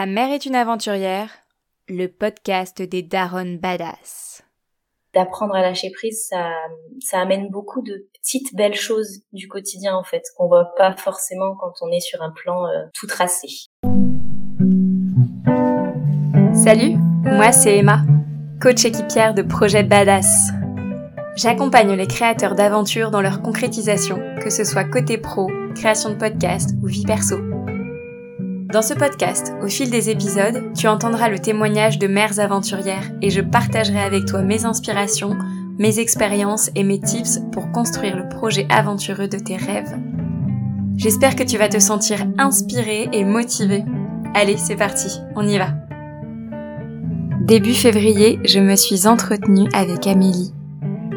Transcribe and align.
Ta 0.00 0.06
mère 0.06 0.32
est 0.32 0.46
une 0.46 0.54
aventurière, 0.54 1.28
le 1.86 2.06
podcast 2.06 2.80
des 2.80 3.02
Daron 3.02 3.58
Badass. 3.60 4.42
D'apprendre 5.12 5.54
à 5.54 5.60
lâcher 5.60 5.90
prise, 5.90 6.26
ça, 6.26 6.52
ça 7.00 7.20
amène 7.20 7.50
beaucoup 7.50 7.82
de 7.82 8.08
petites 8.14 8.56
belles 8.56 8.76
choses 8.76 9.18
du 9.34 9.46
quotidien 9.46 9.94
en 9.94 10.02
fait, 10.02 10.22
qu'on 10.38 10.48
voit 10.48 10.74
pas 10.74 10.96
forcément 10.96 11.54
quand 11.54 11.74
on 11.82 11.92
est 11.92 12.00
sur 12.00 12.22
un 12.22 12.30
plan 12.30 12.66
euh, 12.66 12.86
tout 12.94 13.06
tracé. 13.06 13.48
Salut, 16.54 16.96
moi 17.26 17.52
c'est 17.52 17.76
Emma, 17.76 18.00
coach 18.62 18.86
équipière 18.86 19.34
de 19.34 19.42
projet 19.42 19.82
Badass. 19.82 20.48
J'accompagne 21.36 21.92
les 21.92 22.06
créateurs 22.06 22.54
d'aventures 22.54 23.10
dans 23.10 23.20
leur 23.20 23.42
concrétisation, 23.42 24.18
que 24.42 24.48
ce 24.48 24.64
soit 24.64 24.84
côté 24.84 25.18
pro, 25.18 25.50
création 25.74 26.08
de 26.08 26.14
podcast 26.14 26.70
ou 26.82 26.86
vie 26.86 27.04
perso. 27.04 27.49
Dans 28.72 28.82
ce 28.82 28.94
podcast, 28.94 29.52
au 29.64 29.66
fil 29.66 29.90
des 29.90 30.10
épisodes, 30.10 30.72
tu 30.76 30.86
entendras 30.86 31.28
le 31.28 31.40
témoignage 31.40 31.98
de 31.98 32.06
mères 32.06 32.38
aventurières 32.38 33.10
et 33.20 33.28
je 33.28 33.40
partagerai 33.40 33.98
avec 33.98 34.26
toi 34.26 34.42
mes 34.42 34.64
inspirations, 34.64 35.36
mes 35.78 35.98
expériences 35.98 36.70
et 36.76 36.84
mes 36.84 37.00
tips 37.00 37.40
pour 37.50 37.72
construire 37.72 38.16
le 38.16 38.28
projet 38.28 38.68
aventureux 38.70 39.26
de 39.26 39.38
tes 39.38 39.56
rêves. 39.56 39.98
J'espère 40.96 41.34
que 41.34 41.42
tu 41.42 41.58
vas 41.58 41.68
te 41.68 41.80
sentir 41.80 42.24
inspiré 42.38 43.08
et 43.12 43.24
motivé. 43.24 43.84
Allez, 44.34 44.56
c'est 44.56 44.76
parti, 44.76 45.18
on 45.34 45.48
y 45.48 45.58
va. 45.58 45.70
Début 47.40 47.74
février, 47.74 48.38
je 48.44 48.60
me 48.60 48.76
suis 48.76 49.08
entretenue 49.08 49.68
avec 49.72 50.06
Amélie. 50.06 50.52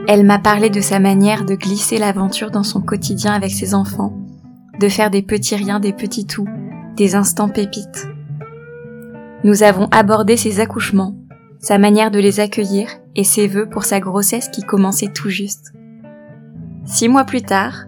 Elle 0.08 0.26
m'a 0.26 0.40
parlé 0.40 0.72
de 0.72 0.82
sa 0.82 0.98
manière 0.98 1.46
de 1.46 1.54
glisser 1.54 2.00
l'aventure 2.00 2.50
dans 2.50 2.64
son 2.64 2.82
quotidien 2.82 3.34
avec 3.34 3.52
ses 3.52 3.76
enfants, 3.76 4.18
de 4.80 4.90
faire 4.90 5.12
des 5.12 5.22
petits 5.22 5.56
riens 5.56 5.80
des 5.80 5.94
petits 5.94 6.26
tout, 6.26 6.48
des 6.96 7.16
instants 7.16 7.50
pépites. 7.50 8.08
Nous 9.44 9.64
avons 9.64 9.88
abordé 9.92 10.38
ses 10.38 10.60
accouchements, 10.60 11.16
sa 11.60 11.78
manière 11.78 12.12
de 12.12 12.20
les 12.20 12.40
accueillir 12.40 12.90
et 13.16 13.24
ses 13.24 13.48
vœux 13.48 13.68
pour 13.70 13.84
sa 13.84 14.00
grossesse 14.00 14.50
qui 14.50 14.62
commençait 14.62 15.12
tout 15.14 15.30
juste. 15.30 15.74
Six 16.86 17.08
mois 17.08 17.24
plus 17.24 17.42
tard, 17.42 17.86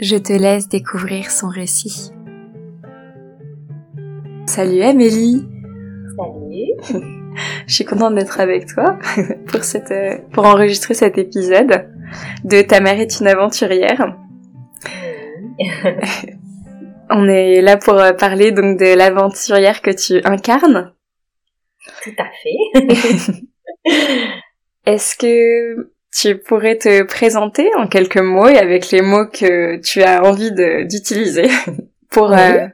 je 0.00 0.16
te 0.16 0.32
laisse 0.32 0.68
découvrir 0.68 1.30
son 1.30 1.48
récit. 1.48 2.10
Salut 4.46 4.82
Amélie 4.82 5.46
Salut 6.16 7.02
Je 7.66 7.74
suis 7.74 7.84
contente 7.84 8.14
d'être 8.14 8.38
avec 8.40 8.66
toi 8.66 8.98
pour, 9.46 9.64
cette, 9.64 9.90
euh, 9.90 10.18
pour 10.32 10.44
enregistrer 10.44 10.94
cet 10.94 11.18
épisode 11.18 11.86
de 12.44 12.62
Ta 12.62 12.80
mère 12.80 13.00
est 13.00 13.20
une 13.20 13.26
aventurière. 13.26 14.16
On 17.10 17.28
est 17.28 17.60
là 17.60 17.76
pour 17.76 17.94
euh, 17.94 18.12
parler 18.12 18.52
donc 18.52 18.78
de 18.78 18.94
l'aventurière 18.94 19.82
que 19.82 19.90
tu 19.90 20.20
incarnes. 20.24 20.92
Tout 22.02 22.14
à 22.18 22.26
fait. 22.42 23.44
Est-ce 24.86 25.16
que 25.16 25.92
tu 26.14 26.38
pourrais 26.38 26.78
te 26.78 27.02
présenter 27.02 27.70
en 27.76 27.88
quelques 27.88 28.18
mots 28.18 28.48
et 28.48 28.56
avec 28.56 28.90
les 28.90 29.02
mots 29.02 29.26
que 29.26 29.76
tu 29.80 30.02
as 30.02 30.22
envie 30.22 30.52
d'utiliser 30.52 31.48
pour 32.10 32.32
euh, 32.32 32.66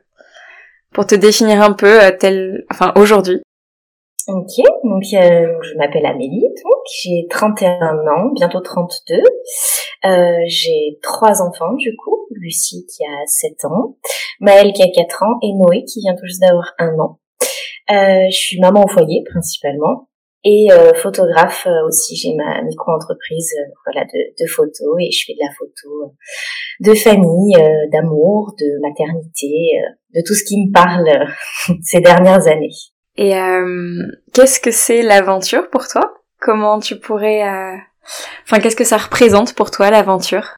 pour 0.92 1.06
te 1.06 1.14
définir 1.14 1.62
un 1.62 1.73
peu 1.73 2.03
euh, 2.03 2.11
tel 2.11 2.64
enfin 2.70 2.92
aujourd'hui? 2.97 3.41
Ok, 4.28 4.64
donc 4.84 5.03
euh, 5.14 5.47
je 5.62 5.78
m'appelle 5.78 6.05
Amélie, 6.05 6.42
donc 6.62 6.83
j'ai 7.03 7.27
31 7.31 8.06
ans, 8.06 8.31
bientôt 8.34 8.61
32. 8.61 9.14
Euh, 10.05 10.39
j'ai 10.47 10.98
trois 11.03 11.43
enfants 11.43 11.75
du 11.75 11.95
coup, 11.97 12.27
Lucie 12.31 12.87
qui 12.87 13.05
a 13.05 13.27
7 13.27 13.65
ans, 13.67 13.97
Maëlle 14.41 14.73
qui 14.73 14.83
a 14.83 14.89
4 14.95 15.23
ans 15.25 15.39
et 15.42 15.53
Noé 15.53 15.84
qui 15.84 16.01
vient 16.01 16.15
tout 16.15 16.27
juste 16.27 16.41
d'avoir 16.41 16.73
un 16.79 16.98
an. 16.98 17.19
Euh, 17.91 18.27
je 18.31 18.37
suis 18.37 18.61
maman 18.61 18.84
au 18.84 18.89
foyer 18.89 19.23
principalement 19.29 20.09
et 20.45 20.69
euh, 20.70 20.95
photographe 20.95 21.67
euh, 21.67 21.87
aussi. 21.87 22.17
J'ai 22.17 22.34
ma 22.34 22.62
micro-entreprise 22.62 23.53
voilà 23.84 24.07
de, 24.07 24.42
de, 24.42 24.48
photos 24.48 24.97
et 25.01 25.11
je 25.11 25.25
fais 25.27 25.35
de 25.35 25.45
la 25.45 25.52
photo 25.58 26.14
de 26.80 26.95
famille, 26.95 27.55
d'amour, 27.92 28.55
de 28.58 28.80
maternité, 28.80 29.51
de 30.14 30.23
tout 30.24 30.35
ce 30.35 30.45
qui 30.45 30.57
me 30.67 30.73
parle 30.73 31.29
ces 31.83 32.01
dernières 32.01 32.47
années. 32.47 32.70
Et 33.17 33.36
euh, 33.36 34.03
qu'est-ce 34.33 34.61
que 34.61 34.70
c'est 34.70 35.03
l'aventure 35.03 35.69
pour 35.69 35.86
toi? 35.89 36.14
Comment 36.41 36.79
tu 36.79 36.98
pourrais... 36.98 37.42
Euh... 38.02 38.42
Enfin, 38.44 38.61
qu'est-ce 38.61 38.77
que 38.77 38.84
ça 38.84 38.96
représente 38.96 39.55
pour 39.55 39.70
toi 39.70 39.90
l'aventure? 39.90 40.56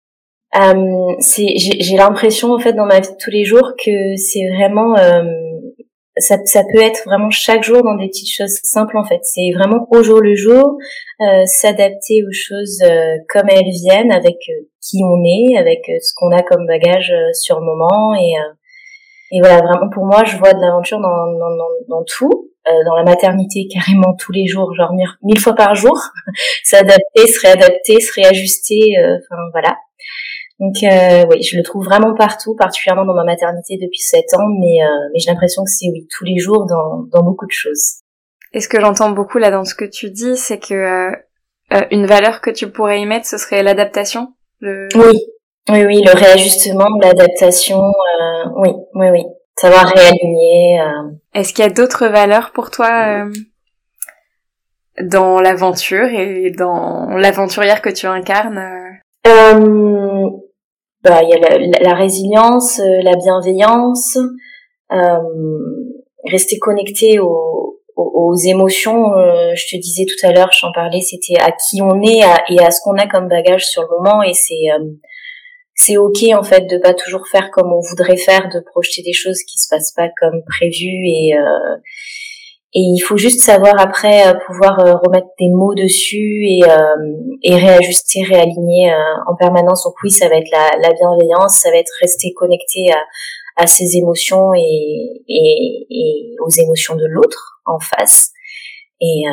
Euh, 0.55 1.15
J'ai 1.21 1.97
l'impression 1.97 2.53
en 2.53 2.59
fait 2.59 2.75
dans 2.75 2.87
ma 2.87 3.01
vie 3.01 3.09
de 3.09 3.17
tous 3.23 3.31
les 3.31 3.45
jours 3.45 3.73
que 3.83 4.17
c'est 4.17 4.49
vraiment... 4.57 4.97
Euh, 4.97 5.23
ça, 6.19 6.37
ça, 6.45 6.63
peut 6.71 6.83
être 6.83 7.05
vraiment 7.07 7.31
chaque 7.31 7.63
jour 7.63 7.83
dans 7.83 7.97
des 7.97 8.09
petites 8.09 8.31
choses 8.31 8.61
simples 8.63 8.99
en 8.99 9.05
fait. 9.05 9.21
C'est 9.23 9.51
vraiment 9.57 9.87
au 9.91 10.03
jour 10.03 10.21
le 10.21 10.35
jour, 10.35 10.77
euh, 11.23 11.47
s'adapter 11.47 12.23
aux 12.23 12.33
choses 12.33 12.81
euh, 12.85 13.17
comme 13.31 13.49
elles 13.49 13.71
viennent, 13.71 14.13
avec 14.13 14.37
qui 14.83 14.99
on 15.03 15.25
est, 15.25 15.57
avec 15.57 15.81
ce 15.87 16.13
qu'on 16.15 16.31
a 16.31 16.43
comme 16.43 16.67
bagage 16.67 17.15
sur 17.33 17.59
le 17.61 17.65
moment. 17.65 18.15
Et 18.15 18.35
et 19.33 19.41
voilà, 19.41 19.63
vraiment 19.63 19.89
pour 19.89 20.05
moi, 20.05 20.25
je 20.25 20.37
vois 20.37 20.53
de 20.53 20.61
l'aventure 20.61 21.01
dans, 21.01 21.33
dans, 21.33 21.57
dans, 21.89 22.05
tout, 22.05 22.52
euh, 22.69 22.85
dans 22.87 22.95
la 22.95 23.05
maternité 23.05 23.69
carrément 23.73 24.15
tous 24.19 24.33
les 24.33 24.47
jours, 24.47 24.75
genre 24.75 24.93
mille 25.23 25.39
fois 25.39 25.55
par 25.55 25.75
jour, 25.75 25.99
s'adapter, 26.65 27.27
se 27.27 27.41
réadapter, 27.41 28.01
se 28.01 28.13
réajuster, 28.15 28.99
euh, 28.99 29.19
enfin 29.19 29.41
voilà. 29.53 29.77
Donc 30.61 30.75
euh, 30.85 31.27
oui, 31.31 31.43
je 31.43 31.57
le 31.57 31.63
trouve 31.65 31.85
vraiment 31.85 32.15
partout, 32.15 32.55
particulièrement 32.55 33.05
dans 33.05 33.15
ma 33.15 33.25
maternité 33.25 33.79
depuis 33.81 33.99
sept 33.99 34.33
ans, 34.35 34.47
mais, 34.61 34.85
euh, 34.85 35.09
mais 35.13 35.19
j'ai 35.19 35.31
l'impression 35.31 35.65
que 35.65 35.71
c'est 35.71 35.87
oui 35.93 36.07
tous 36.17 36.25
les 36.25 36.39
jours 36.39 36.67
dans, 36.67 37.03
dans 37.11 37.25
beaucoup 37.25 37.47
de 37.47 37.53
choses. 37.53 38.03
Et 38.53 38.61
ce 38.61 38.69
que 38.69 38.81
j'entends 38.81 39.11
beaucoup 39.11 39.39
là 39.39 39.51
dans 39.51 39.65
ce 39.65 39.75
que 39.75 39.85
tu 39.85 40.11
dis, 40.11 40.37
c'est 40.37 40.59
que 40.59 41.11
euh, 41.73 41.81
une 41.91 42.07
valeur 42.07 42.41
que 42.41 42.51
tu 42.51 42.71
pourrais 42.71 43.01
y 43.01 43.07
mettre, 43.07 43.27
ce 43.27 43.39
serait 43.39 43.63
l'adaptation. 43.63 44.35
Le... 44.61 44.89
Oui, 44.95 45.19
oui, 45.71 45.85
oui, 45.85 46.03
le 46.05 46.13
réajustement, 46.13 46.89
l'adaptation, 47.01 47.81
euh, 47.81 48.45
oui, 48.57 48.71
oui, 48.95 49.07
oui. 49.11 49.25
Savoir 49.59 49.87
réaligner. 49.95 50.81
Euh. 50.81 51.11
Est-ce 51.35 51.53
qu'il 51.53 51.65
y 51.65 51.69
a 51.69 51.71
d'autres 51.71 52.07
valeurs 52.07 52.53
pour 52.53 52.71
toi 52.71 53.25
euh, 53.27 53.33
dans 55.03 55.41
l'aventure 55.41 56.07
et 56.07 56.51
dans 56.51 57.09
l'aventurière 57.11 57.83
que 57.83 57.91
tu 57.91 58.07
incarnes 58.07 58.59
euh, 59.27 60.31
bah, 61.03 61.23
Il 61.23 61.29
y 61.29 61.35
a 61.35 61.83
la, 61.83 61.95
résilience, 61.95 62.79
la 62.79 63.15
bienveillance, 63.17 64.19
rester 66.25 66.59
connecté 66.59 67.19
aux, 67.19 67.81
aux, 67.97 68.37
émotions. 68.37 69.13
je 69.55 69.77
te 69.77 69.81
disais 69.81 70.07
tout 70.07 70.27
à 70.27 70.33
l'heure, 70.33 70.51
j'en 70.59 70.73
parlais, 70.73 71.01
c'était 71.01 71.41
à 71.41 71.53
qui 71.53 71.83
on 71.83 72.03
est 72.03 72.21
et 72.49 72.61
à 72.61 72.71
ce 72.71 72.81
qu'on 72.83 72.97
a 72.97 73.07
comme 73.07 73.29
bagage 73.29 73.67
sur 73.67 73.83
le 73.83 73.89
moment 73.97 74.23
et 74.23 74.35
c'est 74.35 74.69
c'est 75.75 75.97
ok 75.97 76.25
en 76.35 76.43
fait 76.43 76.67
de 76.67 76.79
pas 76.79 76.95
toujours 76.95 77.27
faire 77.29 77.51
comme 77.51 77.73
on 77.73 77.81
voudrait 77.81 78.17
faire, 78.17 78.49
de 78.49 78.61
projeter 78.61 79.03
des 79.03 79.13
choses 79.13 79.43
qui 79.49 79.59
se 79.59 79.69
passent 79.69 79.93
pas 79.93 80.09
comme 80.21 80.43
prévu 80.47 80.87
et 80.87 81.35
euh, 81.37 81.77
et 82.75 82.81
il 82.81 83.01
faut 83.01 83.19
juste 83.19 83.41
savoir 83.41 83.79
après 83.79 84.27
euh, 84.27 84.35
pouvoir 84.47 84.79
euh, 84.81 84.95
remettre 85.05 85.29
des 85.39 85.51
mots 85.51 85.75
dessus 85.75 86.47
et, 86.47 86.61
et 87.43 87.55
réajuster, 87.55 88.23
réaligner 88.23 88.91
en 89.27 89.35
permanence. 89.37 89.85
Donc 89.85 89.95
oui, 90.03 90.11
ça 90.11 90.29
va 90.31 90.37
être 90.37 90.51
la, 90.51 90.71
la 90.81 90.93
bienveillance, 90.95 91.57
ça 91.57 91.71
va 91.71 91.77
être 91.77 91.93
rester 92.01 92.33
connecté 92.35 92.91
à, 92.91 93.63
à 93.63 93.67
ses 93.67 93.99
émotions 93.99 94.55
et, 94.55 95.23
et, 95.29 95.87
et 95.91 96.35
aux 96.41 96.49
émotions 96.49 96.97
de 96.97 97.05
l'autre 97.07 97.61
en 97.67 97.79
face. 97.79 98.31
Et, 99.03 99.25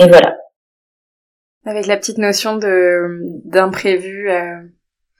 et 0.00 0.06
voilà. 0.06 0.36
Avec 1.66 1.86
la 1.86 1.96
petite 1.96 2.18
notion 2.18 2.56
de 2.56 3.22
d'imprévu. 3.44 4.30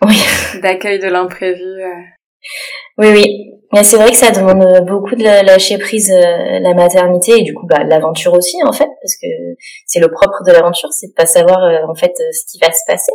Oui. 0.04 0.16
D'accueil 0.62 0.98
de 0.98 1.08
l'imprévu. 1.08 1.62
Euh. 1.62 2.02
Oui, 2.98 3.08
oui. 3.12 3.52
Mais 3.72 3.84
c'est 3.84 3.96
vrai 3.96 4.10
que 4.10 4.16
ça 4.16 4.30
demande 4.30 4.86
beaucoup 4.86 5.14
de 5.14 5.22
lâcher 5.22 5.78
prise 5.78 6.10
euh, 6.10 6.58
la 6.60 6.74
maternité 6.74 7.38
et 7.38 7.42
du 7.42 7.54
coup 7.54 7.66
bah, 7.66 7.84
l'aventure 7.84 8.34
aussi 8.34 8.56
en 8.66 8.72
fait 8.72 8.88
parce 9.00 9.16
que 9.16 9.27
c'est 9.86 9.98
le 9.98 10.10
propre 10.10 10.44
de 10.47 10.53
l'aventure, 10.53 10.92
c'est 10.92 11.06
de 11.06 11.15
pas 11.15 11.24
savoir 11.24 11.65
euh, 11.65 11.78
en 11.88 11.94
fait 11.94 12.12
ce 12.15 12.53
qui 12.53 12.59
va 12.59 12.71
se 12.71 12.82
passer 12.86 13.12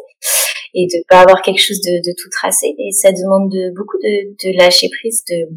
et 0.73 0.87
de 0.87 1.03
pas 1.09 1.21
avoir 1.21 1.43
quelque 1.43 1.61
chose 1.61 1.79
de, 1.81 1.97
de 1.99 2.15
tout 2.17 2.29
tracé 2.31 2.73
et 2.79 2.91
ça 2.91 3.11
demande 3.11 3.51
de, 3.51 3.71
beaucoup 3.75 3.97
de, 3.97 4.33
de 4.33 4.57
lâcher 4.57 4.87
prise 4.99 5.23
de 5.29 5.47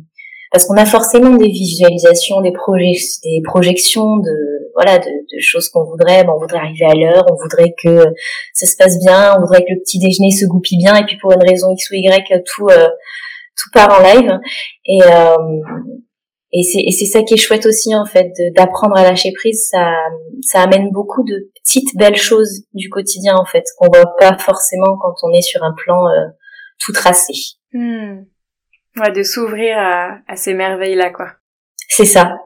parce 0.51 0.67
qu'on 0.67 0.77
a 0.77 0.85
forcément 0.85 1.37
des 1.37 1.49
visualisations, 1.49 2.41
des, 2.41 2.53
projets, 2.53 2.93
des 3.23 3.41
projections 3.45 4.17
de 4.17 4.61
voilà 4.75 4.99
de, 4.99 5.05
de 5.05 5.41
choses 5.41 5.69
qu'on 5.69 5.85
voudrait. 5.85 6.27
on 6.29 6.39
voudrait 6.39 6.59
arriver 6.59 6.87
à 6.87 6.95
l'heure, 6.95 7.25
on 7.31 7.37
voudrait 7.37 7.75
que 7.83 8.05
ça 8.55 8.67
se 8.67 8.77
passe 8.77 8.99
bien, 9.05 9.35
on 9.37 9.41
voudrait 9.41 9.63
que 9.63 9.73
le 9.73 9.81
petit 9.81 9.99
déjeuner 9.99 10.31
se 10.31 10.47
goupille 10.47 10.79
bien, 10.79 10.97
et 10.97 11.05
puis 11.05 11.17
pour 11.19 11.33
une 11.33 11.43
raison 11.43 11.73
x 11.73 11.91
ou 11.91 11.95
y, 11.95 12.43
tout 12.45 12.69
euh, 12.69 12.89
tout 13.57 13.71
part 13.73 14.01
en 14.01 14.03
live. 14.03 14.39
Et 14.87 15.01
euh, 15.03 15.61
et 16.53 16.63
c'est 16.65 16.81
et 16.81 16.91
c'est 16.91 17.07
ça 17.07 17.23
qui 17.23 17.35
est 17.35 17.37
chouette 17.37 17.67
aussi 17.67 17.95
en 17.95 18.07
fait 18.07 18.33
d'apprendre 18.57 18.97
à 18.97 19.05
lâcher 19.05 19.33
prise. 19.33 19.69
Ça 19.71 19.93
ça 20.43 20.63
amène 20.63 20.91
beaucoup 20.91 21.23
de 21.23 21.51
petites 21.63 21.97
belles 21.97 22.17
choses 22.17 22.65
du 22.75 22.89
quotidien 22.89 23.37
en 23.37 23.45
fait 23.45 23.65
qu'on 23.79 23.87
voit 23.87 24.17
pas 24.19 24.37
forcément 24.39 24.97
quand 25.01 25.15
on 25.23 25.33
est 25.33 25.43
sur 25.43 25.63
un 25.63 25.75
plan 25.77 26.09
euh, 26.09 26.27
tout 26.81 26.93
tracé. 26.93 27.35
Hmm. 27.73 28.25
Ouais, 28.97 29.13
de 29.13 29.23
s'ouvrir 29.23 29.79
à, 29.79 30.19
à 30.27 30.37
ces 30.37 30.55
merveilles-là, 30.55 31.11
quoi. 31.11 31.33
C'est 31.89 32.05
ça, 32.05 32.39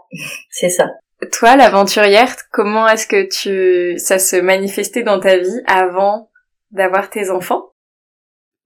c'est 0.51 0.69
ça. 0.69 0.87
Toi, 1.33 1.57
l'aventurière, 1.57 2.35
comment 2.51 2.89
est-ce 2.89 3.07
que 3.07 3.29
tu 3.29 3.99
ça 3.99 4.19
se 4.19 4.37
manifestait 4.37 5.03
dans 5.03 5.21
ta 5.21 5.39
vie 5.39 5.63
avant 5.67 6.31
d'avoir 6.71 7.09
tes 7.09 7.31
enfants? 7.31 7.73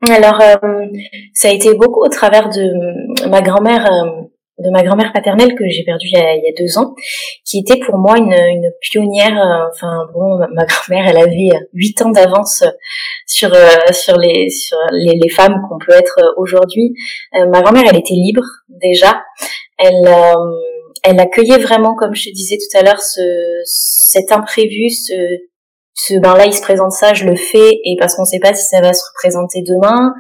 Alors, 0.09 0.41
euh, 0.41 0.87
ça 1.35 1.49
a 1.49 1.53
été 1.53 1.75
beaucoup 1.75 2.05
au 2.05 2.09
travers 2.09 2.49
de 2.49 3.29
ma 3.29 3.43
grand-mère, 3.43 3.91
euh, 3.91 4.23
de 4.59 4.71
ma 4.71 4.83
grand-mère 4.83 5.13
paternelle 5.13 5.55
que 5.55 5.65
j'ai 5.69 5.85
perdue 5.85 6.09
il, 6.11 6.43
y 6.45 6.49
a 6.49 6.53
deux 6.59 6.79
ans, 6.79 6.95
qui 7.45 7.59
était 7.59 7.79
pour 7.79 7.97
moi 7.99 8.19
une, 8.19 8.33
une 8.33 8.71
pionnière. 8.81 9.37
Euh, 9.37 9.69
enfin, 9.73 10.07
bon, 10.13 10.39
ma 10.55 10.65
grand-mère, 10.65 11.07
elle 11.09 11.19
avait 11.19 11.67
huit 11.73 12.01
ans 12.03 12.11
d'avance 12.11 12.65
sur 13.27 13.51
sur 13.93 14.17
les 14.17 14.51
sur 14.51 14.79
les, 14.93 15.29
femmes 15.31 15.63
qu'on 15.69 15.79
peut 15.79 15.93
être 15.93 16.19
aujourd'hui. 16.37 16.95
ma 17.33 17.63
grand-mère, 17.63 17.85
elle 17.89 17.99
était 17.99 18.15
libre 18.15 18.45
déjà. 18.69 19.23
Elle 19.79 20.09
elle 21.05 21.21
accueillait 21.21 21.59
vraiment, 21.59 21.95
comme 21.95 22.15
je 22.15 22.29
te 22.29 22.35
disais 22.35 22.57
tout 22.57 22.79
à 22.79 22.83
l'heure, 22.83 23.01
ce, 23.01 23.21
cet 23.65 24.33
imprévu, 24.33 24.91
ce, 24.91 25.15
ce 26.01 26.15
ben 26.21 26.37
là 26.37 26.47
il 26.47 26.55
se 26.55 26.63
présente 26.63 26.93
ça, 26.93 27.13
je 27.13 27.25
le 27.25 27.35
fais 27.35 27.81
et 27.85 27.97
parce 27.99 28.15
qu'on 28.15 28.25
sait 28.25 28.39
pas 28.39 28.55
si 28.55 28.65
ça 28.65 28.81
va 28.81 28.93
se 28.93 29.03
représenter 29.11 29.63
demain. 29.63 30.15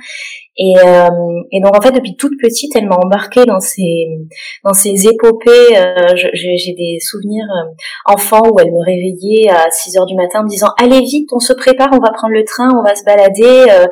Et, 0.60 0.74
euh, 0.76 1.08
et 1.52 1.60
donc 1.60 1.76
en 1.76 1.80
fait 1.80 1.92
depuis 1.92 2.16
toute 2.16 2.32
petite, 2.42 2.74
elle 2.74 2.88
m'a 2.88 2.96
embarquée 2.96 3.44
dans 3.44 3.60
ces 3.60 4.08
dans 4.64 4.72
ces 4.72 5.06
épopées. 5.06 5.76
Euh, 5.76 6.16
J'ai 6.34 6.74
des 6.76 6.98
souvenirs 7.00 7.44
euh, 7.44 8.12
enfants 8.12 8.42
où 8.42 8.58
elle 8.58 8.72
me 8.72 8.84
réveillait 8.84 9.48
à 9.50 9.70
6 9.70 9.96
heures 9.96 10.06
du 10.06 10.16
matin 10.16 10.42
me 10.42 10.48
disant 10.48 10.70
allez 10.82 10.98
vite, 10.98 11.28
on 11.32 11.38
se 11.38 11.52
prépare, 11.52 11.90
on 11.92 12.00
va 12.00 12.10
prendre 12.10 12.34
le 12.34 12.42
train, 12.42 12.68
on 12.76 12.82
va 12.82 12.96
se 12.96 13.04
balader. 13.04 13.70
Euh, 13.70 13.86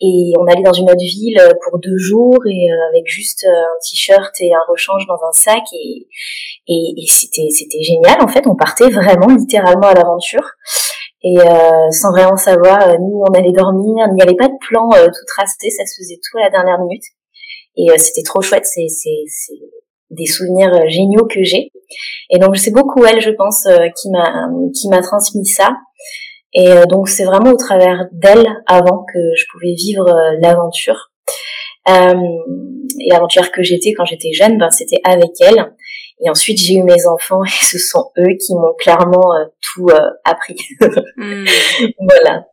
et 0.00 0.32
on 0.40 0.46
allait 0.50 0.64
dans 0.64 0.72
une 0.72 0.90
autre 0.90 0.98
ville 0.98 1.40
pour 1.62 1.78
deux 1.78 1.98
jours 1.98 2.38
et 2.46 2.66
avec 2.90 3.06
juste 3.06 3.46
un 3.48 3.78
t-shirt 3.88 4.34
et 4.40 4.52
un 4.52 4.64
rechange 4.68 5.06
dans 5.06 5.14
un 5.24 5.32
sac 5.32 5.62
et 5.72 6.08
et, 6.66 6.94
et 6.96 7.06
c'était 7.06 7.48
c'était 7.50 7.82
génial 7.82 8.20
en 8.20 8.26
fait. 8.26 8.44
On 8.48 8.56
partait 8.56 8.90
vraiment 8.90 9.28
littéralement 9.28 9.86
à 9.86 9.94
l'aventure 9.94 10.56
et 11.22 11.36
euh, 11.38 11.90
sans 11.90 12.12
vraiment 12.12 12.36
savoir 12.36 12.80
euh, 12.88 12.96
ni 12.98 13.12
où 13.12 13.24
on 13.28 13.34
allait 13.34 13.52
dormir, 13.52 14.06
il 14.08 14.14
n'y 14.14 14.22
avait 14.22 14.36
pas 14.36 14.48
de 14.48 14.58
plan 14.60 14.88
euh, 14.94 15.06
tout 15.06 15.24
tracé, 15.26 15.70
ça 15.70 15.84
se 15.84 16.00
faisait 16.00 16.20
tout 16.22 16.38
à 16.38 16.42
la 16.42 16.50
dernière 16.50 16.78
minute. 16.78 17.02
Et 17.76 17.96
c'était 17.98 18.22
trop 18.22 18.40
chouette, 18.40 18.66
c'est, 18.66 18.88
c'est, 18.88 19.22
c'est 19.28 19.54
des 20.10 20.26
souvenirs 20.26 20.72
géniaux 20.88 21.26
que 21.26 21.42
j'ai. 21.42 21.70
Et 22.30 22.38
donc 22.38 22.56
c'est 22.56 22.72
beaucoup 22.72 23.04
elle, 23.04 23.20
je 23.20 23.30
pense, 23.30 23.68
qui 24.00 24.10
m'a 24.10 24.48
qui 24.74 24.88
m'a 24.88 25.00
transmis 25.00 25.46
ça. 25.46 25.76
Et 26.52 26.70
donc 26.88 27.08
c'est 27.08 27.24
vraiment 27.24 27.52
au 27.52 27.56
travers 27.56 28.06
d'elle 28.10 28.48
avant 28.66 29.04
que 29.04 29.18
je 29.36 29.44
pouvais 29.52 29.74
vivre 29.74 30.06
l'aventure. 30.40 31.12
et 31.86 33.10
l'aventure 33.12 33.52
que 33.52 33.62
j'étais 33.62 33.92
quand 33.92 34.06
j'étais 34.06 34.32
jeune, 34.32 34.58
ben 34.58 34.70
c'était 34.70 35.00
avec 35.04 35.30
elle. 35.40 35.72
Et 36.20 36.28
ensuite, 36.28 36.58
j'ai 36.60 36.74
eu 36.74 36.82
mes 36.82 37.06
enfants 37.06 37.44
et 37.44 37.48
ce 37.48 37.78
sont 37.78 38.10
eux 38.18 38.36
qui 38.40 38.54
m'ont 38.54 38.74
clairement 38.78 39.34
euh, 39.34 39.44
tout 39.60 39.88
euh, 39.88 40.10
appris. 40.24 40.56
Hmm. 41.16 41.44
Voilà. 41.98 42.46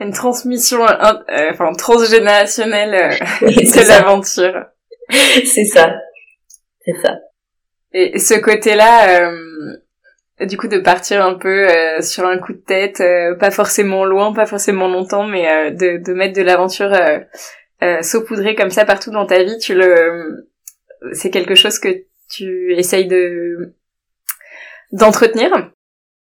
Une 0.00 0.12
transmission 0.12 0.84
euh, 0.84 1.50
enfin, 1.50 1.72
transgénérationnelle 1.72 3.18
de 3.40 3.88
l'aventure. 3.88 4.66
C'est 5.10 5.64
ça. 5.64 5.96
C'est 6.84 6.96
ça. 7.02 7.18
Et 7.92 8.18
ce 8.18 8.34
côté-là, 8.34 9.30
du 10.40 10.56
coup, 10.56 10.66
de 10.66 10.78
partir 10.78 11.24
un 11.24 11.34
peu 11.34 11.68
sur 12.00 12.26
un 12.26 12.38
coup 12.38 12.52
de 12.52 12.58
tête, 12.58 13.00
pas 13.38 13.52
forcément 13.52 14.04
loin, 14.04 14.32
pas 14.32 14.46
forcément 14.46 14.88
longtemps, 14.88 15.24
mais 15.24 15.70
de, 15.70 16.02
de 16.02 16.12
mettre 16.12 16.34
de 16.34 16.42
l'aventure 16.42 16.92
saupoudrée 18.00 18.56
comme 18.56 18.70
ça 18.70 18.84
partout 18.84 19.12
dans 19.12 19.26
ta 19.26 19.44
vie, 19.44 19.58
tu 19.58 19.74
le, 19.74 20.50
c'est 21.12 21.30
quelque 21.30 21.54
chose 21.54 21.78
que 21.78 22.04
tu 22.34 22.74
essayes 22.76 23.06
de 23.06 23.74
d'entretenir? 24.92 25.50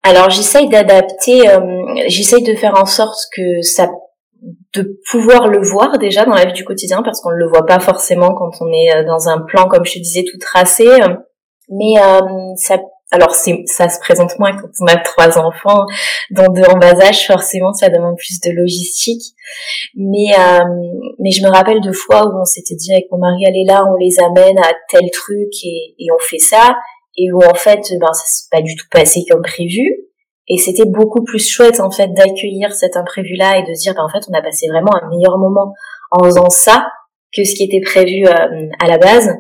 Alors 0.03 0.31
j'essaye 0.31 0.69
d'adapter, 0.69 1.49
euh, 1.49 1.61
j'essaye 2.07 2.43
de 2.43 2.55
faire 2.55 2.81
en 2.81 2.87
sorte 2.87 3.19
que 3.35 3.63
ça 3.63 3.89
de 4.75 5.01
pouvoir 5.11 5.49
le 5.49 5.61
voir 5.61 5.99
déjà 5.99 6.25
dans 6.25 6.35
la 6.35 6.45
vie 6.45 6.53
du 6.53 6.65
quotidien 6.65 7.03
parce 7.03 7.21
qu'on 7.21 7.31
ne 7.31 7.37
le 7.37 7.49
voit 7.49 7.67
pas 7.67 7.81
forcément 7.81 8.35
quand 8.35 8.51
on 8.61 8.69
est 8.73 8.95
euh, 8.95 9.05
dans 9.05 9.29
un 9.29 9.41
plan 9.41 9.67
comme 9.69 9.85
je 9.85 9.95
te 9.95 9.99
disais 9.99 10.25
tout 10.31 10.39
tracé. 10.39 10.87
Mais 11.69 12.01
euh, 12.01 12.21
ça 12.57 12.79
alors 13.13 13.35
ça 13.35 13.89
se 13.89 14.01
présente 14.01 14.37
moins 14.39 14.57
quand 14.57 14.69
on 14.81 14.87
a 14.87 14.97
trois 14.97 15.39
enfants. 15.39 15.87
Dont 16.31 16.49
deux 16.53 16.65
en 16.65 16.77
bas 16.77 17.01
âge 17.01 17.27
forcément 17.27 17.73
ça 17.73 17.89
demande 17.89 18.17
plus 18.17 18.41
de 18.41 18.51
logistique. 18.51 19.23
Mais 19.95 20.35
euh, 20.37 20.65
mais 21.21 21.31
je 21.31 21.43
me 21.45 21.49
rappelle 21.49 21.81
de 21.81 21.93
fois 21.93 22.27
où 22.27 22.41
on 22.41 22.45
s'était 22.45 22.75
dit 22.75 22.93
avec 22.93 23.07
mon 23.13 23.19
mari 23.19 23.47
allez 23.47 23.65
là 23.65 23.85
on 23.89 23.97
les 23.97 24.19
amène 24.19 24.59
à 24.59 24.73
tel 24.91 25.09
truc 25.13 25.53
et, 25.65 25.95
et 25.99 26.07
on 26.13 26.19
fait 26.19 26.39
ça. 26.39 26.77
Et 27.17 27.31
où 27.33 27.43
en 27.45 27.55
fait 27.55 27.81
ben 28.01 28.13
ça 28.13 28.25
s'est 28.27 28.49
pas 28.51 28.61
du 28.61 28.75
tout 28.75 28.87
passé 28.91 29.25
comme 29.31 29.43
prévu. 29.43 29.87
Et 30.49 30.59
c'était 30.59 30.87
beaucoup 30.87 31.23
plus 31.23 31.49
chouette 31.49 31.79
en 31.81 31.91
fait 31.91 32.09
d'accueillir 32.09 32.73
cet 32.73 32.97
imprévu 32.97 33.35
là 33.37 33.59
et 33.59 33.63
de 33.63 33.73
se 33.75 33.83
dire 33.83 33.95
ben 33.95 34.03
en 34.03 34.09
fait 34.09 34.27
on 34.29 34.35
a 34.37 34.43
passé 34.43 34.67
vraiment 34.69 34.95
un 35.01 35.09
meilleur 35.11 35.39
moment 35.39 35.73
en 36.11 36.25
faisant 36.25 36.51
ça 36.51 36.89
que 37.37 37.45
ce 37.45 37.55
qui 37.55 37.65
était 37.65 37.85
prévu 37.85 38.27
euh, 38.27 38.69
à 38.81 38.89
la 38.89 38.99
base 38.99 39.31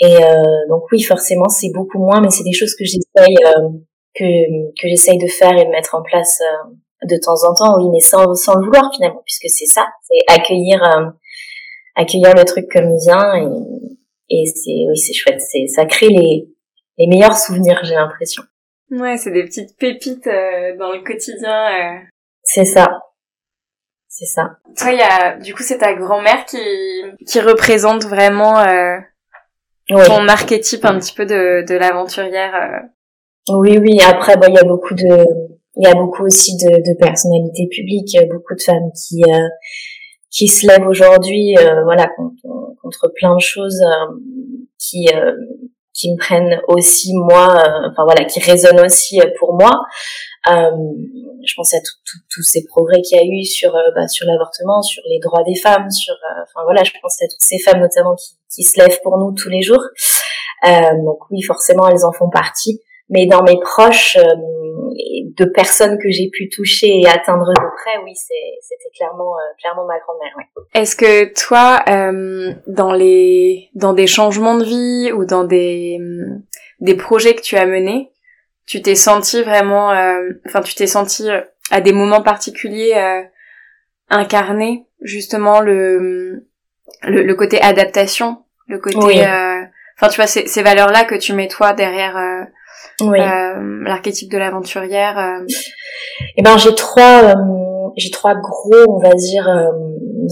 et 0.00 0.24
euh, 0.24 0.68
donc 0.68 0.84
oui, 0.92 1.02
forcément, 1.02 1.48
c'est 1.48 1.70
beaucoup 1.74 1.98
moins, 1.98 2.20
mais 2.20 2.30
c'est 2.30 2.44
des 2.44 2.52
choses 2.52 2.74
que 2.74 2.84
j'essaye 2.84 3.36
euh, 3.46 3.68
que 4.14 4.24
que 4.80 4.88
j'essaye 4.88 5.18
de 5.18 5.26
faire 5.26 5.56
et 5.56 5.64
de 5.64 5.70
mettre 5.70 5.94
en 5.94 6.02
place 6.02 6.40
euh, 6.40 7.06
de 7.06 7.16
temps 7.16 7.48
en 7.48 7.54
temps. 7.54 7.76
Oui, 7.78 7.88
mais 7.90 8.00
sans 8.00 8.34
sans 8.34 8.54
le 8.54 8.64
vouloir 8.64 8.90
finalement, 8.94 9.22
puisque 9.24 9.48
c'est 9.48 9.66
ça, 9.66 9.88
c'est 10.02 10.34
accueillir 10.34 10.80
accueillir 11.96 12.34
le 12.34 12.44
truc 12.44 12.66
comme 12.70 12.90
il 12.90 13.04
vient 13.04 13.34
et 13.34 13.46
et 14.30 14.46
c'est 14.46 14.86
oui, 14.88 14.96
c'est 14.96 15.14
chouette. 15.14 15.40
C'est 15.40 15.66
ça 15.66 15.84
crée 15.84 16.08
les 16.08 16.48
les 16.98 17.06
meilleurs 17.06 17.36
souvenirs, 17.36 17.80
j'ai 17.82 17.94
l'impression. 17.94 18.42
Ouais, 18.90 19.16
c'est 19.16 19.32
des 19.32 19.44
petites 19.44 19.76
pépites 19.78 20.28
dans 20.78 20.92
le 20.92 21.02
quotidien. 21.02 22.02
C'est 22.44 22.64
ça. 22.64 22.88
C'est 24.08 24.26
ça. 24.26 24.56
Toi, 24.76 24.92
il 24.92 24.98
y 24.98 25.02
a, 25.02 25.36
du 25.36 25.54
coup, 25.54 25.62
c'est 25.62 25.78
ta 25.78 25.94
grand-mère 25.94 26.44
qui, 26.44 26.58
qui 27.24 27.40
représente 27.40 28.04
vraiment 28.04 28.58
euh, 28.58 28.98
ton 29.88 30.28
archétype 30.28 30.84
un 30.84 30.98
petit 30.98 31.14
peu 31.14 31.26
de, 31.26 31.66
de 31.66 31.74
l'aventurière. 31.74 32.54
Euh. 32.54 33.56
Oui, 33.56 33.78
oui. 33.78 33.98
Après, 34.06 34.34
il 34.46 34.54
y 34.54 34.58
a 34.58 34.64
beaucoup 34.64 34.94
de, 34.94 35.24
il 35.76 35.86
y 35.86 35.90
a 35.90 35.94
beaucoup 35.94 36.24
aussi 36.24 36.56
de, 36.56 36.70
de 36.70 36.98
personnalités 36.98 37.68
publiques, 37.70 38.16
beaucoup 38.30 38.54
de 38.54 38.62
femmes 38.62 38.90
qui 38.92 39.22
euh, 39.24 39.48
qui 40.30 40.46
se 40.46 40.66
lèvent 40.66 40.86
aujourd'hui, 40.86 41.56
euh, 41.58 41.84
voilà, 41.84 42.06
contre, 42.16 42.42
contre, 42.82 43.10
plein 43.14 43.34
de 43.34 43.40
choses 43.40 43.80
qui 44.78 45.06
qui 45.94 46.12
me 46.12 46.18
prennent 46.18 46.60
aussi 46.68 47.12
moi, 47.14 47.56
enfin 47.90 48.04
voilà, 48.04 48.24
qui 48.24 48.40
résonnent 48.40 48.80
aussi 48.80 49.20
pour 49.38 49.54
moi. 49.54 49.72
Euh, 50.48 50.70
je 51.44 51.54
pense 51.56 51.74
à 51.74 51.78
tous 52.30 52.42
ces 52.42 52.64
progrès 52.64 53.02
qu'il 53.02 53.18
y 53.18 53.20
a 53.20 53.24
eu 53.24 53.44
sur 53.44 53.74
euh, 53.74 53.90
bah, 53.94 54.08
sur 54.08 54.26
l'avortement, 54.26 54.80
sur 54.82 55.02
les 55.08 55.18
droits 55.18 55.42
des 55.44 55.56
femmes, 55.56 55.90
sur 55.90 56.14
euh, 56.14 56.42
enfin 56.42 56.64
voilà, 56.64 56.84
je 56.84 56.92
pense 57.02 57.20
à 57.22 57.26
toutes 57.26 57.40
ces 57.40 57.58
femmes 57.58 57.80
notamment 57.80 58.14
qui, 58.14 58.37
qui 58.50 58.62
se 58.62 58.80
lèvent 58.80 59.00
pour 59.02 59.18
nous 59.18 59.32
tous 59.32 59.48
les 59.48 59.62
jours. 59.62 59.82
donc 60.64 61.18
oui, 61.30 61.42
forcément, 61.42 61.88
elles 61.88 62.04
en 62.04 62.12
font 62.12 62.30
partie. 62.30 62.80
Mais 63.10 63.26
dans 63.26 63.42
mes 63.42 63.58
proches, 63.58 64.18
de 64.18 65.44
personnes 65.46 65.98
que 65.98 66.10
j'ai 66.10 66.28
pu 66.30 66.50
toucher 66.50 67.00
et 67.00 67.06
atteindre 67.06 67.46
de 67.46 67.76
près, 67.76 68.02
oui, 68.04 68.12
c'était 68.14 68.90
clairement 68.96 69.32
clairement 69.58 69.86
ma 69.86 69.98
grand-mère. 69.98 70.34
Est-ce 70.74 70.94
que 70.94 71.32
toi, 71.32 71.82
dans 72.66 72.92
les 72.92 73.70
dans 73.74 73.94
des 73.94 74.06
changements 74.06 74.56
de 74.58 74.64
vie 74.64 75.12
ou 75.12 75.24
dans 75.24 75.44
des 75.44 75.98
des 76.80 76.94
projets 76.94 77.34
que 77.34 77.40
tu 77.40 77.56
as 77.56 77.66
menés, 77.66 78.12
tu 78.66 78.82
t'es 78.82 78.94
senti 78.94 79.42
vraiment, 79.42 79.90
euh, 79.92 80.30
enfin 80.46 80.60
tu 80.60 80.74
t'es 80.74 80.86
senti 80.86 81.28
euh, 81.28 81.40
à 81.70 81.80
des 81.80 81.92
moments 81.92 82.22
particuliers 82.22 82.94
euh, 82.94 83.22
incarner 84.10 84.86
justement 85.00 85.60
le, 85.60 86.47
le, 87.02 87.34
côté 87.34 87.60
adaptation, 87.60 88.38
le 88.66 88.78
côté, 88.78 89.22
enfin 89.96 90.08
tu 90.10 90.16
vois 90.16 90.26
ces, 90.26 90.46
ces 90.46 90.62
valeurs 90.62 90.90
là 90.90 91.04
que 91.04 91.14
tu 91.14 91.32
mets 91.32 91.48
toi 91.48 91.72
derrière 91.72 92.16
oui. 93.00 93.18
l'archétype 93.18 94.30
de 94.30 94.38
l'aventurière. 94.38 95.42
Eh 96.36 96.42
ben 96.42 96.56
j'ai 96.56 96.74
trois 96.74 97.34
j'ai 97.96 98.10
trois 98.10 98.34
gros 98.34 98.84
on 98.88 98.98
va 98.98 99.14
dire 99.14 99.48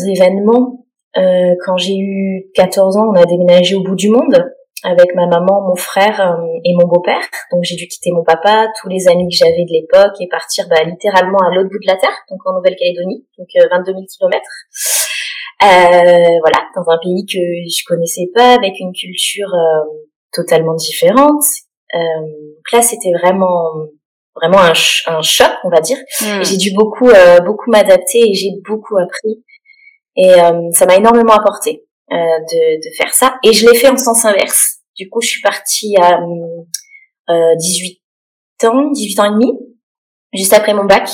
événements. 0.08 0.84
quand 1.14 1.76
j'ai 1.76 1.96
eu 1.96 2.46
14 2.54 2.96
ans, 2.96 3.08
on 3.10 3.14
a 3.14 3.24
déménagé 3.24 3.74
au 3.74 3.82
bout 3.82 3.96
du 3.96 4.08
monde 4.08 4.52
avec 4.86 5.14
ma 5.14 5.26
maman, 5.26 5.62
mon 5.62 5.74
frère 5.74 6.20
euh, 6.20 6.60
et 6.64 6.74
mon 6.74 6.86
beau-père. 6.86 7.22
Donc 7.50 7.64
j'ai 7.64 7.76
dû 7.76 7.88
quitter 7.88 8.10
mon 8.12 8.24
papa, 8.24 8.68
tous 8.80 8.88
les 8.88 9.08
amis 9.08 9.28
que 9.28 9.36
j'avais 9.36 9.64
de 9.64 9.72
l'époque 9.72 10.14
et 10.20 10.28
partir 10.28 10.66
bah, 10.68 10.82
littéralement 10.84 11.38
à 11.38 11.54
l'autre 11.54 11.70
bout 11.70 11.80
de 11.80 11.86
la 11.86 11.96
terre, 11.96 12.16
donc 12.30 12.40
en 12.46 12.54
Nouvelle-Calédonie, 12.54 13.26
donc 13.38 13.48
22 13.54 13.92
000 13.92 14.04
kilomètres. 14.06 14.50
Euh, 15.62 16.38
voilà, 16.40 16.68
dans 16.74 16.88
un 16.90 16.98
pays 17.02 17.24
que 17.24 17.38
je 17.38 17.84
connaissais 17.86 18.28
pas, 18.34 18.54
avec 18.54 18.78
une 18.78 18.92
culture 18.92 19.48
euh, 19.54 19.84
totalement 20.32 20.74
différente. 20.74 21.44
Euh, 21.94 21.98
donc 22.20 22.72
là, 22.72 22.82
c'était 22.82 23.12
vraiment 23.22 23.72
vraiment 24.34 24.58
un, 24.58 24.72
un, 25.06 25.22
choc, 25.22 25.50
on 25.64 25.70
va 25.70 25.80
dire. 25.80 25.96
Hmm. 26.20 26.42
J'ai 26.42 26.58
dû 26.58 26.72
beaucoup 26.74 27.10
beaucoup 27.46 27.70
m'adapter 27.70 28.18
et 28.18 28.34
j'ai 28.34 28.50
beaucoup 28.68 28.98
appris. 28.98 29.42
Et 30.16 30.32
ça 30.72 30.86
m'a 30.86 30.96
énormément 30.96 31.32
apporté. 31.32 31.86
Euh, 32.12 32.14
de, 32.14 32.76
de, 32.76 32.94
faire 32.96 33.12
ça. 33.12 33.36
Et 33.42 33.52
je 33.52 33.68
l'ai 33.68 33.76
fait 33.76 33.88
en 33.88 33.96
sens 33.96 34.24
inverse. 34.24 34.76
Du 34.96 35.10
coup, 35.10 35.20
je 35.20 35.26
suis 35.26 35.40
partie 35.40 35.96
à 36.00 36.20
18 37.28 38.00
ans, 38.62 38.90
18 38.92 39.20
ans 39.20 39.24
et 39.24 39.30
demi, 39.30 39.52
juste 40.32 40.52
après 40.52 40.72
mon 40.72 40.84
bac, 40.84 41.10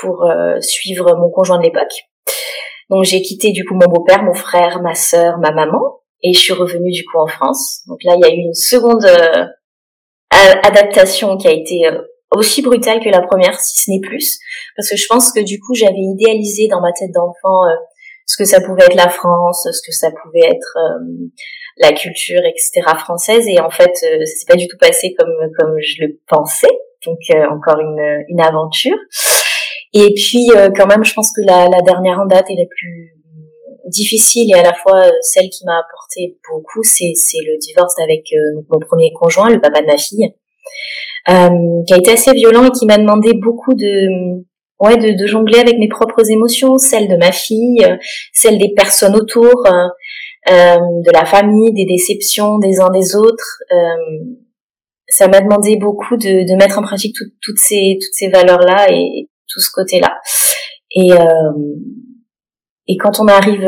pour 0.00 0.30
suivre 0.60 1.16
mon 1.16 1.30
conjoint 1.30 1.56
de 1.56 1.62
l'époque. 1.62 2.09
Donc 2.90 3.04
j'ai 3.04 3.22
quitté 3.22 3.52
du 3.52 3.64
coup 3.64 3.74
mon 3.74 3.88
beau-père, 3.88 4.22
mon 4.22 4.34
frère, 4.34 4.82
ma 4.82 4.94
sœur, 4.94 5.38
ma 5.38 5.52
maman, 5.52 6.00
et 6.22 6.32
je 6.34 6.38
suis 6.40 6.52
revenue 6.52 6.90
du 6.90 7.04
coup 7.04 7.18
en 7.18 7.26
France. 7.26 7.80
Donc 7.86 7.98
là, 8.04 8.14
il 8.16 8.20
y 8.20 8.24
a 8.24 8.34
eu 8.34 8.38
une 8.38 8.54
seconde 8.54 9.06
adaptation 10.30 11.36
qui 11.36 11.48
a 11.48 11.52
été 11.52 11.88
aussi 12.30 12.62
brutale 12.62 13.00
que 13.00 13.08
la 13.08 13.22
première, 13.22 13.58
si 13.60 13.82
ce 13.82 13.90
n'est 13.90 14.00
plus, 14.00 14.38
parce 14.76 14.88
que 14.88 14.96
je 14.96 15.06
pense 15.08 15.32
que 15.32 15.40
du 15.40 15.58
coup 15.60 15.74
j'avais 15.74 15.98
idéalisé 15.98 16.68
dans 16.68 16.80
ma 16.80 16.92
tête 16.92 17.10
d'enfant 17.12 17.66
euh, 17.66 17.74
ce 18.26 18.36
que 18.36 18.44
ça 18.44 18.60
pouvait 18.60 18.84
être 18.84 18.94
la 18.94 19.08
France, 19.08 19.66
ce 19.70 19.80
que 19.84 19.92
ça 19.92 20.10
pouvait 20.10 20.46
être 20.46 20.76
euh, 20.76 21.28
la 21.78 21.92
culture, 21.92 22.42
etc. 22.44 22.82
française, 22.98 23.46
et 23.48 23.60
en 23.60 23.70
fait 23.70 23.92
euh, 24.04 24.24
ça 24.24 24.34
s'est 24.34 24.46
pas 24.46 24.56
du 24.56 24.68
tout 24.68 24.76
passé 24.78 25.14
comme 25.18 25.34
comme 25.58 25.76
je 25.80 26.04
le 26.04 26.20
pensais, 26.28 26.70
donc 27.04 27.18
encore 27.50 27.80
une 27.80 28.24
une 28.28 28.40
aventure. 28.40 28.96
Et 29.92 30.12
puis 30.14 30.48
quand 30.76 30.86
même, 30.86 31.04
je 31.04 31.14
pense 31.14 31.32
que 31.34 31.42
la, 31.44 31.68
la 31.68 31.80
dernière 31.84 32.20
en 32.20 32.26
date 32.26 32.50
est 32.50 32.56
la 32.56 32.66
plus 32.66 33.16
difficile 33.86 34.50
et 34.54 34.58
à 34.58 34.62
la 34.62 34.72
fois 34.72 35.02
celle 35.20 35.48
qui 35.48 35.64
m'a 35.64 35.78
apporté 35.78 36.38
beaucoup, 36.48 36.82
c'est 36.84 37.12
le 37.44 37.58
divorce 37.58 37.94
avec 38.00 38.24
mon 38.70 38.78
premier 38.78 39.12
conjoint, 39.12 39.50
le 39.50 39.60
papa 39.60 39.82
de 39.82 39.86
ma 39.86 39.96
fille. 39.96 40.32
Euh, 41.28 41.82
qui 41.86 41.92
a 41.92 41.98
été 41.98 42.12
assez 42.12 42.32
violent 42.32 42.66
et 42.66 42.70
qui 42.70 42.86
m'a 42.86 42.96
demandé 42.96 43.32
beaucoup 43.34 43.74
de 43.74 44.42
ouais 44.80 44.96
de, 44.96 45.22
de, 45.22 45.26
jongler 45.26 45.58
avec 45.58 45.78
mes 45.78 45.88
propres 45.88 46.30
émotions, 46.30 46.78
celles 46.78 47.08
de 47.08 47.16
ma 47.16 47.30
fille, 47.30 47.86
celles 48.32 48.58
des 48.58 48.72
personnes 48.74 49.14
autour, 49.14 49.66
euh, 49.66 50.50
euh, 50.50 50.76
de 50.76 51.12
la 51.12 51.26
famille, 51.26 51.74
des 51.74 51.84
déceptions 51.84 52.58
des 52.58 52.80
uns 52.80 52.90
des 52.90 53.14
autres. 53.14 53.58
Euh, 53.70 54.24
ça 55.08 55.28
m'a 55.28 55.40
demandé 55.40 55.76
beaucoup 55.76 56.16
de, 56.16 56.50
de, 56.50 56.56
mettre 56.56 56.78
en 56.78 56.82
pratique 56.82 57.14
toutes 57.42 57.58
ces 57.58 57.98
toutes 58.00 58.14
ces 58.14 58.28
valeurs 58.28 58.60
là 58.60 58.86
et 58.90 59.28
tout 59.50 59.60
ce 59.60 59.70
côté 59.72 60.00
là. 60.00 60.16
Et 60.92 61.10
et 62.88 62.96
quand 62.96 63.20
on 63.20 63.28
arrive 63.28 63.64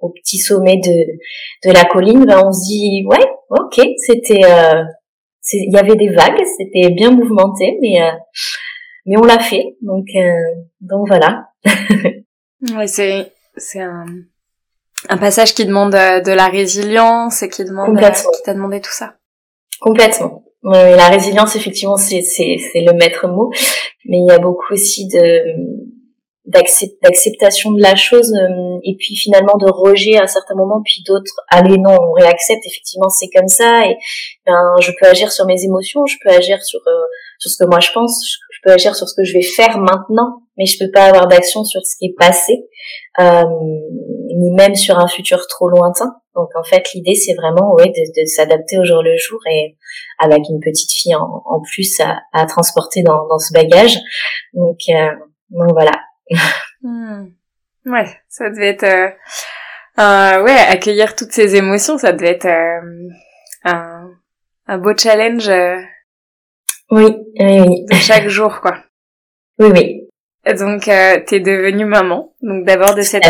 au 0.00 0.10
petit 0.10 0.38
sommet 0.38 0.76
de 0.76 1.68
de 1.68 1.72
la 1.72 1.84
colline, 1.84 2.24
ben 2.24 2.42
on 2.44 2.52
se 2.52 2.66
dit 2.66 3.04
ouais 3.06 3.26
ok 3.50 3.86
c'était 3.98 4.42
il 5.52 5.72
y 5.72 5.78
avait 5.78 5.96
des 5.96 6.08
vagues, 6.08 6.42
c'était 6.56 6.90
bien 6.90 7.10
mouvementé, 7.10 7.78
mais 7.80 8.02
euh, 8.02 8.12
mais 9.06 9.16
on 9.16 9.22
l'a 9.22 9.38
fait, 9.38 9.76
donc 9.80 10.06
euh, 10.14 10.62
donc 10.80 11.08
voilà. 11.08 11.48
oui, 11.64 12.88
c'est 12.88 13.32
c'est 13.56 13.80
un 13.80 14.04
un 15.08 15.16
passage 15.16 15.54
qui 15.54 15.64
demande 15.64 15.94
euh, 15.94 16.20
de 16.20 16.32
la 16.32 16.48
résilience 16.48 17.42
et 17.42 17.48
qui 17.48 17.64
demande 17.64 17.96
qui 17.96 18.42
t'a 18.44 18.54
demandé 18.54 18.80
tout 18.80 18.92
ça. 18.92 19.14
Complètement. 19.80 20.44
La 20.62 21.08
résilience, 21.08 21.56
effectivement, 21.56 21.96
c'est 21.96 22.22
le 22.74 22.92
maître 22.92 23.28
mot, 23.28 23.50
mais 24.06 24.18
il 24.18 24.26
y 24.28 24.32
a 24.32 24.38
beaucoup 24.38 24.72
aussi 24.72 25.06
de 25.08 25.88
d'acceptation 26.48 27.72
de 27.72 27.82
la 27.82 27.94
chose 27.94 28.32
euh, 28.32 28.78
et 28.82 28.96
puis 28.98 29.14
finalement 29.16 29.58
de 29.58 29.70
rejet 29.70 30.16
à 30.16 30.26
certains 30.26 30.54
moments 30.54 30.80
puis 30.82 31.02
d'autres 31.06 31.34
allez 31.50 31.76
non 31.76 31.94
on 32.00 32.12
réaccepte 32.12 32.64
effectivement 32.64 33.10
c'est 33.10 33.28
comme 33.28 33.48
ça 33.48 33.84
et 33.86 33.96
ben 34.46 34.76
je 34.80 34.90
peux 34.98 35.06
agir 35.06 35.30
sur 35.30 35.44
mes 35.44 35.62
émotions 35.62 36.06
je 36.06 36.16
peux 36.24 36.34
agir 36.34 36.62
sur 36.62 36.80
euh, 36.86 37.04
sur 37.38 37.50
ce 37.50 37.62
que 37.62 37.68
moi 37.68 37.80
je 37.80 37.90
pense 37.92 38.38
je 38.50 38.58
peux 38.64 38.72
agir 38.72 38.96
sur 38.96 39.06
ce 39.06 39.14
que 39.14 39.24
je 39.24 39.34
vais 39.34 39.42
faire 39.42 39.76
maintenant 39.76 40.40
mais 40.58 40.66
je 40.66 40.76
peux 40.78 40.90
pas 40.90 41.04
avoir 41.04 41.28
d'action 41.28 41.64
sur 41.64 41.80
ce 41.86 41.96
qui 41.96 42.06
est 42.06 42.14
passé. 42.18 42.66
Euh, 43.20 43.44
ni 44.38 44.50
même 44.52 44.74
sur 44.74 44.98
un 44.98 45.08
futur 45.08 45.46
trop 45.48 45.68
lointain 45.68 46.14
donc 46.34 46.48
en 46.54 46.62
fait 46.62 46.84
l'idée 46.94 47.14
c'est 47.14 47.34
vraiment 47.34 47.74
ouais 47.74 47.88
de, 47.88 48.20
de 48.22 48.26
s'adapter 48.26 48.78
au 48.78 48.84
jour 48.84 49.02
le 49.02 49.16
jour 49.16 49.40
et 49.50 49.76
avec 50.18 50.40
une 50.48 50.60
petite 50.60 50.92
fille 50.92 51.14
en, 51.14 51.42
en 51.44 51.60
plus 51.60 52.00
à, 52.00 52.18
à 52.32 52.46
transporter 52.46 53.02
dans, 53.02 53.26
dans 53.26 53.38
ce 53.38 53.52
bagage 53.52 53.98
donc 54.54 54.78
euh, 54.90 55.10
donc 55.50 55.70
voilà 55.72 55.92
Hmm. 56.82 57.26
Ouais, 57.86 58.06
ça 58.28 58.50
devait 58.50 58.68
être... 58.68 58.84
Euh, 58.84 59.10
euh, 59.98 60.42
ouais, 60.42 60.56
accueillir 60.68 61.16
toutes 61.16 61.32
ces 61.32 61.56
émotions, 61.56 61.98
ça 61.98 62.12
devait 62.12 62.30
être 62.32 62.46
euh, 62.46 63.08
un, 63.64 64.10
un 64.66 64.78
beau 64.78 64.96
challenge. 64.96 65.48
Euh, 65.48 65.76
oui, 66.90 67.16
oui, 67.40 67.60
oui. 67.60 67.96
chaque 67.96 68.28
jour, 68.28 68.60
quoi. 68.60 68.76
Oui, 69.60 69.70
oui. 69.74 70.08
Donc, 70.56 70.86
euh, 70.86 71.18
t'es 71.26 71.40
devenue 71.40 71.84
maman. 71.84 72.32
Donc, 72.42 72.64
d'abord 72.64 72.94
de 72.94 73.02
cette 73.02 73.24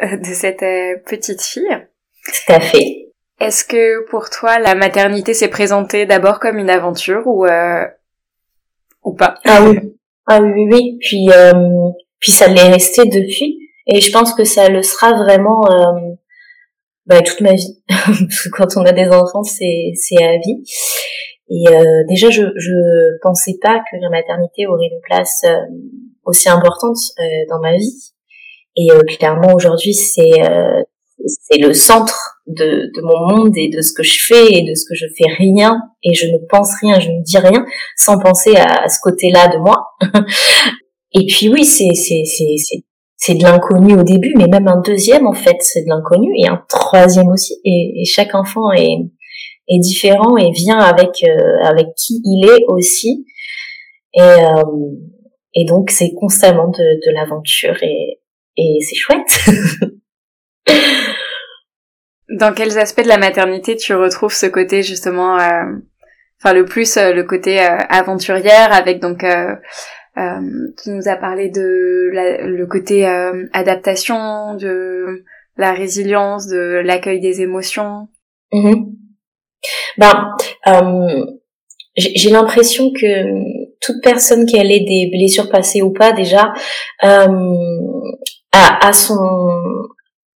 de 0.02 0.34
cette 0.34 0.64
petite 1.06 1.42
fille. 1.42 1.86
Tout 2.24 2.52
à 2.52 2.60
fait. 2.60 3.12
Est-ce 3.40 3.64
que 3.64 4.08
pour 4.10 4.30
toi, 4.30 4.58
la 4.58 4.74
maternité 4.74 5.34
s'est 5.34 5.48
présentée 5.48 6.06
d'abord 6.06 6.40
comme 6.40 6.58
une 6.58 6.70
aventure 6.70 7.22
ou 7.26 7.46
ou 9.04 9.14
pas? 9.14 9.34
Ah 9.44 9.62
oui, 9.62 9.78
ah 10.26 10.40
oui, 10.40 10.50
oui, 10.54 10.68
oui. 10.72 10.98
Puis 11.00 11.28
puis 12.20 12.32
ça 12.32 12.48
l'est 12.48 12.68
resté 12.68 13.04
depuis. 13.04 13.58
Et 13.86 14.00
je 14.00 14.12
pense 14.12 14.34
que 14.34 14.44
ça 14.44 14.68
le 14.68 14.82
sera 14.82 15.12
vraiment 15.12 15.64
euh, 15.70 16.14
bah, 17.06 17.22
toute 17.22 17.40
ma 17.40 17.54
vie. 17.54 17.82
Parce 17.88 18.42
que 18.42 18.48
quand 18.50 18.76
on 18.76 18.84
a 18.84 18.92
des 18.92 19.08
enfants, 19.08 19.42
c'est 19.42 19.92
c'est 19.94 20.22
à 20.22 20.36
vie. 20.36 20.62
Et 21.50 21.68
euh, 21.68 22.04
déjà, 22.08 22.28
je 22.28 22.42
je 22.56 23.18
pensais 23.22 23.56
pas 23.62 23.80
que 23.90 23.96
la 24.00 24.10
maternité 24.10 24.66
aurait 24.66 24.88
une 24.92 25.00
place 25.02 25.42
euh, 25.44 25.56
aussi 26.24 26.48
importante 26.48 26.98
euh, 27.18 27.24
dans 27.48 27.60
ma 27.60 27.76
vie. 27.76 28.12
Et 28.78 28.92
euh, 28.92 29.00
clairement, 29.02 29.52
aujourd'hui, 29.54 29.92
c'est 29.94 30.40
c'est 31.26 31.58
le 31.58 31.74
centre 31.74 32.38
de, 32.46 32.90
de 32.94 33.02
mon 33.02 33.36
monde 33.36 33.52
et 33.56 33.68
de 33.68 33.80
ce 33.80 33.92
que 33.92 34.02
je 34.02 34.24
fais 34.24 34.52
et 34.52 34.62
de 34.62 34.74
ce 34.74 34.84
que 34.88 34.94
je 34.94 35.06
fais 35.16 35.30
rien 35.36 35.80
et 36.02 36.14
je 36.14 36.26
ne 36.26 36.38
pense 36.48 36.70
rien, 36.80 37.00
je 37.00 37.10
ne 37.10 37.22
dis 37.22 37.38
rien 37.38 37.64
sans 37.96 38.18
penser 38.18 38.56
à, 38.56 38.84
à 38.84 38.88
ce 38.88 38.98
côté-là 39.02 39.48
de 39.48 39.58
moi. 39.58 39.84
Et 41.12 41.24
puis 41.26 41.48
oui, 41.48 41.64
c'est 41.64 41.94
c'est 41.94 42.22
c'est 42.24 42.54
c'est 42.58 42.84
c'est 43.16 43.34
de 43.34 43.42
l'inconnu 43.42 43.94
au 43.94 44.02
début, 44.02 44.34
mais 44.36 44.46
même 44.46 44.68
un 44.68 44.80
deuxième 44.80 45.26
en 45.26 45.32
fait, 45.32 45.56
c'est 45.60 45.82
de 45.82 45.88
l'inconnu 45.88 46.30
et 46.36 46.46
un 46.46 46.62
troisième 46.68 47.28
aussi. 47.28 47.54
Et, 47.64 48.02
et, 48.02 48.04
chaque 48.04 48.34
enfant 48.34 48.70
est 48.72 48.98
est 49.68 49.80
différent 49.80 50.36
et 50.36 50.50
vient 50.50 50.78
avec 50.78 51.24
euh, 51.26 51.64
avec 51.64 51.86
qui 51.96 52.20
il 52.24 52.46
est 52.46 52.64
aussi. 52.68 53.24
Et 54.14 54.20
euh, 54.20 54.62
et 55.54 55.64
donc 55.64 55.90
c'est 55.90 56.12
constamment 56.12 56.68
de 56.68 57.06
de 57.06 57.14
l'aventure 57.14 57.82
et 57.82 58.17
et 58.58 58.78
c'est 58.82 58.96
chouette. 58.96 59.40
Dans 62.28 62.52
quels 62.52 62.78
aspects 62.78 63.02
de 63.02 63.08
la 63.08 63.16
maternité 63.16 63.76
tu 63.76 63.94
retrouves 63.94 64.34
ce 64.34 64.44
côté 64.44 64.82
justement, 64.82 65.38
euh, 65.38 65.64
enfin 66.38 66.52
le 66.52 66.66
plus 66.66 66.98
le 66.98 67.22
côté 67.22 67.58
aventurière 67.58 68.70
avec 68.74 69.00
donc 69.00 69.24
euh, 70.18 70.72
tu 70.82 70.90
nous 70.90 71.08
as 71.08 71.16
parlé 71.16 71.48
de 71.48 72.10
le 72.12 72.66
côté 72.66 73.06
euh, 73.06 73.44
adaptation, 73.52 74.54
de 74.56 75.24
la 75.56 75.72
résilience, 75.72 76.48
de 76.48 76.80
l'accueil 76.84 77.20
des 77.20 77.40
émotions? 77.40 78.08
Mm-hmm. 78.52 78.86
Ben, 79.98 80.32
euh, 80.66 81.26
j'ai 81.96 82.30
l'impression 82.30 82.92
que 82.92 83.24
toute 83.80 84.02
personne 84.02 84.46
qui 84.46 84.58
a 84.58 84.64
des 84.64 85.10
blessures 85.12 85.50
passées 85.50 85.82
ou 85.82 85.92
pas 85.92 86.12
déjà 86.12 86.52
a, 88.58 88.88
a, 88.88 88.92
son 88.92 89.18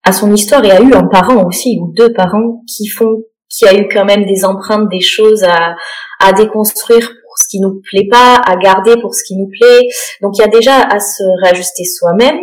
a 0.03 0.11
son 0.11 0.33
histoire 0.33 0.63
et 0.65 0.71
a 0.71 0.81
eu 0.81 0.93
un 0.93 1.07
parent 1.07 1.43
aussi 1.45 1.77
ou 1.81 1.93
deux 1.95 2.13
parents 2.13 2.63
qui 2.67 2.87
font 2.87 3.23
qui 3.49 3.67
a 3.67 3.73
eu 3.75 3.87
quand 3.89 4.05
même 4.05 4.25
des 4.25 4.45
empreintes 4.45 4.89
des 4.89 5.01
choses 5.01 5.43
à 5.43 5.75
à 6.19 6.33
déconstruire 6.33 7.07
pour 7.31 7.37
ce 7.37 7.47
qui 7.49 7.59
nous 7.61 7.81
plaît 7.89 8.07
pas, 8.11 8.41
à 8.45 8.55
garder 8.57 8.99
pour 9.01 9.15
ce 9.15 9.23
qui 9.23 9.37
nous 9.37 9.47
plaît. 9.47 9.87
Donc 10.21 10.37
il 10.37 10.41
y 10.41 10.43
a 10.43 10.47
déjà 10.47 10.81
à 10.81 10.99
se 10.99 11.23
réajuster 11.43 11.85
soi-même, 11.85 12.37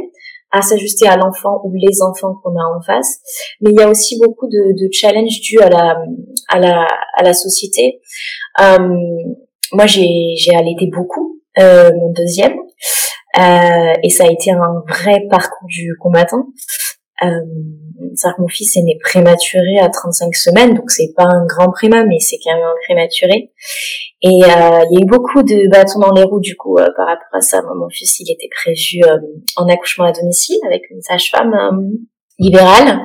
à 0.50 0.62
s'ajuster 0.62 1.06
à 1.06 1.16
l'enfant 1.16 1.60
ou 1.64 1.72
les 1.74 2.00
enfants 2.02 2.34
qu'on 2.42 2.56
a 2.56 2.64
en 2.76 2.80
face. 2.80 3.18
Mais 3.60 3.70
il 3.70 3.78
y 3.78 3.82
a 3.82 3.88
aussi 3.88 4.18
beaucoup 4.18 4.46
de, 4.46 4.72
de 4.72 4.88
challenges 4.92 5.40
dus 5.42 5.60
à 5.60 5.68
la 5.68 5.96
à 6.48 6.58
la 6.58 6.86
à 7.16 7.22
la 7.22 7.34
société. 7.34 8.00
Euh, 8.60 8.78
moi 9.72 9.86
j'ai 9.86 10.34
j'ai 10.38 10.54
allaité 10.56 10.86
beaucoup 10.86 11.40
euh, 11.58 11.90
mon 11.94 12.10
deuxième 12.12 12.56
et 13.34 14.10
ça 14.10 14.24
a 14.24 14.30
été 14.30 14.50
un 14.50 14.82
vrai 14.88 15.22
parcours 15.30 15.66
du 15.68 15.94
combattant. 16.00 16.46
Euh, 17.22 17.28
ça 18.14 18.34
mon 18.38 18.48
fils 18.48 18.76
est 18.76 18.82
né 18.82 18.96
prématuré 19.02 19.78
à 19.80 19.88
35 19.88 20.34
semaines, 20.34 20.74
donc 20.74 20.90
c'est 20.90 21.12
pas 21.16 21.24
un 21.24 21.46
grand 21.46 21.70
préma, 21.70 22.04
mais 22.04 22.18
c'est 22.20 22.36
quand 22.42 22.54
même 22.54 22.64
un 22.64 22.74
prématuré. 22.84 23.50
Et 24.22 24.44
euh, 24.44 24.84
il 24.90 24.98
y 24.98 25.02
a 25.02 25.04
eu 25.04 25.06
beaucoup 25.06 25.42
de 25.42 25.68
bâtons 25.70 26.00
dans 26.00 26.12
les 26.12 26.22
roues 26.22 26.40
du 26.40 26.56
coup 26.56 26.76
euh, 26.78 26.88
par 26.96 27.06
rapport 27.06 27.34
à 27.34 27.40
ça. 27.40 27.60
mon 27.62 27.88
fils, 27.88 28.20
il 28.20 28.30
était 28.32 28.48
prévu 28.54 29.00
euh, 29.04 29.18
en 29.56 29.68
accouchement 29.68 30.04
à 30.04 30.12
domicile 30.12 30.58
avec 30.66 30.82
une 30.90 31.00
sage-femme 31.02 31.54
libérale. 32.38 33.02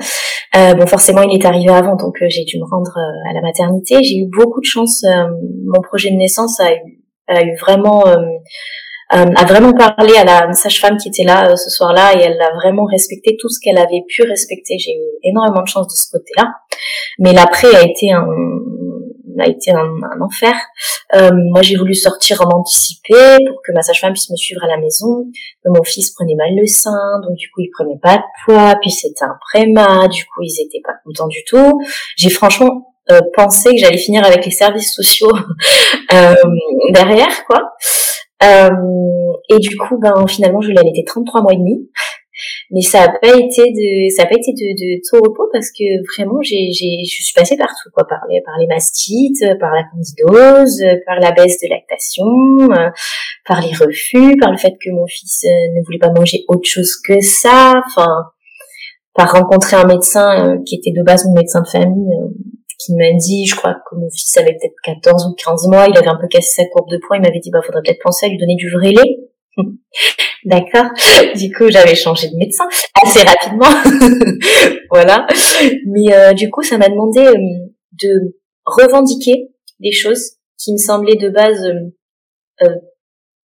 bon, 0.54 0.86
forcément, 0.86 1.24
il 1.24 1.40
est 1.40 1.46
arrivé 1.46 1.72
avant, 1.72 1.96
donc 1.96 2.16
j'ai 2.28 2.44
dû 2.44 2.60
me 2.60 2.66
rendre 2.70 2.96
à 3.30 3.34
la 3.34 3.42
maternité. 3.42 4.04
J'ai 4.04 4.18
eu 4.18 4.30
beaucoup 4.32 4.60
de 4.60 4.66
chance. 4.66 5.04
mon 5.66 5.82
projet 5.82 6.12
de 6.12 6.18
naissance 6.18 6.60
a 6.60 6.72
eu, 6.72 7.00
a 7.28 7.44
eu 7.44 7.56
vraiment 7.58 8.04
a 9.14 9.46
vraiment 9.46 9.74
parlé 9.74 10.16
à 10.18 10.24
la 10.24 10.54
sage-femme 10.54 10.98
qui 10.98 11.10
était 11.10 11.24
là 11.24 11.56
ce 11.56 11.70
soir-là 11.70 12.14
et 12.16 12.24
elle 12.24 12.42
a 12.42 12.54
vraiment 12.56 12.86
respecté 12.86 13.38
tout 13.40 13.50
ce 13.50 13.60
qu'elle 13.64 13.78
avait 13.78 14.04
pu 14.08 14.24
respecter. 14.24 14.78
J'ai 14.78 14.92
eu 14.92 15.30
énormément 15.30 15.62
de 15.62 15.68
chance 15.68 15.88
de 15.88 15.94
ce 15.94 16.12
côté-là, 16.12 16.52
mais 17.20 17.34
l'après 17.34 17.74
a 17.76 17.84
été 17.84 18.12
un 18.12 18.26
a 19.40 19.48
été 19.48 19.72
un, 19.72 20.00
enfer. 20.22 20.54
Euh, 21.16 21.32
moi, 21.34 21.62
j'ai 21.62 21.76
voulu 21.76 21.94
sortir 21.94 22.42
en 22.42 22.60
anticipé 22.60 23.38
pour 23.48 23.62
que 23.66 23.72
ma 23.74 23.82
sage-femme 23.82 24.14
puisse 24.14 24.30
me 24.30 24.36
suivre 24.36 24.64
à 24.64 24.68
la 24.68 24.78
maison. 24.78 25.26
mon 25.66 25.84
fils 25.84 26.12
prenait 26.12 26.36
mal 26.36 26.56
le 26.56 26.66
sein, 26.66 27.20
donc 27.24 27.36
du 27.36 27.50
coup, 27.52 27.62
il 27.62 27.70
prenait 27.70 28.00
pas 28.02 28.18
de 28.18 28.24
poids. 28.46 28.76
Puis 28.82 28.92
c'était 28.92 29.24
un 29.24 29.36
prémat, 29.52 30.08
du 30.08 30.24
coup, 30.26 30.42
ils 30.42 30.66
étaient 30.66 30.82
pas 30.84 30.94
contents 31.06 31.28
du 31.28 31.44
tout. 31.46 31.80
J'ai 32.18 32.30
franchement 32.30 32.94
euh, 33.12 33.22
pensé 33.36 33.72
que 33.72 33.78
j'allais 33.78 33.98
finir 33.98 34.26
avec 34.26 34.46
les 34.46 34.52
services 34.52 34.94
sociaux 34.94 35.32
euh, 36.14 36.36
derrière, 36.92 37.46
quoi. 37.46 37.74
Euh, 38.42 38.70
et 39.50 39.60
du 39.60 39.78
coup, 39.78 39.98
ben 40.00 40.26
finalement, 40.28 40.62
je 40.62 40.72
l'ai 40.72 40.80
allaité 40.80 41.04
33 41.06 41.42
mois 41.42 41.54
et 41.54 41.58
demi. 41.58 41.90
Mais 42.72 42.82
ça 42.82 43.04
a 43.04 43.10
pas 43.10 43.36
été 43.38 43.62
de 43.62 44.10
ça 44.16 44.24
a 44.24 44.26
pas 44.26 44.36
été 44.36 44.54
de, 44.54 44.74
de 44.74 45.02
tout 45.08 45.22
repos 45.24 45.48
parce 45.54 45.70
que 45.70 45.84
vraiment 46.16 46.42
j'ai 46.42 46.72
j'ai 46.72 47.04
je 47.06 47.24
suis 47.24 47.34
passée 47.36 47.56
partout 47.58 47.90
quoi 47.94 48.08
par 48.08 48.22
les 48.28 48.42
par 48.42 48.58
les 48.58 48.66
mastites 48.66 49.46
par 49.60 49.72
la 49.72 49.84
candidose 49.84 50.84
par 51.06 51.20
la 51.20 51.32
baisse 51.32 51.60
de 51.62 51.70
lactation 51.70 52.26
euh, 52.72 52.90
par 53.46 53.62
les 53.62 53.72
refus 53.74 54.36
par 54.42 54.52
le 54.52 54.58
fait 54.58 54.74
que 54.84 54.90
mon 54.92 55.06
fils 55.06 55.46
euh, 55.46 55.78
ne 55.78 55.86
voulait 55.86 56.00
pas 56.00 56.12
manger 56.12 56.44
autre 56.48 56.68
chose 56.68 56.96
que 57.08 57.22
ça 57.22 57.82
enfin 57.86 58.10
par 59.14 59.32
rencontrer 59.32 59.76
un 59.76 59.86
médecin 59.86 60.58
qui 60.66 60.76
était 60.76 60.92
de 60.92 61.04
base 61.04 61.26
mon 61.28 61.36
médecin 61.36 61.62
de 61.62 61.68
famille 61.68 62.10
qui 62.86 62.94
m'a 62.96 63.12
dit, 63.18 63.46
je 63.46 63.56
crois 63.56 63.74
que 63.74 63.96
mon 63.96 64.10
fils 64.10 64.36
avait 64.38 64.54
peut-être 64.54 64.76
14 64.84 65.28
ou 65.28 65.36
15 65.36 65.68
mois, 65.68 65.88
il 65.90 65.98
avait 65.98 66.08
un 66.08 66.18
peu 66.20 66.28
cassé 66.28 66.64
sa 66.64 66.66
courbe 66.68 66.90
de 66.90 66.98
poids, 66.98 67.18
il 67.18 67.22
m'avait 67.22 67.40
dit, 67.40 67.52
bah, 67.52 67.60
faudrait 67.66 67.82
peut-être 67.86 68.02
penser 68.04 68.26
à 68.26 68.30
lui 68.30 68.38
donner 68.38 68.56
du 68.56 68.70
vrai 68.72 68.92
lait. 68.92 69.20
D'accord. 70.46 70.86
Du 71.36 71.52
coup, 71.54 71.70
j'avais 71.70 71.96
changé 71.96 72.30
de 72.30 72.36
médecin 72.36 72.66
assez 73.02 73.20
rapidement. 73.20 73.70
voilà. 74.90 75.26
Mais 75.88 76.14
euh, 76.14 76.34
du 76.34 76.50
coup, 76.50 76.64
ça 76.64 76.78
m'a 76.78 76.90
demandé 76.90 77.22
euh, 77.22 77.34
de 78.02 78.38
revendiquer 78.66 79.52
des 79.80 79.92
choses 79.92 80.34
qui 80.58 80.74
me 80.74 80.78
semblaient 80.78 81.16
de 81.16 81.30
base 81.30 81.66
euh, 82.62 82.68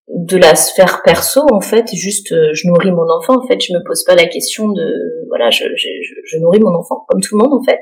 de 0.09 0.37
la 0.37 0.55
sphère 0.55 1.03
perso 1.03 1.43
en 1.53 1.61
fait. 1.61 1.87
Juste, 1.93 2.35
je 2.53 2.69
nourris 2.69 2.93
mon 2.93 3.11
enfant. 3.11 3.35
En 3.43 3.47
fait, 3.47 3.61
je 3.61 3.75
me 3.75 3.85
pose 3.87 4.05
pas 4.05 4.15
la 4.15 4.27
question 4.27 4.69
de 4.69 5.27
voilà, 5.29 5.51
je, 5.51 6.39
nourris 6.39 6.61
mon 6.61 6.75
enfant 6.75 7.05
comme 7.09 7.21
tout 7.21 7.37
le 7.37 7.45
monde 7.45 7.61
en 7.61 7.63
fait. 7.63 7.81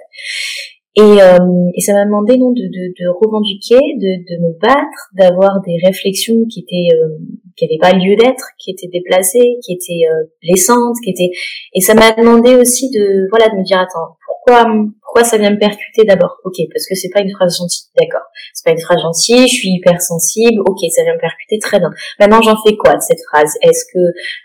Et, 0.97 1.01
euh, 1.03 1.39
et 1.75 1.81
ça 1.81 1.93
m'a 1.93 2.05
demandé 2.05 2.37
non 2.39 2.53
de, 2.53 2.63
de, 2.63 3.09
revendiquer, 3.21 3.75
de, 3.75 4.13
de, 4.31 4.43
me 4.43 4.59
battre, 4.61 5.11
d'avoir 5.15 5.61
des 5.67 5.77
réflexions 5.85 6.45
qui 6.49 6.61
étaient 6.61 6.95
euh, 6.95 7.19
qui 7.57 7.67
n'avaient 7.67 7.79
pas 7.81 7.99
lieu 7.99 8.15
d'être, 8.17 8.51
qui 8.59 8.71
étaient 8.71 8.89
déplacées, 8.93 9.59
qui 9.65 9.73
étaient 9.73 10.07
euh, 10.09 10.25
blessantes, 10.43 10.97
qui 11.03 11.11
étaient. 11.11 11.31
Et 11.75 11.81
ça 11.81 11.95
m'a 11.95 12.13
demandé 12.13 12.55
aussi 12.55 12.91
de 12.91 13.29
voilà 13.31 13.49
de 13.49 13.57
me 13.59 13.65
dire 13.65 13.79
attends 13.79 14.17
pourquoi 14.25 14.67
pourquoi 15.15 15.31
ça 15.31 15.39
vient 15.39 15.53
me 15.53 15.59
percuter 15.59 16.03
d'abord 16.05 16.39
Ok, 16.45 16.57
parce 16.73 16.89
que 16.89 16.97
c'est 16.97 17.09
pas 17.09 17.21
une 17.21 17.31
phrase 17.31 17.57
gentille, 17.57 17.87
d'accord. 17.97 18.27
C'est 18.53 18.65
pas 18.65 18.73
une 18.73 18.81
phrase 18.81 19.01
gentille, 19.01 19.47
je 19.47 19.55
suis 19.55 19.69
hypersensible, 19.69 20.61
ok, 20.67 20.79
ça 20.91 21.05
vient 21.05 21.15
me 21.15 21.21
percuter, 21.21 21.61
très 21.61 21.79
bien. 21.79 21.91
Maintenant, 22.19 22.43
j'en 22.43 22.57
fais 22.67 22.75
quoi 22.75 22.97
de 22.97 23.01
cette 23.01 23.21
phrase? 23.31 23.53
Est-ce 23.63 23.85
que 23.95 24.01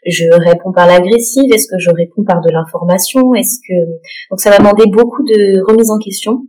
je 0.05 0.25
réponds 0.31 0.71
par 0.71 0.85
l'agressive? 0.85 1.51
Est-ce 1.51 1.65
que 1.67 1.79
je 1.79 1.89
réponds 1.89 2.23
par 2.23 2.41
de 2.41 2.51
l'information? 2.51 3.33
Est-ce 3.33 3.57
que 3.67 3.73
donc 4.29 4.39
ça 4.39 4.51
m'a 4.51 4.59
demandé 4.59 4.83
beaucoup 4.85 5.23
de 5.23 5.59
remise 5.67 5.89
en 5.89 5.97
question 5.97 6.43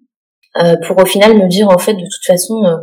euh, 0.63 0.77
pour 0.87 0.99
au 0.99 1.07
final 1.07 1.39
me 1.39 1.49
dire 1.49 1.71
en 1.71 1.79
fait 1.79 1.95
de 1.95 2.01
toute 2.01 2.27
façon. 2.27 2.63
Euh, 2.67 2.77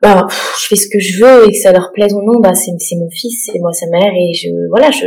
bah, 0.00 0.26
je 0.60 0.66
fais 0.66 0.76
ce 0.76 0.86
que 0.92 1.00
je 1.00 1.24
veux 1.24 1.48
et 1.48 1.50
que 1.50 1.58
ça 1.58 1.72
leur 1.72 1.90
plaise 1.92 2.12
ou 2.12 2.20
non, 2.22 2.38
bah 2.38 2.54
c'est 2.54 2.72
mon 2.96 3.08
fils, 3.10 3.48
c'est 3.50 3.58
moi 3.58 3.72
sa 3.72 3.86
mère 3.86 4.12
et 4.12 4.34
je 4.34 4.50
voilà 4.68 4.90
je 4.90 5.06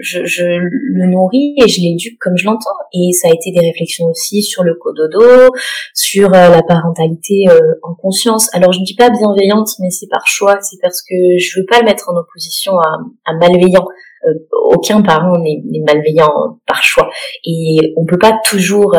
je, 0.00 0.24
je 0.24 0.44
le 0.44 1.06
nourris 1.06 1.54
et 1.62 1.68
je 1.68 1.80
l'éduque 1.80 2.18
comme 2.20 2.36
je 2.36 2.46
l'entends. 2.46 2.76
Et 2.92 3.12
ça 3.12 3.28
a 3.28 3.32
été 3.32 3.50
des 3.52 3.66
réflexions 3.66 4.06
aussi 4.06 4.42
sur 4.42 4.62
le 4.62 4.74
cododo, 4.74 5.50
sur 5.94 6.28
euh, 6.28 6.48
la 6.48 6.62
parentalité 6.62 7.44
euh, 7.48 7.58
en 7.82 7.94
conscience. 7.94 8.48
Alors 8.54 8.72
je 8.72 8.80
ne 8.80 8.84
dis 8.84 8.94
pas 8.94 9.10
bienveillante, 9.10 9.68
mais 9.80 9.90
c'est 9.90 10.08
par 10.10 10.26
choix, 10.26 10.58
c'est 10.60 10.78
parce 10.80 11.02
que 11.02 11.14
je 11.38 11.60
veux 11.60 11.66
pas 11.66 11.80
le 11.80 11.84
mettre 11.84 12.08
en 12.08 12.16
opposition 12.16 12.72
à, 12.78 12.98
à 13.26 13.34
malveillant. 13.34 13.86
Euh, 14.26 14.34
aucun 14.52 15.02
parent 15.02 15.38
n'est 15.38 15.62
malveillant 15.86 16.60
par 16.66 16.82
choix. 16.82 17.08
Et 17.44 17.94
on 17.96 18.04
peut 18.04 18.18
pas 18.18 18.38
toujours 18.44 18.96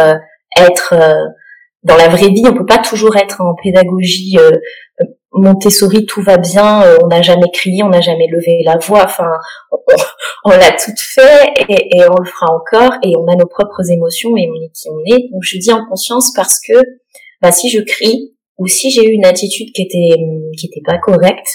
être 0.58 0.96
dans 1.84 1.96
la 1.98 2.08
vraie 2.10 2.30
vie, 2.30 2.44
on 2.46 2.54
peut 2.54 2.66
pas 2.66 2.80
toujours 2.80 3.16
être 3.18 3.42
en 3.42 3.54
pédagogie 3.62 4.38
Montessori, 5.32 6.06
tout 6.06 6.22
va 6.22 6.38
bien, 6.38 6.82
euh, 6.84 6.98
on 7.04 7.08
n'a 7.08 7.22
jamais 7.22 7.50
crié, 7.54 7.84
on 7.84 7.90
n'a 7.90 8.02
jamais 8.02 8.28
levé 8.28 8.62
la 8.66 8.78
voix, 8.78 9.04
enfin, 9.04 9.30
on, 10.44 10.50
l'a 10.50 10.72
tout 10.72 10.92
fait 10.98 11.54
et, 11.70 12.04
on 12.06 12.18
le 12.20 12.26
fera 12.26 12.48
encore 12.52 12.94
et 13.04 13.14
on 13.16 13.28
a 13.32 13.36
nos 13.36 13.46
propres 13.46 13.92
émotions 13.92 14.36
et 14.36 14.50
on 14.50 14.56
est 14.56 14.72
qui 14.74 14.90
on 14.90 15.00
est. 15.06 15.30
Donc 15.32 15.44
je 15.44 15.58
dis 15.58 15.72
en 15.72 15.86
conscience 15.88 16.34
parce 16.36 16.60
que 16.68 16.74
bah, 17.42 17.52
si 17.52 17.70
je 17.70 17.82
crie 17.82 18.34
ou 18.58 18.68
si 18.68 18.92
j'ai 18.92 19.06
eu 19.06 19.12
une 19.12 19.26
attitude 19.26 19.72
qui 19.74 19.84
était 19.84 20.22
qui 20.58 20.66
était 20.66 20.82
pas 20.86 20.98
correcte 20.98 21.48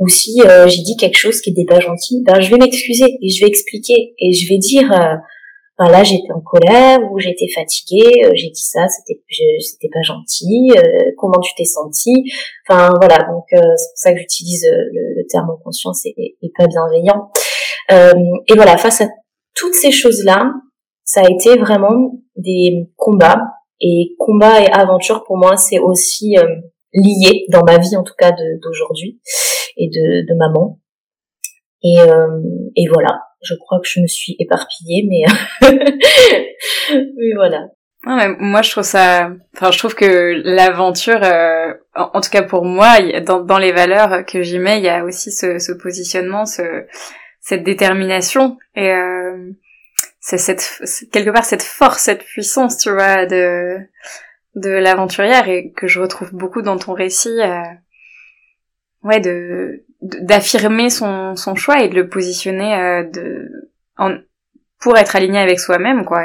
ou 0.00 0.08
si 0.08 0.40
euh, 0.44 0.66
j'ai 0.66 0.82
dit 0.82 0.96
quelque 0.96 1.16
chose 1.16 1.40
qui 1.40 1.52
n'était 1.52 1.72
pas 1.72 1.80
gentil, 1.80 2.22
ben 2.24 2.40
je 2.40 2.50
vais 2.50 2.56
m'excuser 2.56 3.06
et 3.22 3.28
je 3.28 3.44
vais 3.44 3.48
expliquer 3.48 4.14
et 4.18 4.32
je 4.32 4.48
vais 4.48 4.58
dire 4.58 4.90
euh, 4.92 5.14
Enfin, 5.80 5.92
là, 5.92 6.02
j'étais 6.02 6.32
en 6.32 6.40
colère 6.40 6.98
ou 7.12 7.20
j'étais 7.20 7.46
fatiguée, 7.54 8.24
euh, 8.24 8.30
j'ai 8.34 8.50
dit 8.50 8.62
ça, 8.62 8.88
c'était 8.88 9.20
c'était 9.60 9.88
pas 9.92 10.02
gentil. 10.02 10.72
Euh, 10.76 11.12
comment 11.16 11.38
tu 11.40 11.54
t'es 11.56 11.64
senti 11.64 12.12
Enfin 12.68 12.92
voilà, 13.00 13.18
donc 13.30 13.44
euh, 13.52 13.60
c'est 13.76 13.88
pour 13.90 13.98
ça 13.98 14.12
que 14.12 14.18
j'utilise 14.18 14.66
le, 14.66 15.22
terme 15.30 15.50
en 15.50 15.56
conscience 15.56 16.04
et, 16.06 16.36
pas 16.56 16.66
bienveillant. 16.66 17.30
et 17.90 18.54
voilà, 18.54 18.76
face 18.76 19.02
à 19.02 19.08
toutes 19.54 19.74
ces 19.74 19.92
choses-là, 19.92 20.52
ça 21.04 21.20
a 21.20 21.30
été 21.30 21.56
vraiment 21.58 22.12
des 22.36 22.90
combats. 22.96 23.42
Et 23.80 24.16
combat 24.18 24.60
et 24.60 24.66
aventure 24.72 25.22
pour 25.24 25.36
moi, 25.36 25.56
c'est 25.56 25.78
aussi 25.78 26.34
lié 26.92 27.44
dans 27.50 27.62
ma 27.62 27.78
vie 27.78 27.96
en 27.96 28.02
tout 28.02 28.14
cas 28.18 28.32
d'aujourd'hui 28.32 29.20
et 29.76 29.88
de, 29.88 30.26
de 30.26 30.36
maman. 30.36 30.80
Et, 31.84 31.98
et 32.74 32.88
voilà 32.88 33.27
je 33.42 33.54
crois 33.54 33.80
que 33.80 33.88
je 33.88 34.00
me 34.00 34.06
suis 34.06 34.36
éparpillée, 34.38 35.06
mais, 35.08 35.68
mais 36.92 37.34
voilà. 37.34 37.68
moi, 38.04 38.62
je 38.62 38.70
trouve 38.70 38.84
ça. 38.84 39.30
Enfin, 39.56 39.70
je 39.70 39.78
trouve 39.78 39.94
que 39.94 40.42
l'aventure, 40.44 41.22
euh, 41.22 41.72
en, 41.94 42.20
tout 42.20 42.30
cas 42.30 42.42
pour 42.42 42.64
moi, 42.64 42.98
dans, 43.20 43.58
les 43.58 43.72
valeurs 43.72 44.24
que 44.26 44.42
j'y 44.42 44.58
mets, 44.58 44.78
il 44.78 44.84
y 44.84 44.88
a 44.88 45.04
aussi 45.04 45.30
ce, 45.30 45.58
ce 45.58 45.72
positionnement, 45.72 46.46
ce, 46.46 46.86
cette 47.40 47.64
détermination 47.64 48.58
et 48.74 48.92
euh, 48.92 49.50
c'est 50.20 50.38
cette 50.38 50.82
quelque 51.12 51.30
part 51.30 51.44
cette 51.44 51.62
force, 51.62 52.02
cette 52.02 52.24
puissance, 52.24 52.76
tu 52.78 52.90
vois, 52.90 53.26
de 53.26 53.78
de 54.54 54.70
l'aventurière 54.70 55.48
et 55.48 55.72
que 55.72 55.86
je 55.86 56.00
retrouve 56.00 56.32
beaucoup 56.32 56.62
dans 56.62 56.78
ton 56.78 56.92
récit. 56.92 57.40
Euh, 57.40 57.62
ouais, 59.04 59.20
de 59.20 59.84
d'affirmer 60.00 60.90
son, 60.90 61.34
son 61.34 61.56
choix 61.56 61.82
et 61.82 61.88
de 61.88 61.94
le 61.94 62.08
positionner 62.08 62.74
euh, 62.74 63.02
de 63.02 63.48
en, 63.96 64.16
pour 64.80 64.96
être 64.96 65.16
aligné 65.16 65.38
avec 65.38 65.58
soi-même 65.58 66.04
quoi 66.04 66.22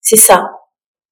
c'est 0.00 0.16
ça. 0.16 0.50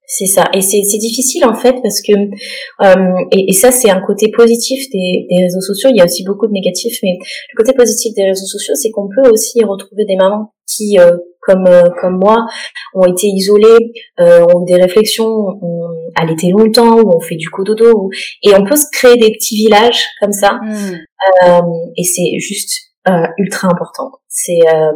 C'est 0.07 0.27
ça. 0.27 0.45
Et 0.53 0.61
c'est 0.61 0.83
c'est 0.83 0.99
difficile 0.99 1.45
en 1.47 1.55
fait 1.55 1.77
parce 1.83 2.03
que 2.03 2.13
euh, 2.13 3.25
et, 3.33 3.49
et, 3.49 3.53
ça 3.55 3.73
c'est 3.73 3.91
un 3.91 4.01
côté 4.01 4.31
positif 4.31 4.85
des, 4.93 5.27
des 5.31 5.43
réseaux 5.45 5.63
sociaux. 5.63 5.89
Il 5.93 5.97
y 5.97 6.01
a 6.03 6.05
aussi 6.05 6.25
beaucoup 6.25 6.47
de 6.47 6.53
négatifs 6.53 6.99
mais 7.03 7.17
le 7.19 7.57
côté 7.57 7.73
positif 7.75 8.15
des 8.15 8.25
réseaux 8.25 8.47
sociaux 8.47 8.75
c'est 8.77 8.91
qu'on 8.91 9.09
peut 9.09 9.31
aussi 9.31 9.65
retrouver 9.65 10.05
des 10.05 10.17
mamans 10.17 10.53
qui 10.67 10.99
euh, 10.99 11.17
comme 11.41 11.67
euh, 11.67 11.89
comme 12.01 12.19
moi 12.19 12.47
ont 12.95 13.07
été 13.07 13.29
isolées 13.29 13.93
euh, 14.21 14.45
ont 14.55 14.65
des 14.65 14.77
réflexions 14.77 15.59
allaité 16.17 16.51
longtemps 16.51 16.99
ou 17.01 17.17
on 17.17 17.21
fait 17.21 17.37
du 17.37 17.49
cododo 17.51 18.11
et 18.43 18.55
on 18.55 18.65
peut 18.65 18.77
se 18.77 18.87
créer 18.93 19.17
des 19.17 19.33
petits 19.33 19.57
villages 19.57 20.05
comme 20.21 20.33
ça 20.33 20.59
hmm. 20.63 20.95
Euh, 21.43 21.61
et 21.97 22.05
c'est 22.05 22.39
juste 22.39 22.93
euh, 23.09 23.27
ultra 23.39 23.69
important. 23.69 24.11
C'est 24.29 24.59
euh, 24.69 24.93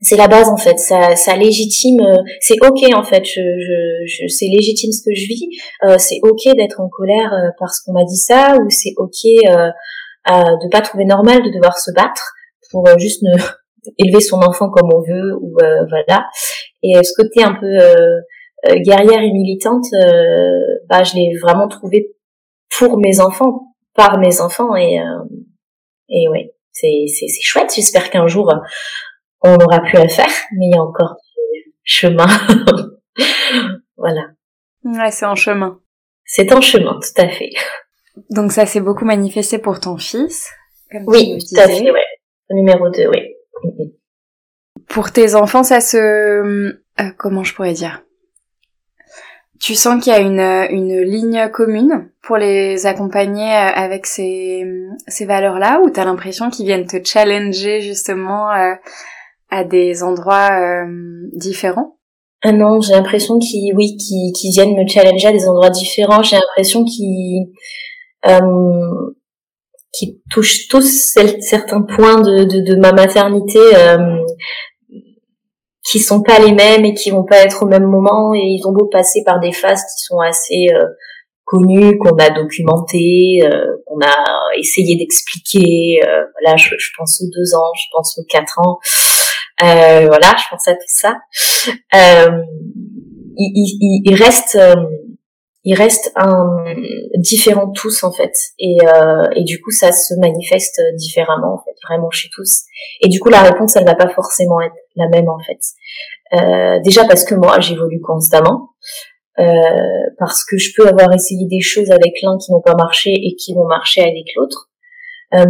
c'est 0.00 0.16
la 0.16 0.28
base 0.28 0.48
en 0.48 0.56
fait. 0.56 0.78
Ça, 0.78 1.16
ça 1.16 1.36
légitime. 1.36 2.02
c'est 2.40 2.56
ok 2.60 2.94
en 2.94 3.04
fait. 3.04 3.24
Je, 3.24 3.40
je, 3.40 4.06
je 4.06 4.28
c'est 4.28 4.46
légitime 4.46 4.92
ce 4.92 5.02
que 5.02 5.14
je 5.14 5.26
vis. 5.26 5.48
c'est 5.98 6.18
ok 6.22 6.56
d'être 6.56 6.80
en 6.80 6.88
colère 6.88 7.32
parce 7.58 7.80
qu'on 7.80 7.92
m'a 7.92 8.04
dit 8.04 8.16
ça, 8.16 8.56
ou 8.60 8.68
c'est 8.68 8.92
ok 8.98 9.24
euh, 9.50 9.70
de 10.26 10.70
pas 10.70 10.82
trouver 10.82 11.04
normal 11.04 11.42
de 11.42 11.50
devoir 11.50 11.78
se 11.78 11.90
battre 11.92 12.34
pour 12.70 12.86
juste 12.98 13.22
ne 13.22 13.32
élever 13.98 14.20
son 14.20 14.38
enfant 14.38 14.68
comme 14.68 14.90
on 14.92 15.00
veut 15.00 15.36
ou 15.40 15.56
voilà. 15.88 16.26
Et 16.82 17.02
ce 17.02 17.12
côté 17.16 17.42
un 17.42 17.54
peu 17.54 17.78
guerrière 18.68 19.22
et 19.22 19.30
militante, 19.30 19.86
bah 20.88 21.02
je 21.04 21.14
l'ai 21.14 21.36
vraiment 21.42 21.68
trouvé 21.68 22.14
pour 22.76 22.98
mes 22.98 23.20
enfants 23.20 23.74
par 23.94 24.18
mes 24.18 24.40
enfants 24.40 24.74
et 24.76 25.00
euh, 25.00 25.24
et 26.08 26.28
ouais, 26.28 26.54
c'est 26.72 27.06
c'est 27.08 27.28
c'est 27.28 27.42
chouette. 27.42 27.72
J'espère 27.74 28.10
qu'un 28.10 28.26
jour 28.26 28.52
on 29.42 29.54
aura 29.56 29.80
pu 29.80 29.96
le 29.96 30.08
faire, 30.08 30.30
mais 30.52 30.66
il 30.66 30.74
y 30.74 30.78
a 30.78 30.82
encore 30.82 31.16
du 31.52 31.72
chemin. 31.82 32.26
voilà. 33.96 34.22
Ouais, 34.84 35.10
c'est 35.10 35.26
en 35.26 35.34
chemin. 35.34 35.80
C'est 36.24 36.52
en 36.52 36.60
chemin, 36.60 36.98
tout 37.00 37.22
à 37.22 37.28
fait. 37.28 37.50
Donc 38.30 38.52
ça 38.52 38.66
s'est 38.66 38.80
beaucoup 38.80 39.04
manifesté 39.04 39.58
pour 39.58 39.80
ton 39.80 39.96
fils. 39.96 40.50
Comme 40.90 41.04
oui, 41.06 41.38
tout 41.38 41.60
à 41.60 41.68
fait, 41.68 41.90
ouais. 41.90 42.00
Numéro 42.50 42.88
2, 42.90 43.08
oui. 43.08 43.34
Pour 44.88 45.10
tes 45.10 45.34
enfants, 45.34 45.62
ça 45.62 45.80
se... 45.80 45.96
Euh, 45.96 46.72
comment 47.16 47.42
je 47.42 47.54
pourrais 47.54 47.72
dire? 47.72 48.02
Tu 49.60 49.74
sens 49.74 50.02
qu'il 50.02 50.12
y 50.12 50.16
a 50.16 50.20
une, 50.20 50.40
une 50.40 51.00
ligne 51.02 51.48
commune 51.50 52.10
pour 52.22 52.36
les 52.36 52.86
accompagner 52.86 53.50
euh, 53.50 53.70
avec 53.74 54.06
ces, 54.06 54.64
ces 55.06 55.24
valeurs-là 55.24 55.80
ou 55.82 55.90
t'as 55.90 56.04
l'impression 56.04 56.50
qu'ils 56.50 56.66
viennent 56.66 56.86
te 56.86 57.02
challenger 57.02 57.80
justement 57.80 58.50
euh, 58.50 58.74
à 59.50 59.64
des 59.64 60.02
endroits 60.02 60.84
différents? 61.32 61.98
Ah 62.46 62.52
non, 62.52 62.82
j'ai 62.82 62.92
l'impression 62.92 63.38
qu'ils, 63.38 63.74
oui, 63.74 63.96
qu'ils, 63.96 64.52
viennent 64.52 64.76
me 64.76 64.86
challenger 64.86 65.28
à 65.28 65.32
des 65.32 65.48
endroits 65.48 65.70
différents. 65.70 66.22
J'ai 66.22 66.36
l'impression 66.36 66.84
qu'ils, 66.84 67.46
euh, 68.26 69.14
qui 69.92 70.20
touchent 70.30 70.68
tous 70.68 71.16
certains 71.40 71.80
points 71.80 72.20
de, 72.20 72.44
de, 72.44 72.60
de 72.60 72.76
ma 72.76 72.92
maternité 72.92 73.58
euh, 73.58 74.18
qui 75.84 75.98
sont 75.98 76.22
pas 76.22 76.38
les 76.38 76.52
mêmes 76.52 76.84
et 76.84 76.94
qui 76.94 77.10
vont 77.10 77.24
pas 77.24 77.38
être 77.38 77.62
au 77.62 77.66
même 77.66 77.86
moment. 77.86 78.34
Et 78.34 78.40
ils 78.40 78.66
ont 78.66 78.72
beau 78.72 78.86
passer 78.86 79.22
par 79.24 79.40
des 79.40 79.52
phases 79.52 79.82
qui 79.82 80.04
sont 80.04 80.18
assez 80.18 80.68
euh, 80.72 80.86
connues 81.44 81.98
qu'on 81.98 82.16
a 82.16 82.30
documentées 82.30 83.40
euh, 83.42 83.76
qu'on 83.86 84.00
a 84.00 84.24
essayé 84.58 84.96
d'expliquer 84.96 86.00
euh, 86.02 86.24
voilà 86.40 86.56
je, 86.56 86.70
je, 86.78 86.90
pense 86.96 87.20
aux 87.20 87.26
deux 87.26 87.54
ans 87.54 87.70
je 87.76 87.86
pense 87.92 88.18
aux 88.18 88.24
quatre 88.28 88.58
ans. 88.60 88.78
Euh, 89.62 90.06
voilà 90.06 90.34
je 90.38 90.44
pense 90.50 90.66
à 90.68 90.74
tout 90.74 90.80
ça. 90.86 91.16
Il, 93.36 93.50
il, 93.54 94.02
il, 94.04 94.14
reste 94.14 94.58
ils 95.64 95.74
restent 95.74 96.12
un, 96.14 96.64
différents 97.16 97.70
tous 97.72 98.04
en 98.04 98.12
fait. 98.12 98.34
Et, 98.58 98.76
euh, 98.82 99.24
et 99.34 99.44
du 99.44 99.60
coup 99.60 99.70
ça 99.70 99.92
se 99.92 100.14
manifeste 100.20 100.80
différemment 100.96 101.54
en 101.54 101.64
fait 101.64 101.74
vraiment 101.88 102.10
chez 102.10 102.28
tous. 102.32 102.64
Et 103.00 103.08
du 103.08 103.18
coup 103.18 103.30
la 103.30 103.42
réponse 103.42 103.74
elle 103.76 103.86
va 103.86 103.94
pas 103.94 104.08
forcément 104.08 104.60
être 104.60 104.74
la 104.96 105.08
même 105.08 105.28
en 105.28 105.38
fait. 105.38 105.60
Euh, 106.34 106.80
déjà 106.82 107.04
parce 107.06 107.24
que 107.24 107.34
moi 107.34 107.60
j'évolue 107.60 108.00
constamment. 108.00 108.70
Euh, 109.40 109.44
parce 110.18 110.44
que 110.44 110.56
je 110.58 110.70
peux 110.76 110.86
avoir 110.86 111.12
essayé 111.12 111.48
des 111.48 111.60
choses 111.60 111.90
avec 111.90 112.12
l'un 112.22 112.38
qui 112.38 112.52
n'ont 112.52 112.60
pas 112.60 112.76
marché 112.76 113.10
et 113.10 113.34
qui 113.34 113.52
vont 113.52 113.66
marcher 113.66 114.02
avec 114.02 114.26
l'autre. 114.36 114.70
Euh, 115.34 115.44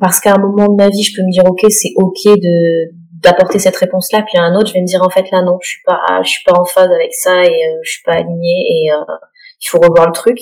parce 0.00 0.20
qu'à 0.20 0.34
un 0.34 0.38
moment 0.38 0.68
de 0.68 0.76
ma 0.76 0.88
vie 0.88 1.02
je 1.02 1.14
peux 1.14 1.26
me 1.26 1.30
dire 1.30 1.44
ok 1.44 1.66
c'est 1.68 1.92
ok 1.96 2.38
de 2.38 2.94
d'apporter 3.26 3.58
cette 3.58 3.76
réponse 3.76 4.12
là 4.12 4.22
puis 4.26 4.38
à 4.38 4.42
un 4.42 4.54
autre 4.54 4.68
je 4.68 4.74
vais 4.74 4.80
me 4.80 4.86
dire 4.86 5.02
en 5.02 5.10
fait 5.10 5.30
là 5.32 5.42
non 5.42 5.58
je 5.60 5.68
suis 5.68 5.82
pas 5.84 6.00
je 6.22 6.28
suis 6.28 6.44
pas 6.44 6.58
en 6.58 6.64
phase 6.64 6.90
avec 6.90 7.12
ça 7.12 7.44
et 7.44 7.48
euh, 7.48 7.78
je 7.82 7.90
suis 7.90 8.02
pas 8.04 8.12
alignée 8.12 8.62
et 8.68 8.92
euh, 8.92 9.14
il 9.60 9.68
faut 9.68 9.78
revoir 9.78 10.06
le 10.06 10.12
truc. 10.12 10.38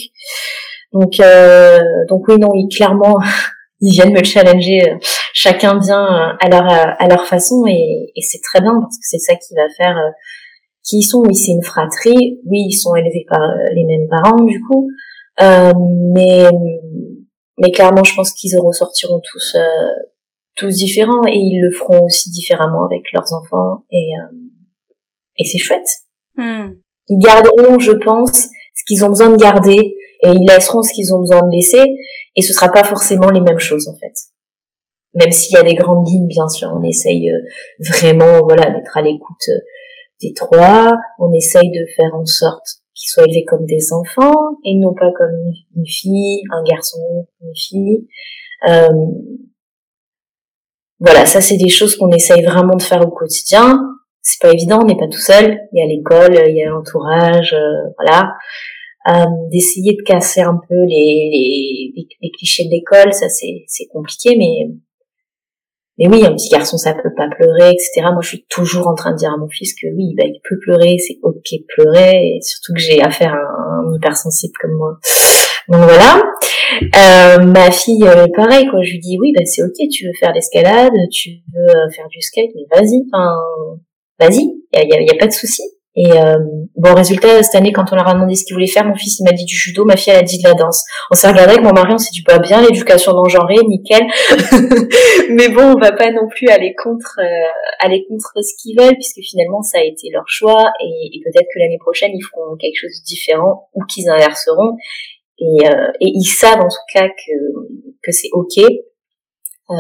Donc 0.93 1.19
euh, 1.21 1.79
donc 2.09 2.29
oui 2.29 2.37
non 2.39 2.51
ils 2.55 2.69
clairement 2.69 3.17
ils 3.81 3.93
viennent 3.93 4.13
me 4.13 4.23
challenger 4.23 4.97
chacun 5.33 5.79
vient 5.79 6.37
à 6.39 6.49
leur 6.49 6.67
à 6.69 7.09
leur 7.09 7.27
façon 7.27 7.65
et, 7.67 8.13
et 8.15 8.21
c'est 8.21 8.41
très 8.43 8.61
bien 8.61 8.75
parce 8.81 8.97
que 8.97 9.03
c'est 9.03 9.19
ça 9.19 9.35
qui 9.35 9.55
va 9.55 9.69
faire 9.77 9.97
qui 10.85 10.99
ils 10.99 11.07
sont. 11.07 11.23
Oui 11.27 11.35
c'est 11.35 11.53
une 11.53 11.63
fratrie. 11.63 12.41
Oui 12.47 12.67
ils 12.69 12.77
sont 12.77 12.95
élevés 12.95 13.25
par 13.29 13.41
les 13.73 13.85
mêmes 13.85 14.09
parents 14.09 14.45
du 14.45 14.61
coup. 14.61 14.89
Mais 15.41 16.49
mais 17.59 17.71
clairement 17.71 18.05
je 18.05 18.15
pense 18.15 18.33
qu'ils 18.33 18.59
ressortiront 18.59 19.21
tous 19.33 19.57
tous 20.57 20.75
différents 20.77 21.27
et 21.27 21.37
ils 21.37 21.61
le 21.61 21.71
feront 21.77 22.05
aussi 22.05 22.31
différemment 22.31 22.85
avec 22.85 23.03
leurs 23.13 23.33
enfants 23.33 23.85
et 23.91 24.11
euh, 24.19 24.37
et 25.37 25.45
c'est 25.45 25.59
chouette. 25.59 25.89
Hmm. 26.37 26.75
Ils 27.09 27.19
garderont, 27.19 27.79
je 27.79 27.93
pense, 27.93 28.49
ce 28.75 28.85
qu'ils 28.87 29.05
ont 29.05 29.09
besoin 29.09 29.31
de 29.31 29.37
garder 29.37 29.97
et 30.23 30.29
ils 30.29 30.47
laisseront 30.49 30.83
ce 30.83 30.93
qu'ils 30.93 31.13
ont 31.13 31.21
besoin 31.21 31.43
de 31.43 31.55
laisser 31.55 31.85
et 32.37 32.43
ce 32.43 32.53
sera 32.53 32.71
pas 32.71 32.85
forcément 32.85 33.31
les 33.31 33.41
mêmes 33.41 33.59
choses 33.59 33.89
en 33.89 33.97
fait. 33.97 34.15
Même 35.15 35.31
s'il 35.31 35.55
y 35.55 35.61
a 35.61 35.63
des 35.63 35.75
grandes 35.75 36.09
lignes, 36.09 36.27
bien 36.27 36.49
sûr, 36.49 36.73
on 36.75 36.83
essaye 36.83 37.31
euh, 37.31 37.39
vraiment, 37.79 38.41
voilà, 38.43 38.71
d'être 38.71 38.97
à 38.97 39.03
l'écoute 39.03 39.49
euh, 39.49 39.61
des 40.21 40.33
trois. 40.33 40.93
On 41.19 41.33
essaye 41.33 41.71
de 41.71 41.87
faire 41.95 42.15
en 42.15 42.27
sorte 42.27 42.67
qu'ils 42.95 43.11
soient 43.11 43.25
élevés 43.25 43.45
comme 43.45 43.65
des 43.65 43.93
enfants 43.93 44.57
et 44.65 44.75
non 44.77 44.93
pas 44.93 45.13
comme 45.17 45.53
une 45.77 45.87
fille, 45.87 46.43
un 46.51 46.65
garçon, 46.65 46.99
une 47.43 47.55
fille. 47.55 48.09
Euh, 48.69 48.89
voilà, 51.01 51.27
ça 51.27 51.41
c'est 51.41 51.57
des 51.57 51.69
choses 51.69 51.97
qu'on 51.97 52.11
essaye 52.11 52.43
vraiment 52.43 52.77
de 52.77 52.83
faire 52.83 53.07
au 53.07 53.11
quotidien. 53.11 53.81
C'est 54.23 54.41
pas 54.41 54.53
évident, 54.53 54.81
on 54.83 54.87
n'est 54.87 54.97
pas 54.97 55.09
tout 55.09 55.21
seul. 55.21 55.59
Il 55.73 55.79
y 55.79 55.83
a 55.83 55.87
l'école, 55.87 56.49
il 56.49 56.57
y 56.57 56.63
a 56.63 56.71
l'entourage, 56.71 57.53
euh, 57.53 57.93
voilà. 57.99 58.33
Euh, 59.07 59.27
d'essayer 59.53 59.93
de 59.93 60.03
casser 60.03 60.41
un 60.41 60.59
peu 60.67 60.75
les, 60.89 61.93
les, 62.23 62.31
clichés 62.31 62.65
de 62.65 62.71
l'école, 62.71 63.13
ça 63.13 63.29
c'est, 63.29 63.65
c'est 63.67 63.85
compliqué, 63.93 64.35
mais 64.39 64.73
mais 65.99 66.09
oui, 66.09 66.25
un 66.25 66.33
petit 66.33 66.49
garçon 66.49 66.79
ça 66.79 66.95
peut 66.95 67.13
pas 67.15 67.29
pleurer, 67.29 67.71
etc. 67.71 68.09
Moi 68.13 68.23
je 68.23 68.29
suis 68.29 68.47
toujours 68.49 68.89
en 68.89 68.95
train 68.95 69.13
de 69.13 69.19
dire 69.19 69.31
à 69.31 69.37
mon 69.37 69.49
fils 69.49 69.75
que 69.75 69.89
oui, 69.95 70.15
bah, 70.17 70.25
il 70.25 70.41
peut 70.49 70.59
pleurer, 70.59 70.97
c'est 70.99 71.19
ok 71.23 71.45
de 71.53 71.67
pleurer, 71.75 72.17
et 72.17 72.41
surtout 72.41 72.73
que 72.73 72.81
j'ai 72.81 73.03
affaire 73.03 73.35
à 73.35 73.37
un 73.37 73.95
hypersensible 73.95 74.55
comme 74.59 74.73
moi. 74.73 74.99
Donc 75.69 75.83
voilà. 75.83 76.21
Euh, 76.83 77.39
ma 77.39 77.71
fille, 77.71 78.05
euh, 78.05 78.27
pareil, 78.37 78.67
quoi. 78.67 78.81
Je 78.83 78.93
lui 78.93 78.99
dis 78.99 79.17
oui, 79.21 79.33
bah 79.37 79.45
c'est 79.45 79.63
ok, 79.63 79.89
tu 79.91 80.07
veux 80.07 80.13
faire 80.19 80.33
l'escalade, 80.33 80.93
tu 81.11 81.31
veux 81.55 81.71
euh, 81.71 81.91
faire 81.95 82.09
du 82.09 82.21
skate, 82.21 82.51
mais 82.55 82.65
vas-y, 82.77 83.03
enfin, 83.13 83.37
vas-y, 84.19 84.43
a, 84.75 84.83
y, 84.83 85.11
a, 85.11 85.17
pas 85.19 85.27
de 85.27 85.33
souci. 85.33 85.63
Et 85.97 86.11
euh, 86.11 86.35
bon, 86.77 86.93
résultat, 86.93 87.41
cette 87.45 87.55
année, 87.55 87.71
quand 87.71 87.93
on 87.93 87.95
leur 87.95 88.09
a 88.09 88.15
demandé 88.15 88.35
ce 88.35 88.45
qu'il 88.45 88.55
voulait 88.55 88.67
faire, 88.67 88.85
mon 88.85 88.97
fils 88.97 89.21
il 89.21 89.25
m'a 89.25 89.31
dit 89.31 89.45
du 89.45 89.55
judo, 89.55 89.85
ma 89.85 89.97
fille 89.97 90.13
elle 90.13 90.19
a 90.19 90.23
dit 90.23 90.43
de 90.43 90.49
la 90.49 90.55
danse. 90.55 90.85
On 91.13 91.15
s'est 91.15 91.29
regardé 91.29 91.53
avec 91.53 91.65
mon 91.65 91.71
mari, 91.71 91.93
on 91.93 91.99
s'est 91.99 92.11
dit 92.13 92.25
pas 92.25 92.41
bien, 92.41 92.61
l'éducation 92.61 93.13
non 93.13 93.23
nickel. 93.69 94.03
mais 95.31 95.49
bon, 95.51 95.75
on 95.77 95.79
va 95.79 95.93
pas 95.93 96.11
non 96.11 96.27
plus 96.29 96.49
aller 96.49 96.75
contre, 96.83 97.21
aller 97.79 98.05
contre 98.09 98.33
ce 98.43 98.61
qu'ils 98.61 98.77
veulent, 98.77 98.95
puisque 98.95 99.21
finalement 99.23 99.63
ça 99.63 99.79
a 99.79 99.85
été 99.85 100.09
leur 100.13 100.25
choix, 100.27 100.65
et 100.81 101.21
peut-être 101.25 101.47
que 101.55 101.61
l'année 101.61 101.79
prochaine 101.79 102.11
ils 102.13 102.25
feront 102.25 102.57
quelque 102.57 102.77
chose 102.77 102.99
de 103.01 103.05
différent 103.07 103.69
ou 103.75 103.85
qu'ils 103.85 104.09
inverseront. 104.11 104.77
Et, 105.39 105.67
euh, 105.67 105.89
et 106.01 106.11
ils 106.15 106.25
savent 106.25 106.61
en 106.61 106.69
tout 106.69 106.87
cas 106.93 107.09
que, 107.09 107.33
que 108.03 108.13
c'est 108.13 108.31
ok. 108.33 108.59
Euh, 109.71 109.75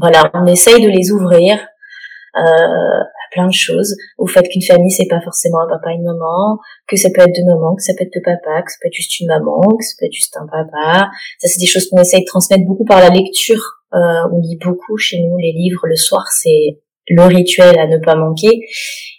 voilà, 0.00 0.30
on 0.34 0.46
essaye 0.46 0.82
de 0.82 0.88
les 0.88 1.10
ouvrir 1.10 1.58
euh, 2.34 2.40
à 2.40 3.24
plein 3.30 3.46
de 3.46 3.52
choses, 3.52 3.94
au 4.16 4.26
fait 4.26 4.42
qu'une 4.48 4.62
famille 4.62 4.90
c'est 4.90 5.08
pas 5.08 5.20
forcément 5.20 5.60
un 5.60 5.68
papa 5.68 5.92
et 5.92 5.96
une 5.96 6.04
maman, 6.04 6.58
que 6.88 6.96
ça 6.96 7.10
peut 7.14 7.20
être 7.20 7.34
deux 7.34 7.44
mamans, 7.44 7.74
que 7.76 7.82
ça 7.82 7.92
peut 7.96 8.04
être 8.04 8.12
deux 8.14 8.22
papas, 8.24 8.62
que 8.62 8.72
ça 8.72 8.78
peut 8.80 8.88
être 8.88 8.94
juste 8.94 9.20
une 9.20 9.28
maman, 9.28 9.60
que 9.78 9.84
ça 9.84 9.92
peut 9.98 10.06
être 10.06 10.12
juste 10.12 10.36
un 10.38 10.46
papa. 10.46 11.10
Ça 11.38 11.48
c'est 11.48 11.60
des 11.60 11.66
choses 11.66 11.88
qu'on 11.90 12.00
essaye 12.00 12.20
de 12.20 12.26
transmettre 12.26 12.64
beaucoup 12.64 12.86
par 12.86 13.00
la 13.00 13.10
lecture. 13.10 13.62
Euh, 13.92 14.32
on 14.32 14.38
lit 14.38 14.58
beaucoup 14.64 14.96
chez 14.96 15.20
nous 15.20 15.36
les 15.36 15.52
livres 15.52 15.86
le 15.86 15.96
soir, 15.96 16.24
c'est 16.32 16.80
le 17.08 17.24
rituel 17.24 17.78
à 17.78 17.86
ne 17.86 17.98
pas 17.98 18.14
manquer. 18.14 18.64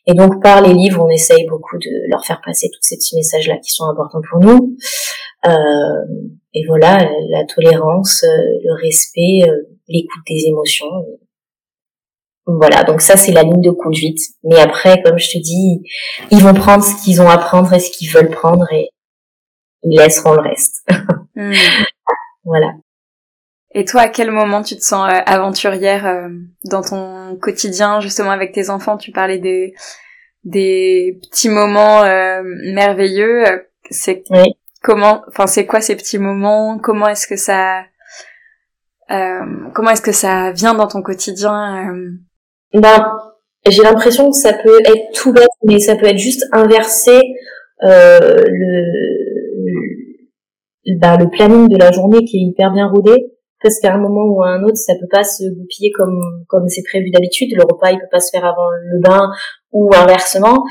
Et 0.08 0.14
donc 0.14 0.42
par 0.42 0.62
les 0.62 0.74
livres, 0.74 1.04
on 1.06 1.10
essaye 1.10 1.46
beaucoup 1.46 1.78
de 1.78 2.10
leur 2.10 2.26
faire 2.26 2.42
passer 2.44 2.70
tous 2.74 2.80
ces 2.82 2.96
petits 2.96 3.16
messages-là 3.16 3.58
qui 3.58 3.72
sont 3.72 3.86
importants 3.86 4.22
pour 4.30 4.40
nous. 4.40 4.76
Euh, 5.46 6.06
et 6.54 6.66
voilà, 6.68 7.10
la 7.30 7.46
tolérance, 7.46 8.24
euh, 8.24 8.28
le 8.64 8.82
respect, 8.82 9.48
euh, 9.48 9.78
l'écoute 9.88 10.24
des 10.28 10.46
émotions. 10.48 10.88
Voilà, 12.46 12.84
donc 12.84 13.02
ça 13.02 13.18
c'est 13.18 13.32
la 13.32 13.44
ligne 13.44 13.62
de 13.62 13.72
conduite. 13.72 14.20
Mais 14.44 14.60
après, 14.60 15.02
comme 15.02 15.18
je 15.18 15.32
te 15.32 15.38
dis, 15.38 15.82
ils 16.30 16.44
vont 16.44 16.54
prendre 16.54 16.84
ce 16.84 17.04
qu'ils 17.04 17.22
ont 17.22 17.30
à 17.30 17.38
prendre 17.38 17.72
et 17.74 17.80
ce 17.80 17.90
qu'ils 17.92 18.10
veulent 18.10 18.30
prendre 18.30 18.66
et 18.72 18.90
ils 19.84 19.98
laisseront 19.98 20.34
le 20.34 20.42
reste. 20.42 20.88
Hmm. 21.36 21.52
Voilà. 22.44 22.68
Et 23.74 23.86
toi, 23.86 24.02
à 24.02 24.08
quel 24.08 24.30
moment 24.30 24.62
tu 24.62 24.76
te 24.76 24.84
sens 24.84 25.12
aventurière 25.26 26.30
dans 26.66 26.84
ton 26.84 27.36
quotidien, 27.42 28.00
justement 28.02 28.30
avec 28.30 28.52
tes 28.52 28.70
enfants? 28.70 28.98
Tu 28.98 29.12
parlais 29.12 29.40
des 29.40 29.74
des 30.44 31.20
petits 31.24 31.50
moments 31.50 32.04
merveilleux. 32.04 33.46
C'est 33.90 34.26
oui. 34.30 34.54
Comment, 34.84 35.24
enfin, 35.30 35.48
c'est 35.48 35.66
quoi 35.66 35.80
ces 35.80 35.96
petits 35.96 36.20
moments? 36.20 36.78
Comment 36.78 37.08
est-ce 37.08 37.26
que 37.26 37.38
ça, 37.38 37.84
euh, 39.12 39.70
comment 39.74 39.92
est-ce 39.92 40.02
que 40.02 40.12
ça 40.12 40.52
vient 40.52 40.74
dans 40.74 40.88
ton 40.88 41.02
quotidien 41.02 41.90
euh? 41.90 42.12
Ben, 42.74 43.18
j'ai 43.66 43.82
l'impression 43.82 44.30
que 44.30 44.36
ça 44.36 44.52
peut 44.54 44.80
être 44.82 45.14
tout 45.14 45.32
bête, 45.32 45.48
mais 45.64 45.80
ça 45.80 45.96
peut 45.96 46.08
être 46.08 46.18
juste 46.18 46.46
inverser 46.52 47.22
euh, 47.84 48.44
le, 48.46 48.82
le, 50.86 51.00
ben, 51.00 51.18
le 51.18 51.30
planning 51.30 51.70
de 51.70 51.78
la 51.78 51.94
journée 51.94 52.26
qui 52.26 52.38
est 52.38 52.50
hyper 52.50 52.72
bien 52.74 52.88
rodé 52.88 53.34
parce 53.62 53.80
qu'à 53.80 53.94
un 53.94 53.98
moment 53.98 54.26
ou 54.26 54.44
à 54.44 54.50
un 54.50 54.64
autre, 54.64 54.76
ça 54.76 54.94
peut 55.00 55.08
pas 55.10 55.24
se 55.24 55.46
goupiller 55.58 55.92
comme 55.92 56.20
comme 56.48 56.68
c'est 56.68 56.84
prévu 56.84 57.10
d'habitude. 57.12 57.56
Le 57.56 57.64
repas, 57.64 57.92
il 57.92 58.00
peut 58.00 58.12
pas 58.12 58.20
se 58.20 58.30
faire 58.30 58.46
avant 58.46 58.70
le 58.72 59.00
bain 59.00 59.32
ou 59.72 59.90
inversement. 59.96 60.66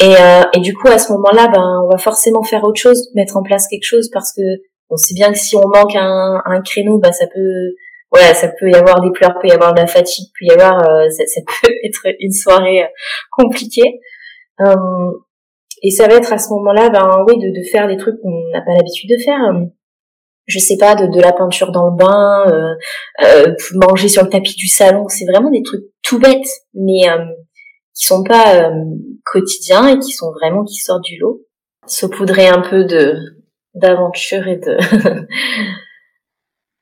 Et, 0.00 0.16
euh, 0.16 0.42
et 0.54 0.60
du 0.60 0.74
coup, 0.74 0.88
à 0.88 0.98
ce 0.98 1.12
moment-là, 1.12 1.48
ben, 1.48 1.82
on 1.84 1.88
va 1.90 1.98
forcément 1.98 2.42
faire 2.42 2.64
autre 2.64 2.80
chose, 2.80 3.10
mettre 3.14 3.36
en 3.36 3.42
place 3.42 3.66
quelque 3.68 3.84
chose, 3.84 4.08
parce 4.12 4.32
que 4.32 4.42
on 4.88 4.96
sait 4.96 5.14
bien 5.14 5.30
que 5.30 5.38
si 5.38 5.54
on 5.56 5.68
manque 5.68 5.94
un, 5.94 6.42
un 6.44 6.60
créneau, 6.62 6.98
ben, 6.98 7.12
ça 7.12 7.26
peut, 7.26 7.74
voilà, 8.10 8.34
ça 8.34 8.48
peut 8.48 8.70
y 8.70 8.74
avoir 8.74 9.00
des 9.00 9.10
pleurs, 9.12 9.38
peut 9.40 9.48
y 9.48 9.52
avoir 9.52 9.74
de 9.74 9.80
la 9.80 9.86
fatigue, 9.86 10.26
peut 10.38 10.46
y 10.46 10.50
avoir, 10.50 10.82
euh, 10.88 11.08
ça, 11.10 11.24
ça, 11.26 11.40
peut 11.62 11.72
être 11.84 12.06
une 12.18 12.32
soirée 12.32 12.82
euh, 12.82 12.88
compliquée. 13.30 14.00
Euh, 14.60 14.74
et 15.82 15.90
ça 15.90 16.08
va 16.08 16.14
être 16.14 16.32
à 16.32 16.38
ce 16.38 16.48
moment-là, 16.50 16.90
ben 16.90 17.24
oui, 17.28 17.38
de, 17.38 17.58
de 17.58 17.64
faire 17.70 17.86
des 17.88 17.96
trucs 17.96 18.20
qu'on 18.20 18.50
n'a 18.52 18.60
pas 18.60 18.72
l'habitude 18.72 19.10
de 19.10 19.22
faire 19.22 19.40
je 20.50 20.58
sais 20.58 20.76
pas, 20.76 20.94
de, 20.94 21.06
de 21.06 21.20
la 21.20 21.32
peinture 21.32 21.72
dans 21.72 21.86
le 21.86 21.96
bain, 21.96 22.44
euh, 22.48 22.74
euh, 23.24 23.54
manger 23.74 24.08
sur 24.08 24.24
le 24.24 24.28
tapis 24.28 24.56
du 24.56 24.66
salon. 24.66 25.06
C'est 25.08 25.24
vraiment 25.24 25.50
des 25.50 25.62
trucs 25.62 25.84
tout 26.02 26.18
bêtes, 26.18 26.48
mais 26.74 27.08
euh, 27.08 27.24
qui 28.00 28.06
sont 28.06 28.24
pas 28.24 28.70
euh, 28.70 28.84
quotidiens 29.26 29.88
et 29.88 29.98
qui 29.98 30.12
sont 30.12 30.32
vraiment 30.32 30.64
qui 30.64 30.76
sortent 30.76 31.04
du 31.04 31.18
lot. 31.18 31.46
Saupoudrer 31.86 32.48
un 32.48 32.62
peu 32.62 32.84
de 32.84 33.14
d'aventure 33.74 34.48
et 34.48 34.56
de 34.56 34.78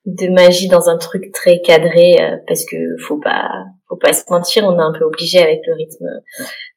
de 0.06 0.28
magie 0.28 0.68
dans 0.68 0.88
un 0.88 0.96
truc 0.96 1.32
très 1.32 1.60
cadré 1.60 2.16
euh, 2.20 2.36
parce 2.46 2.64
que 2.64 2.76
faut 3.06 3.18
pas 3.18 3.50
faut 3.88 3.96
pas 3.96 4.12
se 4.12 4.22
mentir 4.30 4.64
on 4.64 4.78
est 4.78 4.82
un 4.82 4.92
peu 4.96 5.04
obligé 5.04 5.38
avec 5.38 5.60
le 5.66 5.74
rythme 5.74 6.06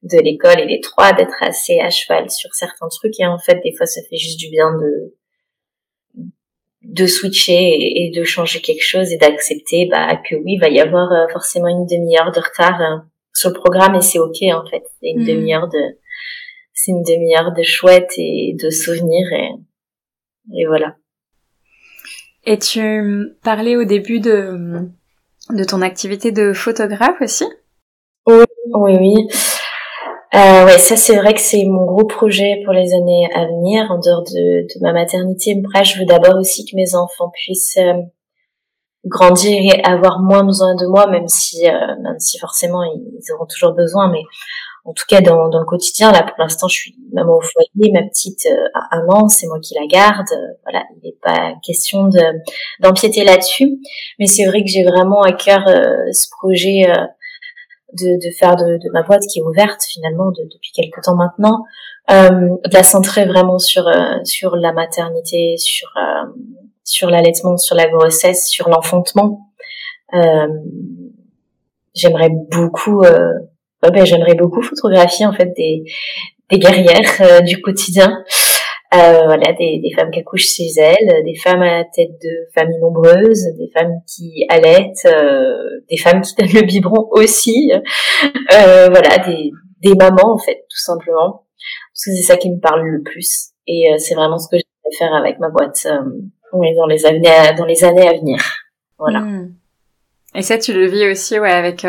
de 0.04 0.18
l'école 0.22 0.60
et 0.60 0.66
les 0.66 0.82
trois 0.82 1.14
d'être 1.14 1.42
assez 1.42 1.80
à 1.80 1.90
cheval 1.90 2.30
sur 2.30 2.54
certains 2.54 2.90
trucs 2.90 3.20
et 3.20 3.26
en 3.26 3.38
fait 3.38 3.62
des 3.64 3.74
fois 3.78 3.86
ça 3.86 4.02
fait 4.10 4.18
juste 4.18 4.40
du 4.40 4.50
bien 4.50 4.74
de 4.74 5.16
de 6.84 7.08
switcher 7.08 7.54
et, 7.54 8.12
de 8.14 8.24
changer 8.24 8.60
quelque 8.60 8.84
chose 8.84 9.14
et 9.14 9.18
d'accepter 9.18 9.88
bah 9.90 10.18
que 10.18 10.36
oui 10.36 10.56
il 10.56 10.60
va 10.60 10.68
y 10.68 10.82
avoir 10.82 11.10
euh, 11.14 11.28
forcément 11.32 11.70
une 11.70 11.86
demi-heure 11.86 12.32
de 12.34 12.40
retard 12.42 12.82
euh, 12.82 12.98
sur 13.34 13.50
le 13.50 13.56
programme 13.56 13.96
et 13.96 14.02
c'est 14.02 14.20
ok 14.20 14.38
en 14.54 14.66
fait 14.70 14.84
c'est 15.00 15.10
une 15.10 15.24
mmh. 15.24 15.28
demi-heure 15.28 15.68
de 15.68 15.98
c'est 16.74 16.92
une 16.92 17.04
demi-heure 17.04 17.54
de 17.54 17.64
chouette 17.64 18.12
et 18.18 18.56
de 18.62 18.70
souvenirs 18.70 19.32
et 19.34 19.50
et 20.54 20.66
voilà 20.68 20.96
et 22.46 22.58
tu 22.58 23.36
parlais 23.44 23.76
au 23.76 23.84
début 23.84 24.20
de, 24.20 24.90
de 25.52 25.64
ton 25.64 25.82
activité 25.82 26.32
de 26.32 26.54
photographe 26.54 27.22
aussi? 27.22 27.46
Oui, 28.26 28.46
oui, 28.74 28.98
oui. 29.00 29.28
Euh, 30.34 30.66
ouais, 30.66 30.78
ça 30.78 30.96
c'est 30.96 31.18
vrai 31.18 31.34
que 31.34 31.42
c'est 31.42 31.66
mon 31.66 31.86
gros 31.86 32.06
projet 32.06 32.62
pour 32.64 32.74
les 32.74 32.94
années 32.94 33.28
à 33.36 33.46
venir. 33.46 33.92
En 33.92 34.00
dehors 34.00 34.24
de, 34.24 34.62
de 34.64 34.82
ma 34.82 34.94
maternité, 34.94 35.62
après, 35.64 35.84
je 35.84 36.00
veux 36.00 36.06
d'abord 36.06 36.38
aussi 36.38 36.66
que 36.66 36.76
mes 36.76 36.96
enfants 36.96 37.32
puissent 37.34 37.78
euh, 37.78 38.02
grandir 39.06 39.58
et 39.74 39.84
avoir 39.84 40.20
moins 40.20 40.44
besoin 40.44 40.76
de 40.76 40.86
moi, 40.86 41.08
même 41.08 41.28
si, 41.28 41.68
euh, 41.68 41.72
même 42.02 42.20
si 42.20 42.38
forcément 42.38 42.84
ils 42.84 43.34
auront 43.34 43.48
toujours 43.48 43.74
besoin, 43.74 44.12
mais 44.12 44.24
en 44.86 44.94
tout 44.94 45.06
cas 45.08 45.22
dans, 45.22 45.50
dans 45.50 45.60
le 45.60 45.66
quotidien. 45.66 46.12
Là, 46.12 46.24
pour 46.24 46.36
l'instant, 46.40 46.68
je 46.68 46.76
suis 46.76 46.96
maman 47.14 47.38
au 47.38 47.42
foyer. 47.42 47.92
Ma 47.94 48.04
petite 48.04 48.46
euh, 48.48 48.80
a 48.80 48.98
un 48.98 49.08
an, 49.10 49.28
c'est 49.28 49.48
moi 49.48 49.60
qui 49.62 49.76
la 49.76 49.86
garde. 49.88 50.28
voilà, 50.64 50.84
il 50.96 51.08
n'est 51.08 51.18
pas 51.22 51.54
question 51.66 52.08
de 52.08 52.20
d'empiéter 52.80 53.24
là-dessus. 53.24 53.80
Mais 54.20 54.26
c'est 54.26 54.46
vrai 54.46 54.64
que 54.64 54.70
j'ai 54.70 54.84
vraiment 54.84 55.22
à 55.22 55.34
cœur 55.34 55.68
euh, 55.68 56.12
ce 56.12 56.28
projet 56.40 56.90
euh, 56.90 57.06
de, 57.94 58.26
de 58.26 58.36
faire 58.38 58.56
de, 58.56 58.78
de, 58.78 58.92
ma 58.94 59.04
boîte 59.04 59.24
qui 59.32 59.40
est 59.40 59.44
ouverte 59.44 59.82
finalement 59.84 60.32
depuis 60.32 60.72
quelques 60.74 61.04
temps 61.04 61.16
maintenant, 61.16 61.66
de 62.10 62.74
la 62.74 62.84
centrer 62.84 63.26
vraiment 63.26 63.60
sur 63.60 63.84
sur 64.24 64.56
la 64.56 64.72
maternité, 64.72 65.58
sur 65.58 65.90
sur 66.84 67.10
l'allaitement, 67.10 67.58
sur 67.58 67.76
la 67.76 67.88
grossesse, 67.88 68.48
sur 68.48 68.70
l'enfantement. 68.70 69.52
J'aimerais 71.94 72.30
beaucoup 72.52 73.04
ben, 73.90 74.06
j'aimerais 74.06 74.36
beaucoup 74.36 74.62
photographier 74.62 75.26
en 75.26 75.34
fait 75.34 75.52
des, 75.58 75.84
des 76.52 76.60
guerrières 76.60 77.22
euh, 77.22 77.42
du 77.42 77.62
quotidien. 77.62 78.24
Euh, 78.94 79.24
voilà, 79.24 79.54
des, 79.54 79.80
des, 79.80 79.92
femmes 79.96 80.12
qui 80.12 80.20
accouchent 80.20 80.54
chez 80.54 80.68
elles, 80.78 81.24
des 81.24 81.36
femmes 81.36 81.62
à 81.62 81.78
la 81.78 81.86
tête 81.86 82.12
de 82.22 82.30
familles 82.54 82.80
nombreuses, 82.82 83.46
des 83.58 83.72
femmes 83.74 84.02
qui 84.06 84.46
allaitent, 84.50 85.06
euh, 85.06 85.80
des 85.90 85.96
femmes 85.96 86.22
qui 86.22 86.36
donnent 86.36 86.54
le 86.54 86.68
biberon 86.68 87.08
aussi. 87.12 87.72
Euh, 88.54 88.90
voilà, 88.90 89.18
des, 89.20 89.52
des 89.82 89.96
mamans 89.96 90.34
en 90.34 90.38
fait, 90.38 90.66
tout 90.70 90.78
simplement. 90.78 91.46
Parce 91.94 92.06
que 92.06 92.12
c'est 92.16 92.34
ça 92.34 92.38
qui 92.38 92.52
me 92.52 92.60
parle 92.60 92.86
le 92.86 93.02
plus. 93.02 93.52
Et 93.66 93.90
euh, 93.92 93.96
c'est 93.98 94.14
vraiment 94.14 94.38
ce 94.38 94.50
que 94.50 94.58
je 94.58 94.64
vais 94.84 94.98
faire 94.98 95.14
avec 95.14 95.40
ma 95.40 95.50
boîte 95.50 95.88
dans 96.52 96.88
les 96.88 97.06
années 97.06 97.56
dans 97.58 97.66
les 97.66 97.84
années 97.84 98.08
à 98.08 98.14
venir. 98.14 98.42
Voilà. 98.98 99.20
Hmm. 99.20 99.54
Et 100.36 100.42
ça, 100.42 100.58
tu 100.58 100.74
le 100.74 100.86
vis 100.88 101.10
aussi, 101.12 101.40
ouais, 101.40 101.52
avec 101.52 101.86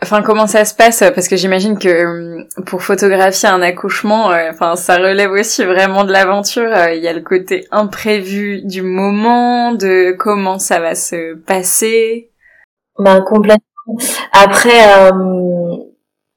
Enfin, 0.00 0.22
comment 0.22 0.46
ça 0.46 0.64
se 0.64 0.74
passe? 0.74 1.02
Parce 1.14 1.26
que 1.26 1.36
j'imagine 1.36 1.76
que 1.76 1.88
euh, 1.88 2.44
pour 2.66 2.82
photographier 2.82 3.48
un 3.48 3.62
accouchement, 3.62 4.30
euh, 4.30 4.50
enfin, 4.50 4.76
ça 4.76 4.96
relève 4.96 5.32
aussi 5.32 5.64
vraiment 5.64 6.04
de 6.04 6.12
l'aventure. 6.12 6.70
Euh, 6.72 6.94
il 6.94 7.02
y 7.02 7.08
a 7.08 7.12
le 7.12 7.20
côté 7.20 7.66
imprévu 7.72 8.62
du 8.62 8.82
moment, 8.82 9.72
de 9.72 10.14
comment 10.16 10.60
ça 10.60 10.78
va 10.78 10.94
se 10.94 11.34
passer. 11.34 12.30
Ben 12.98 13.22
complètement. 13.22 13.58
Après, 14.32 15.10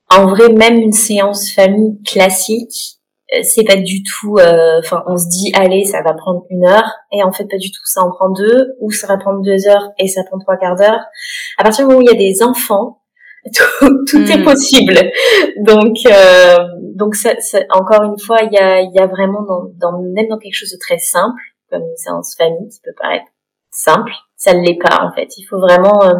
en 0.09 0.25
vrai, 0.25 0.49
même 0.49 0.77
une 0.77 0.93
séance 0.93 1.53
famille 1.53 2.01
classique, 2.03 2.94
c'est 3.43 3.63
pas 3.63 3.75
du 3.75 4.03
tout. 4.03 4.37
Enfin, 4.79 5.03
on 5.07 5.17
se 5.17 5.27
dit, 5.27 5.51
allez, 5.55 5.83
ça 5.85 6.01
va 6.01 6.13
prendre 6.13 6.45
une 6.49 6.65
heure, 6.65 6.91
et 7.11 7.23
en 7.23 7.31
fait, 7.31 7.45
pas 7.45 7.57
du 7.57 7.71
tout. 7.71 7.81
Ça 7.85 8.01
en 8.01 8.09
prend 8.11 8.29
deux, 8.29 8.75
ou 8.79 8.91
ça 8.91 9.07
va 9.07 9.17
prendre 9.17 9.41
deux 9.41 9.67
heures 9.67 9.89
et 9.99 10.07
ça 10.07 10.23
prend 10.23 10.39
trois 10.39 10.57
quarts 10.57 10.75
d'heure. 10.75 11.01
À 11.57 11.63
partir 11.63 11.85
du 11.85 11.93
moment 11.93 11.99
où 11.99 12.07
il 12.07 12.11
y 12.11 12.15
a 12.15 12.17
des 12.17 12.43
enfants 12.43 13.01
tout, 14.07 14.17
est 14.17 14.37
hmm. 14.37 14.43
possible. 14.43 15.11
Donc, 15.57 15.97
euh, 16.07 16.57
donc 16.95 17.15
ça, 17.15 17.39
ça, 17.39 17.59
encore 17.69 18.03
une 18.03 18.19
fois, 18.19 18.39
il 18.41 18.53
y 18.53 18.57
a, 18.57 18.81
y 18.81 18.99
a 18.99 19.07
vraiment 19.07 19.43
dans, 19.43 19.65
dans, 19.75 20.01
même 20.01 20.27
dans 20.27 20.39
quelque 20.39 20.55
chose 20.55 20.71
de 20.71 20.79
très 20.79 20.97
simple, 20.97 21.39
comme 21.69 21.83
une 21.83 21.97
séance 21.97 22.35
famille 22.37 22.69
qui 22.69 22.79
peut 22.83 22.95
paraître 22.99 23.25
simple, 23.71 24.11
ça 24.35 24.53
ne 24.53 24.65
l'est 24.65 24.79
pas 24.81 25.03
en 25.03 25.13
fait. 25.13 25.27
Il 25.37 25.45
faut 25.45 25.59
vraiment. 25.59 26.03
Euh, 26.03 26.13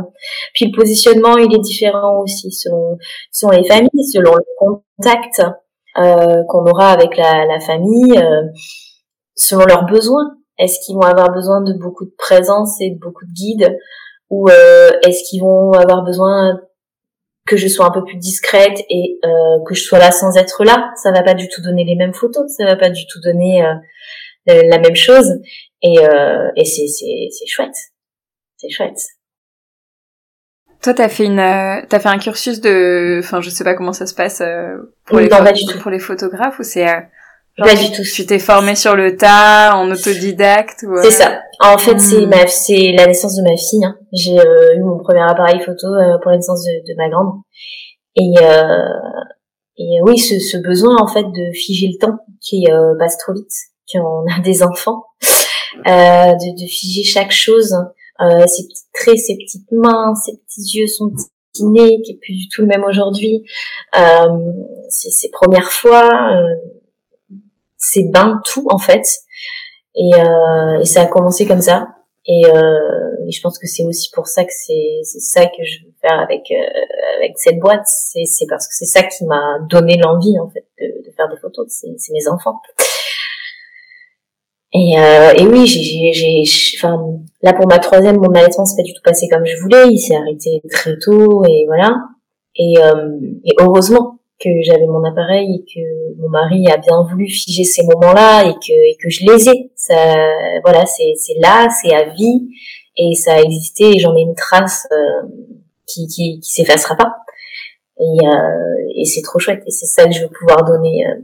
puis 0.53 0.65
le 0.65 0.77
positionnement, 0.77 1.37
il 1.37 1.53
est 1.55 1.61
différent 1.61 2.21
aussi 2.21 2.51
selon, 2.51 2.97
selon 3.31 3.51
les 3.53 3.67
familles, 3.67 4.05
selon 4.13 4.35
le 4.35 4.43
contact 4.59 5.39
euh, 5.39 5.49
qu'on 5.95 6.65
aura 6.65 6.91
avec 6.91 7.17
la, 7.17 7.45
la 7.45 7.59
famille, 7.59 8.17
euh, 8.17 8.43
selon 9.35 9.65
leurs 9.65 9.85
besoins. 9.85 10.37
Est-ce 10.57 10.79
qu'ils 10.85 10.95
vont 10.95 11.01
avoir 11.01 11.31
besoin 11.31 11.61
de 11.61 11.73
beaucoup 11.73 12.05
de 12.05 12.13
présence 12.17 12.79
et 12.81 12.91
de 12.91 12.99
beaucoup 12.99 13.25
de 13.25 13.33
guides? 13.33 13.77
Ou 14.29 14.49
euh, 14.49 14.89
est-ce 15.05 15.29
qu'ils 15.29 15.41
vont 15.41 15.71
avoir 15.73 16.03
besoin 16.03 16.59
que 17.47 17.57
je 17.57 17.67
sois 17.67 17.85
un 17.85 17.91
peu 17.91 18.03
plus 18.03 18.17
discrète 18.17 18.83
et 18.89 19.19
euh, 19.23 19.63
que 19.67 19.75
je 19.75 19.83
sois 19.83 19.99
là 19.99 20.11
sans 20.11 20.35
être 20.35 20.63
là, 20.63 20.91
ça 21.01 21.11
va 21.11 21.21
pas 21.21 21.35
du 21.35 21.47
tout 21.47 21.61
donner 21.61 21.83
les 21.83 21.95
mêmes 21.95 22.13
photos, 22.13 22.51
ça 22.57 22.65
va 22.65 22.75
pas 22.75 22.89
du 22.89 23.05
tout 23.05 23.19
donner 23.21 23.63
euh, 23.63 24.61
la 24.69 24.79
même 24.79 24.95
chose. 24.95 25.31
Et, 25.83 25.99
euh, 25.99 26.49
et 26.55 26.65
c'est 26.65 26.87
chouette, 27.47 27.75
c'est 28.57 28.69
chouette. 28.69 28.99
Toi, 30.81 30.93
t'as 30.93 31.09
fait 31.09 31.25
une, 31.25 31.39
euh, 31.39 31.81
t'as 31.89 31.99
fait 31.99 32.09
un 32.09 32.19
cursus 32.19 32.61
de, 32.61 33.19
enfin, 33.23 33.41
je 33.41 33.49
sais 33.49 33.63
pas 33.63 33.73
comment 33.73 33.93
ça 33.93 34.05
se 34.05 34.13
passe 34.13 34.41
euh, 34.41 34.77
pour 35.05 35.19
les, 35.19 35.29
pour 35.81 35.91
les 35.91 35.99
photographes 35.99 36.59
ou 36.59 36.63
c'est 36.63 36.85
Genre, 37.57 37.67
pas 37.67 37.75
du 37.75 37.89
tout. 37.91 38.03
Tu 38.03 38.25
t'es 38.25 38.39
formée 38.39 38.75
sur 38.75 38.95
le 38.95 39.15
tas, 39.15 39.77
en 39.77 39.89
autodidacte 39.89 40.83
ou... 40.87 40.97
C'est 41.01 41.11
ça. 41.11 41.39
En 41.61 41.77
fait, 41.77 41.99
c'est 41.99 42.25
hmm. 42.25 42.29
ma, 42.29 42.47
c'est 42.47 42.91
la 42.91 43.07
naissance 43.07 43.37
de 43.37 43.43
ma 43.43 43.55
fille. 43.55 43.85
Hein. 43.85 43.95
J'ai 44.11 44.37
euh, 44.37 44.75
eu 44.75 44.83
mon 44.83 44.97
premier 44.97 45.21
appareil 45.21 45.61
photo 45.61 45.87
euh, 45.87 46.17
pour 46.21 46.31
la 46.31 46.37
naissance 46.37 46.63
de, 46.63 46.93
de 46.93 46.97
ma 46.97 47.09
grande. 47.09 47.31
Et, 48.17 48.33
euh, 48.41 48.83
et 49.77 49.99
oui, 50.03 50.17
ce, 50.17 50.37
ce, 50.39 50.57
besoin 50.57 50.97
en 50.99 51.07
fait 51.07 51.23
de 51.23 51.53
figer 51.53 51.87
le 51.93 52.05
temps 52.05 52.17
qui 52.41 52.65
euh, 52.69 52.93
passe 52.99 53.17
trop 53.17 53.33
vite 53.33 53.51
quand 53.91 54.01
on 54.01 54.25
a 54.33 54.41
des 54.41 54.63
enfants, 54.63 55.03
de, 55.85 56.61
de, 56.61 56.67
figer 56.67 57.03
chaque 57.03 57.31
chose, 57.31 57.73
ses 58.19 58.67
petits 58.67 58.85
traits, 58.93 59.17
ses 59.17 59.37
petites 59.37 59.71
mains, 59.71 60.13
ses 60.15 60.37
petits 60.37 60.77
yeux, 60.77 60.87
son 60.87 61.09
petit 61.09 61.29
qui 62.03 62.11
est 62.11 62.19
plus 62.21 62.33
du 62.33 62.49
tout 62.49 62.61
le 62.61 62.67
même 62.67 62.83
aujourd'hui, 62.83 63.43
ses, 64.89 65.09
ses 65.09 65.29
premières 65.29 65.71
fois 65.71 66.11
c'est 67.85 68.03
bains, 68.11 68.41
tout 68.45 68.65
en 68.69 68.77
fait. 68.77 69.05
Et, 69.95 70.11
euh, 70.15 70.79
et, 70.81 70.85
ça 70.85 71.03
a 71.03 71.05
commencé 71.05 71.45
comme 71.45 71.61
ça. 71.61 71.87
Et, 72.25 72.45
euh, 72.47 73.27
et 73.27 73.31
je 73.31 73.41
pense 73.41 73.59
que 73.59 73.67
c'est 73.67 73.83
aussi 73.83 74.09
pour 74.11 74.27
ça 74.27 74.43
que 74.43 74.51
c'est 74.51 75.19
ça 75.19 75.45
que 75.45 75.63
je 75.63 75.85
veux 75.85 75.93
faire 76.01 76.19
avec 76.19 76.41
euh, 76.51 77.17
avec 77.17 77.37
cette 77.37 77.59
boîte. 77.59 77.85
C'est 77.85 78.47
parce 78.49 78.67
que 78.67 78.73
c'est 78.73 78.85
ça 78.85 79.03
qui 79.03 79.25
m'a 79.25 79.59
donné 79.69 79.97
l'envie 79.97 80.37
en 80.39 80.49
fait 80.49 80.65
de, 80.79 81.07
de 81.07 81.15
faire 81.15 81.29
des 81.29 81.37
photos. 81.37 81.67
C'est 81.69 82.13
mes 82.13 82.27
enfants. 82.27 82.59
Et, 84.77 84.99
euh, 84.99 85.31
et 85.37 85.47
oui, 85.47 85.65
j'ai, 85.65 86.11
j'ai, 86.11 86.43
enfin, 86.77 86.99
là 87.41 87.53
pour 87.53 87.65
ma 87.65 87.79
troisième, 87.79 88.17
mon 88.17 88.33
allaitement 88.33 88.65
s'est 88.65 88.75
pas 88.75 88.83
du 88.83 88.93
tout 88.93 89.01
passé 89.03 89.27
comme 89.31 89.45
je 89.45 89.57
voulais. 89.61 89.87
Il 89.89 89.97
s'est 89.97 90.15
arrêté 90.15 90.61
très 90.69 90.97
tôt 90.97 91.45
et 91.45 91.63
voilà. 91.67 91.95
Et, 92.57 92.73
euh, 92.79 93.17
et 93.45 93.53
heureusement, 93.59 94.19
que 94.37 94.49
j'avais 94.63 94.85
mon 94.85 95.03
appareil 95.05 95.47
et 95.55 95.63
que 95.63 96.21
mon 96.21 96.27
mari 96.27 96.67
a 96.67 96.77
bien 96.77 97.03
voulu 97.09 97.25
figer 97.27 97.63
ces 97.63 97.83
moments-là 97.83 98.43
et 98.49 98.53
que, 98.53 98.73
et 98.73 98.97
que 99.01 99.09
je 99.09 99.21
les 99.25 99.49
ai. 99.49 99.71
Ça, 99.75 99.95
voilà, 100.63 100.85
c'est, 100.85 101.13
c'est 101.15 101.39
là, 101.39 101.69
c'est 101.81 101.93
à 101.93 102.09
vie 102.09 102.49
et 102.97 103.15
ça 103.15 103.35
a 103.35 103.41
existé 103.41 103.95
et 103.95 103.99
j'en 103.99 104.15
ai 104.15 104.21
une 104.21 104.35
trace 104.35 104.87
euh, 104.91 105.27
qui, 105.87 106.07
qui, 106.07 106.39
qui 106.41 106.51
s'effacera 106.51 106.95
pas. 106.95 107.13
Et, 107.97 108.27
euh, 108.27 108.91
et 108.97 109.05
c'est 109.05 109.21
trop 109.21 109.39
chouette 109.39 109.63
et 109.65 109.71
c'est 109.71 109.85
ça 109.85 110.05
que 110.05 110.11
je 110.11 110.23
veux 110.23 110.31
pouvoir 110.37 110.65
donner 110.65 111.05
euh, 111.05 111.21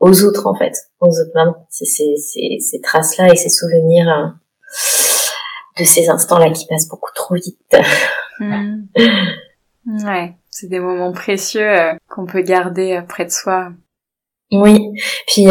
aux 0.00 0.24
autres 0.24 0.46
en 0.46 0.54
fait, 0.54 0.72
aux 1.00 1.08
autres 1.08 1.32
mamans. 1.34 1.66
C'est, 1.70 1.84
c'est 1.84 2.58
ces 2.60 2.80
traces-là 2.80 3.32
et 3.32 3.36
ces 3.36 3.48
souvenirs 3.48 4.08
euh, 4.08 5.80
de 5.80 5.84
ces 5.84 6.08
instants-là 6.08 6.50
qui 6.50 6.66
passent 6.66 6.88
beaucoup 6.88 7.12
trop 7.14 7.34
vite. 7.34 7.76
Mmh. 8.40 10.06
Ouais 10.06 10.36
c'est 10.58 10.68
des 10.68 10.80
moments 10.80 11.12
précieux 11.12 11.68
euh, 11.68 11.92
qu'on 12.08 12.26
peut 12.26 12.42
garder 12.42 12.96
euh, 12.96 13.02
près 13.02 13.24
de 13.24 13.30
soi. 13.30 13.70
Oui. 14.50 14.92
Puis 15.26 15.46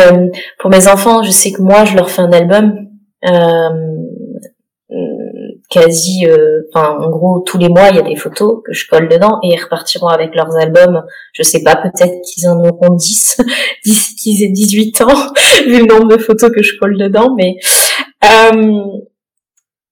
pour 0.60 0.69
mes 0.69 0.88
enfants, 0.88 1.23
je 1.23 1.31
sais 1.31 1.51
que 1.51 1.62
moi, 1.62 1.86
je 1.86 1.95
leur 1.95 2.10
fais 2.10 2.23
un 2.23 2.31
album. 2.31 2.89
Quasi, 5.80 6.26
enfin 6.74 6.98
en 7.00 7.10
gros 7.10 7.40
tous 7.42 7.58
les 7.58 7.70
mois 7.70 7.90
il 7.90 7.98
y 7.98 8.00
a 8.00 8.04
des 8.04 8.16
photos 8.16 8.62
que 8.66 8.74
je 8.74 8.88
colle 8.88 9.08
dedans 9.08 9.40
et 9.44 9.54
ils 9.54 9.62
repartiront 9.62 10.08
avec 10.08 10.36
leurs 10.36 10.56
albums. 10.58 11.04
Je 11.34 11.44
sais 11.44 11.63
pas, 11.63 11.76
peut-être 11.76 12.22
qu'ils 12.26 12.48
en 12.48 12.60
auront 12.60 12.96
10, 12.96 13.42
10 13.86 14.16
qu'ils 14.22 14.44
aient 14.44 14.52
18 14.52 15.02
ans 15.02 15.34
vu 15.66 15.80
le 15.80 15.86
nombre 15.86 16.16
de 16.16 16.22
photos 16.22 16.52
que 16.52 16.63
je 16.63 16.78
colle 16.80 16.98
dedans, 16.98 17.36
mais 17.38 17.56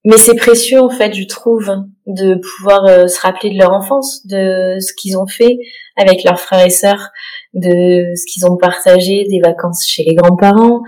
mais 0.05 0.17
c'est 0.17 0.35
précieux 0.35 0.79
en 0.81 0.89
fait, 0.89 1.13
je 1.13 1.25
trouve, 1.25 1.71
de 2.05 2.35
pouvoir 2.35 2.85
euh, 2.85 3.07
se 3.07 3.19
rappeler 3.19 3.49
de 3.49 3.57
leur 3.57 3.73
enfance, 3.73 4.25
de 4.27 4.77
ce 4.79 4.93
qu'ils 4.93 5.17
ont 5.17 5.25
fait 5.25 5.57
avec 5.97 6.23
leurs 6.23 6.39
frères 6.39 6.63
et 6.63 6.69
sœurs, 6.69 7.09
de 7.53 8.13
ce 8.15 8.31
qu'ils 8.31 8.45
ont 8.45 8.55
partagé, 8.55 9.25
des 9.27 9.39
vacances 9.43 9.83
chez 9.85 10.03
les 10.03 10.13
grands-parents 10.13 10.81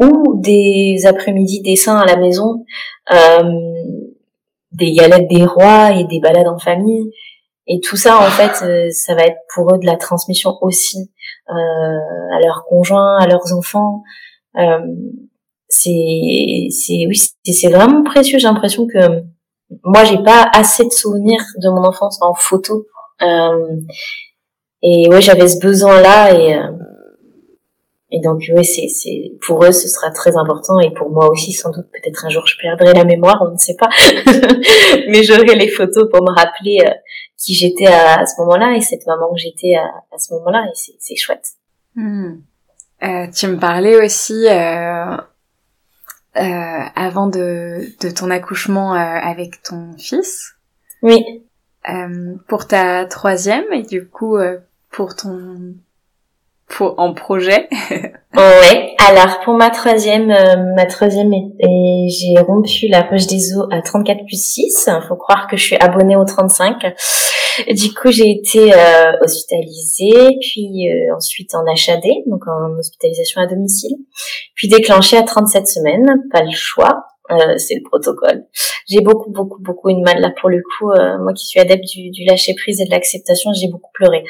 ou 0.00 0.40
des 0.40 1.04
après-midi 1.04 1.60
dessins 1.60 1.98
à 1.98 2.06
la 2.06 2.16
maison, 2.16 2.64
euh, 3.12 3.42
des 4.72 4.92
galettes 4.92 5.28
des 5.28 5.44
rois 5.44 5.92
et 5.92 6.04
des 6.04 6.20
balades 6.20 6.48
en 6.48 6.58
famille. 6.58 7.10
Et 7.66 7.80
tout 7.80 7.96
ça, 7.96 8.18
en 8.18 8.30
fait, 8.30 8.64
euh, 8.64 8.90
ça 8.90 9.14
va 9.14 9.22
être 9.22 9.38
pour 9.54 9.72
eux 9.74 9.78
de 9.78 9.86
la 9.86 9.96
transmission 9.96 10.58
aussi 10.62 11.10
à 11.48 12.40
leurs 12.40 12.64
conjoints, 12.66 13.18
à 13.18 13.26
leurs 13.26 13.52
enfants. 13.52 14.02
C'est 15.68 16.68
c'est 16.70 17.06
oui 17.06 17.18
c'est 17.44 17.68
vraiment 17.68 18.02
précieux. 18.02 18.38
J'ai 18.38 18.46
l'impression 18.46 18.86
que 18.86 19.22
moi 19.84 20.04
j'ai 20.04 20.22
pas 20.22 20.48
assez 20.52 20.84
de 20.84 20.90
souvenirs 20.90 21.42
de 21.62 21.68
mon 21.70 21.84
enfance 21.84 22.18
en 22.20 22.34
photo. 22.34 22.86
Euh, 23.22 23.76
et 24.82 25.08
ouais 25.08 25.20
j'avais 25.20 25.48
ce 25.48 25.58
besoin 25.60 26.00
là 26.00 26.34
et 26.34 26.54
euh, 26.56 26.70
et 28.12 28.20
donc 28.20 28.42
oui 28.54 28.64
c'est 28.64 28.88
c'est 28.88 29.32
pour 29.44 29.64
eux 29.64 29.72
ce 29.72 29.88
sera 29.88 30.10
très 30.10 30.36
important 30.36 30.78
et 30.78 30.92
pour 30.92 31.10
moi 31.10 31.30
aussi 31.30 31.52
sans 31.52 31.70
doute 31.70 31.86
peut-être 31.90 32.26
un 32.26 32.28
jour 32.28 32.46
je 32.46 32.56
perdrai 32.60 32.92
la 32.92 33.04
mémoire 33.04 33.42
on 33.46 33.52
ne 33.52 33.56
sait 33.56 33.76
pas 33.78 33.88
mais 35.08 35.22
j'aurai 35.22 35.54
les 35.56 35.68
photos 35.68 36.08
pour 36.10 36.22
me 36.22 36.30
rappeler 36.30 36.78
euh, 36.86 36.90
qui 37.38 37.54
j'étais 37.54 37.86
à, 37.86 38.24
ce 38.26 38.40
moment-là 38.42 38.76
et 38.76 38.82
cette 38.82 39.06
maman 39.06 39.32
que 39.32 39.40
j'étais 39.40 39.74
à, 39.74 39.86
à 40.14 40.18
ce 40.18 40.34
moment-là 40.34 40.64
et 40.66 40.74
c'est 40.74 40.94
c'est 40.98 41.16
chouette 41.16 41.46
hmm. 41.96 42.34
euh, 43.02 43.26
tu 43.34 43.46
me 43.46 43.58
parlais 43.58 43.96
aussi 43.96 44.46
euh, 44.46 45.16
euh, 46.36 46.84
avant 46.94 47.26
de, 47.26 47.80
de 48.00 48.10
ton 48.10 48.30
accouchement 48.30 48.92
avec 48.92 49.62
ton 49.62 49.92
fils. 49.98 50.54
Oui. 51.02 51.44
Pour 52.48 52.66
ta 52.66 53.04
troisième 53.04 53.70
et 53.72 53.82
du 53.82 54.08
coup 54.08 54.38
pour 54.90 55.14
ton 55.14 55.74
en 56.80 57.12
projet. 57.14 57.68
ouais. 58.36 58.94
Alors 59.10 59.40
pour 59.44 59.54
ma 59.54 59.70
troisième, 59.70 60.28
ma 60.74 60.86
troisième 60.86 61.32
et 61.32 62.06
j'ai 62.08 62.40
rompu 62.40 62.88
la 62.88 63.02
poche 63.02 63.26
des 63.26 63.54
os 63.56 63.66
à 63.70 63.82
34 63.82 64.24
plus 64.26 64.42
6. 64.42 64.88
Faut 65.08 65.16
croire 65.16 65.46
que 65.48 65.56
je 65.56 65.64
suis 65.64 65.76
abonnée 65.76 66.16
au 66.16 66.24
35. 66.24 66.94
Du 67.68 67.92
coup, 67.92 68.10
j'ai 68.10 68.30
été 68.30 68.72
euh, 68.72 69.12
hospitalisée, 69.20 70.38
puis 70.40 70.88
euh, 70.88 71.14
ensuite 71.14 71.54
en 71.54 71.64
HAD, 71.66 72.02
donc 72.26 72.46
en 72.46 72.78
hospitalisation 72.78 73.42
à 73.42 73.46
domicile, 73.46 73.96
puis 74.54 74.68
déclenchée 74.68 75.18
à 75.18 75.22
37 75.22 75.66
semaines, 75.66 76.06
pas 76.32 76.42
le 76.42 76.52
choix, 76.52 77.04
euh, 77.30 77.58
c'est 77.58 77.74
le 77.74 77.82
protocole. 77.82 78.46
J'ai 78.88 79.00
beaucoup, 79.00 79.30
beaucoup, 79.30 79.60
beaucoup 79.60 79.90
une 79.90 80.02
mal 80.02 80.20
là 80.20 80.32
pour 80.40 80.48
le 80.48 80.62
coup. 80.62 80.90
moi 81.22 81.32
qui 81.34 81.46
suis 81.46 81.60
adepte 81.60 81.84
du 81.84 82.24
lâcher 82.24 82.54
prise 82.54 82.80
et 82.80 82.84
de 82.84 82.90
l'acceptation, 82.90 83.52
j'ai 83.52 83.68
beaucoup 83.68 83.90
pleuré. 83.94 84.24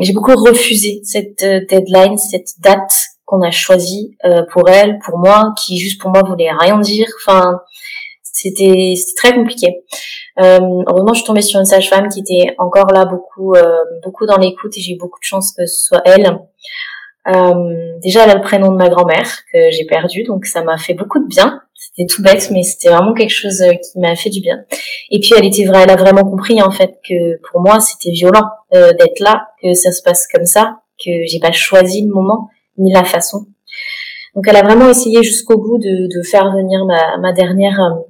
J'ai 0.00 0.12
beaucoup 0.12 0.34
refusé 0.34 1.00
cette 1.04 1.44
deadline, 1.68 2.18
cette 2.18 2.60
date 2.60 2.92
qu'on 3.24 3.42
a 3.42 3.50
choisie 3.50 4.16
pour 4.52 4.68
elle, 4.68 4.98
pour 5.04 5.18
moi, 5.18 5.52
qui 5.58 5.78
juste 5.78 6.00
pour 6.00 6.10
moi 6.10 6.22
voulait 6.22 6.50
rien 6.50 6.78
dire. 6.80 7.06
Enfin, 7.20 7.60
c'était 8.36 8.94
très 9.16 9.34
compliqué. 9.34 9.82
Euh, 10.38 10.60
heureusement, 10.86 11.14
je 11.14 11.20
suis 11.20 11.26
tombée 11.26 11.42
sur 11.42 11.58
une 11.58 11.66
sage-femme 11.66 12.08
qui 12.08 12.20
était 12.20 12.54
encore 12.58 12.92
là, 12.92 13.06
beaucoup, 13.06 13.54
euh, 13.54 13.78
beaucoup 14.04 14.26
dans 14.26 14.36
l'écoute, 14.36 14.76
et 14.76 14.80
j'ai 14.80 14.92
eu 14.92 14.98
beaucoup 14.98 15.18
de 15.18 15.24
chance 15.24 15.54
que 15.56 15.64
ce 15.64 15.86
soit 15.86 16.02
elle. 16.04 16.38
Euh, 17.28 17.98
déjà, 18.02 18.24
elle 18.24 18.30
a 18.30 18.34
le 18.34 18.42
prénom 18.42 18.70
de 18.70 18.76
ma 18.76 18.88
grand-mère 18.88 19.26
que 19.52 19.70
j'ai 19.70 19.86
perdu, 19.86 20.24
donc 20.24 20.44
ça 20.44 20.62
m'a 20.62 20.76
fait 20.76 20.94
beaucoup 20.94 21.18
de 21.18 21.26
bien. 21.26 21.62
C'était 21.96 22.12
tout 22.12 22.22
bête, 22.22 22.50
mais 22.50 22.62
c'était 22.62 22.90
vraiment 22.90 23.14
quelque 23.14 23.30
chose 23.30 23.62
euh, 23.62 23.72
qui 23.72 23.98
m'a 23.98 24.14
fait 24.16 24.30
du 24.30 24.40
bien. 24.40 24.64
Et 25.10 25.18
puis, 25.18 25.30
elle 25.36 25.46
était 25.46 25.64
vraie, 25.64 25.82
elle 25.84 25.90
a 25.90 25.96
vraiment 25.96 26.24
compris 26.24 26.60
en 26.60 26.70
fait 26.70 26.98
que 27.08 27.40
pour 27.50 27.60
moi, 27.60 27.80
c'était 27.80 28.10
violent 28.10 28.44
euh, 28.74 28.92
d'être 28.92 29.20
là, 29.20 29.48
que 29.62 29.72
ça 29.74 29.92
se 29.92 30.02
passe 30.02 30.26
comme 30.26 30.44
ça, 30.44 30.78
que 30.98 31.10
j'ai 31.26 31.40
pas 31.40 31.52
choisi 31.52 32.02
le 32.02 32.12
moment 32.12 32.48
ni 32.78 32.92
la 32.92 33.04
façon. 33.04 33.46
Donc, 34.34 34.44
elle 34.48 34.56
a 34.56 34.62
vraiment 34.62 34.90
essayé 34.90 35.22
jusqu'au 35.22 35.56
bout 35.58 35.78
de, 35.78 36.18
de 36.18 36.22
faire 36.22 36.52
venir 36.52 36.84
ma, 36.84 37.16
ma 37.18 37.32
dernière 37.32 37.80
euh, 37.80 38.02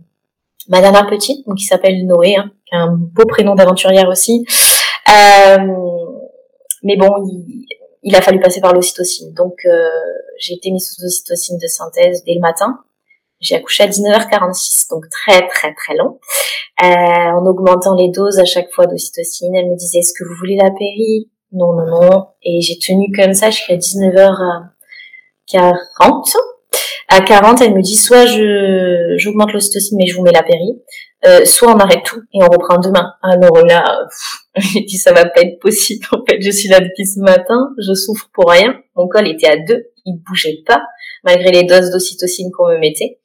ma 0.69 0.81
dernière 0.81 1.07
petite, 1.07 1.47
donc 1.47 1.57
qui 1.57 1.65
s'appelle 1.65 2.07
Noé, 2.07 2.37
hein, 2.37 2.51
qui 2.67 2.75
a 2.75 2.81
un 2.81 2.97
beau 2.97 3.25
prénom 3.27 3.55
d'aventurière 3.55 4.09
aussi. 4.09 4.45
Euh, 5.09 5.59
mais 6.83 6.97
bon, 6.97 7.09
il, 8.03 8.15
a 8.15 8.21
fallu 8.21 8.41
passer 8.41 8.61
par 8.61 8.73
l'ocytocine. 8.73 9.33
Donc 9.35 9.55
euh, 9.65 9.89
j'ai 10.39 10.55
été 10.55 10.71
mise 10.71 10.93
sous 10.93 11.05
ocytocine 11.05 11.59
de 11.59 11.67
synthèse 11.67 12.25
dès 12.25 12.35
le 12.35 12.41
matin. 12.41 12.81
J'ai 13.41 13.57
accouché 13.57 13.85
à 13.85 13.89
19h46, 13.89 14.89
donc 14.91 15.05
très 15.11 15.47
très 15.49 15.75
très 15.75 15.97
long. 15.97 16.19
Euh, 16.83 16.87
en 16.87 17.47
augmentant 17.47 17.95
les 17.95 18.11
doses 18.11 18.39
à 18.39 18.45
chaque 18.45 18.71
fois 18.73 18.87
d'ocytocine, 18.87 19.55
elle 19.55 19.71
me 19.71 19.77
disait 19.77 19.99
est-ce 19.99 20.13
que 20.19 20.25
vous 20.29 20.35
voulez 20.39 20.57
la 20.57 20.71
péri? 20.71 21.31
Non, 21.53 21.75
non, 21.75 21.87
non. 21.87 22.27
Et 22.43 22.61
j'ai 22.61 22.79
tenu 22.79 23.07
comme 23.15 23.35
ça 23.35 23.51
jusqu'à 23.51 23.77
19h40 23.77 26.37
à 27.09 27.21
40, 27.21 27.63
elle 27.63 27.75
me 27.75 27.83
dit 27.83 27.97
soit 27.97 28.27
je 28.27 29.15
j'augmente 29.17 29.53
l'ocytocine 29.53 29.99
mais 29.99 30.07
je 30.07 30.17
vous 30.17 30.23
mets 30.23 30.33
la 30.33 30.43
péri, 30.43 30.83
euh, 31.25 31.45
soit 31.45 31.73
on 31.73 31.79
arrête 31.79 32.03
tout 32.05 32.21
et 32.35 32.43
on 32.43 32.47
reprend 32.47 32.79
demain. 32.79 33.13
Alors 33.23 33.65
là, 33.65 33.85
j'ai 34.57 34.81
dit 34.81 34.99
ça 34.99 35.13
va 35.13 35.25
pas 35.25 35.43
être 35.43 35.61
possible. 35.61 36.05
En 36.13 36.25
fait, 36.29 36.41
je 36.41 36.51
suis 36.51 36.69
là 36.69 36.81
depuis 36.81 37.07
ce 37.07 37.21
matin, 37.21 37.71
je 37.79 37.95
souffre 37.95 38.29
pour 38.33 38.51
rien. 38.51 38.75
Mon 38.97 39.09
col 39.09 39.29
était 39.29 39.49
à 39.49 39.57
deux, 39.57 39.87
il 40.05 40.21
bougeait 40.27 40.63
pas 40.67 40.83
malgré 41.27 41.51
les 41.51 41.65
doses 41.65 41.91
d'ocytocine 41.91 42.51
qu'on 42.51 42.69
me 42.69 42.79
mettait. 42.79 43.19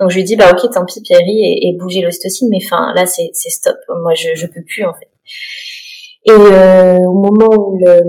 Donc 0.00 0.10
je 0.10 0.16
lui 0.16 0.24
dis 0.24 0.36
bah 0.36 0.50
ok 0.52 0.70
tant 0.72 0.86
pis 0.86 1.02
Péri 1.06 1.44
et, 1.44 1.68
et 1.68 1.76
bouger 1.76 2.00
l'ocytocine, 2.00 2.48
mais 2.50 2.64
enfin 2.64 2.92
là 2.94 3.04
c'est 3.04 3.30
c'est 3.34 3.50
stop. 3.50 3.76
Moi 4.02 4.14
je 4.14 4.28
je 4.34 4.46
peux 4.46 4.62
plus 4.66 4.84
en 4.84 4.94
fait. 4.94 5.08
Et 6.24 6.32
euh, 6.32 6.98
au 6.98 7.12
moment 7.12 7.54
où 7.56 7.78
le, 7.78 8.00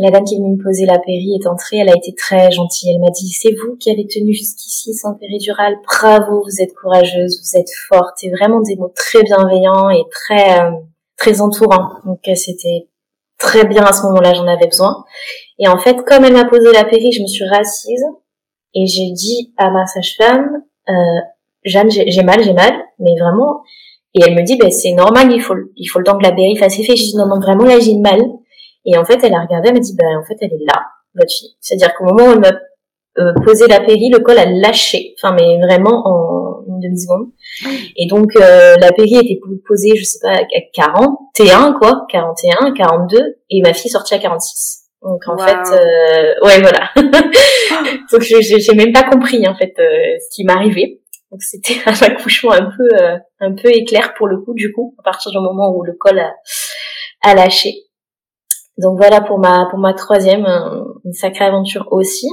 la 0.00 0.10
dame 0.10 0.24
qui 0.24 0.34
est 0.34 0.38
venue 0.38 0.56
me 0.56 0.62
poser 0.62 0.86
la 0.86 0.98
péri 0.98 1.38
est 1.38 1.46
entrée, 1.46 1.78
elle 1.78 1.90
a 1.90 1.96
été 1.96 2.14
très 2.14 2.50
gentille. 2.50 2.90
Elle 2.94 3.00
m'a 3.00 3.10
dit, 3.10 3.28
c'est 3.28 3.52
vous 3.52 3.76
qui 3.76 3.90
avez 3.90 4.06
tenu 4.06 4.32
jusqu'ici 4.32 4.94
sans 4.94 5.14
péridurale. 5.14 5.76
Bravo, 5.84 6.42
vous 6.42 6.62
êtes 6.62 6.72
courageuse, 6.74 7.42
vous 7.42 7.60
êtes 7.60 7.70
forte. 7.88 8.22
Et 8.22 8.30
vraiment 8.30 8.60
des 8.60 8.76
mots 8.76 8.92
très 8.94 9.22
bienveillants 9.22 9.90
et 9.90 10.02
très, 10.10 10.60
euh, 10.60 10.70
très 11.18 11.40
entourants. 11.40 11.90
Donc 12.06 12.20
euh, 12.28 12.34
c'était 12.36 12.88
très 13.38 13.66
bien 13.66 13.84
à 13.84 13.92
ce 13.92 14.02
moment-là, 14.04 14.32
j'en 14.34 14.46
avais 14.46 14.66
besoin. 14.66 15.04
Et 15.58 15.68
en 15.68 15.78
fait, 15.78 15.96
comme 16.06 16.24
elle 16.24 16.32
m'a 16.32 16.46
posé 16.46 16.72
la 16.72 16.84
péri, 16.84 17.12
je 17.12 17.22
me 17.22 17.26
suis 17.26 17.44
rassise 17.44 18.04
et 18.74 18.86
j'ai 18.86 19.10
dit 19.12 19.52
à 19.56 19.70
ma 19.70 19.86
sage-femme, 19.86 20.62
euh, 20.88 20.92
Jeanne, 21.64 21.90
j'ai 21.90 22.22
mal, 22.22 22.42
j'ai 22.42 22.52
mal, 22.52 22.72
mais 22.98 23.18
vraiment. 23.20 23.62
Et 24.14 24.20
elle 24.26 24.34
me 24.34 24.42
dit, 24.42 24.56
ben 24.56 24.70
c'est 24.70 24.92
normal, 24.92 25.30
il 25.32 25.40
faut, 25.40 25.54
il 25.76 25.86
faut 25.86 25.98
le 25.98 26.04
temps 26.04 26.18
que 26.18 26.22
la 26.22 26.32
péri 26.32 26.56
fasse 26.56 26.78
effet. 26.78 26.96
J'ai 26.96 27.04
dit, 27.04 27.16
non, 27.16 27.26
non, 27.26 27.40
vraiment, 27.40 27.64
là, 27.64 27.78
j'ai 27.78 27.96
mal. 27.96 28.20
Et 28.84 28.96
en 28.96 29.04
fait, 29.04 29.22
elle 29.22 29.34
a 29.34 29.40
regardé, 29.40 29.68
elle 29.68 29.74
m'a 29.74 29.80
dit, 29.80 29.94
ben, 29.96 30.18
en 30.18 30.24
fait, 30.24 30.36
elle 30.40 30.52
est 30.52 30.64
là, 30.66 30.82
votre 31.14 31.30
fille. 31.30 31.54
C'est-à-dire 31.60 31.94
qu'au 31.94 32.04
moment 32.04 32.28
où 32.28 32.32
elle 32.32 32.40
m'a 32.40 32.52
euh, 33.18 33.34
posé 33.44 33.66
la 33.66 33.80
péri, 33.80 34.10
le 34.10 34.20
col 34.20 34.38
a 34.38 34.46
lâché. 34.46 35.14
Enfin, 35.18 35.34
mais 35.34 35.58
vraiment 35.58 36.02
en 36.06 36.64
une 36.68 36.80
demi-seconde. 36.80 37.28
Et 37.96 38.06
donc, 38.06 38.30
euh, 38.36 38.76
la 38.80 38.92
péri 38.92 39.16
était 39.16 39.40
posée, 39.66 39.96
je 39.96 40.04
sais 40.04 40.18
pas, 40.22 40.32
à 40.32 40.44
41, 40.72 41.74
quoi, 41.74 42.06
41, 42.10 42.72
42, 42.72 43.18
et 43.50 43.60
ma 43.62 43.72
fille 43.74 43.90
sortie 43.90 44.14
à 44.14 44.18
46. 44.18 44.77
Donc 45.02 45.20
en 45.26 45.38
fait, 45.38 45.56
euh, 45.72 46.34
ouais 46.44 46.60
voilà. 46.60 46.90
donc 48.12 48.20
j'ai 48.20 48.74
même 48.74 48.92
pas 48.92 49.04
compris 49.04 49.46
en 49.46 49.54
fait 49.54 49.72
ce 49.76 50.34
qui 50.34 50.44
m'arrivait. 50.44 51.00
Donc 51.30 51.42
c'était 51.42 51.76
un 51.86 51.92
accouchement 52.06 52.52
un 52.52 52.70
peu 52.76 52.88
un 53.40 53.54
peu 53.54 53.68
éclair 53.70 54.14
pour 54.14 54.26
le 54.26 54.38
coup 54.38 54.54
du 54.54 54.72
coup 54.72 54.94
à 54.98 55.02
partir 55.02 55.30
du 55.30 55.38
moment 55.38 55.72
où 55.74 55.84
le 55.84 55.92
col 55.92 56.18
a, 56.18 56.32
a 57.22 57.34
lâché. 57.34 57.74
Donc 58.78 58.96
voilà 58.96 59.20
pour 59.20 59.38
ma 59.38 59.66
pour 59.70 59.78
ma 59.78 59.94
troisième 59.94 60.46
une 61.04 61.12
sacrée 61.12 61.44
aventure 61.44 61.88
aussi. 61.90 62.26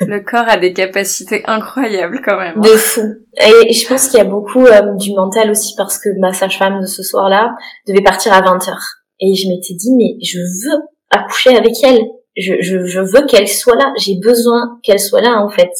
Le 0.00 0.20
corps 0.20 0.48
a 0.48 0.56
des 0.56 0.72
capacités 0.72 1.42
incroyables 1.46 2.20
quand 2.24 2.38
même. 2.38 2.60
De 2.60 2.68
fou. 2.68 3.00
Et 3.38 3.72
je 3.72 3.88
pense 3.88 4.08
qu'il 4.08 4.18
y 4.18 4.22
a 4.22 4.24
beaucoup 4.24 4.64
euh, 4.66 4.94
du 4.96 5.12
mental 5.14 5.50
aussi 5.50 5.74
parce 5.76 5.98
que 5.98 6.08
ma 6.18 6.32
sage-femme 6.32 6.80
de 6.80 6.86
ce 6.86 7.02
soir-là 7.02 7.54
devait 7.86 8.02
partir 8.02 8.32
à 8.32 8.40
20h. 8.40 8.74
Et 9.20 9.34
je 9.34 9.48
m'étais 9.48 9.74
dit 9.74 9.90
mais 9.96 10.18
je 10.22 10.38
veux 10.38 10.82
accoucher 11.10 11.56
avec 11.56 11.74
elle. 11.82 12.00
Je, 12.36 12.54
je, 12.60 12.84
je 12.84 13.00
veux 13.00 13.26
qu'elle 13.26 13.48
soit 13.48 13.76
là. 13.76 13.92
J'ai 13.98 14.16
besoin 14.22 14.78
qu'elle 14.82 15.00
soit 15.00 15.22
là 15.22 15.42
en 15.42 15.48
fait. 15.48 15.70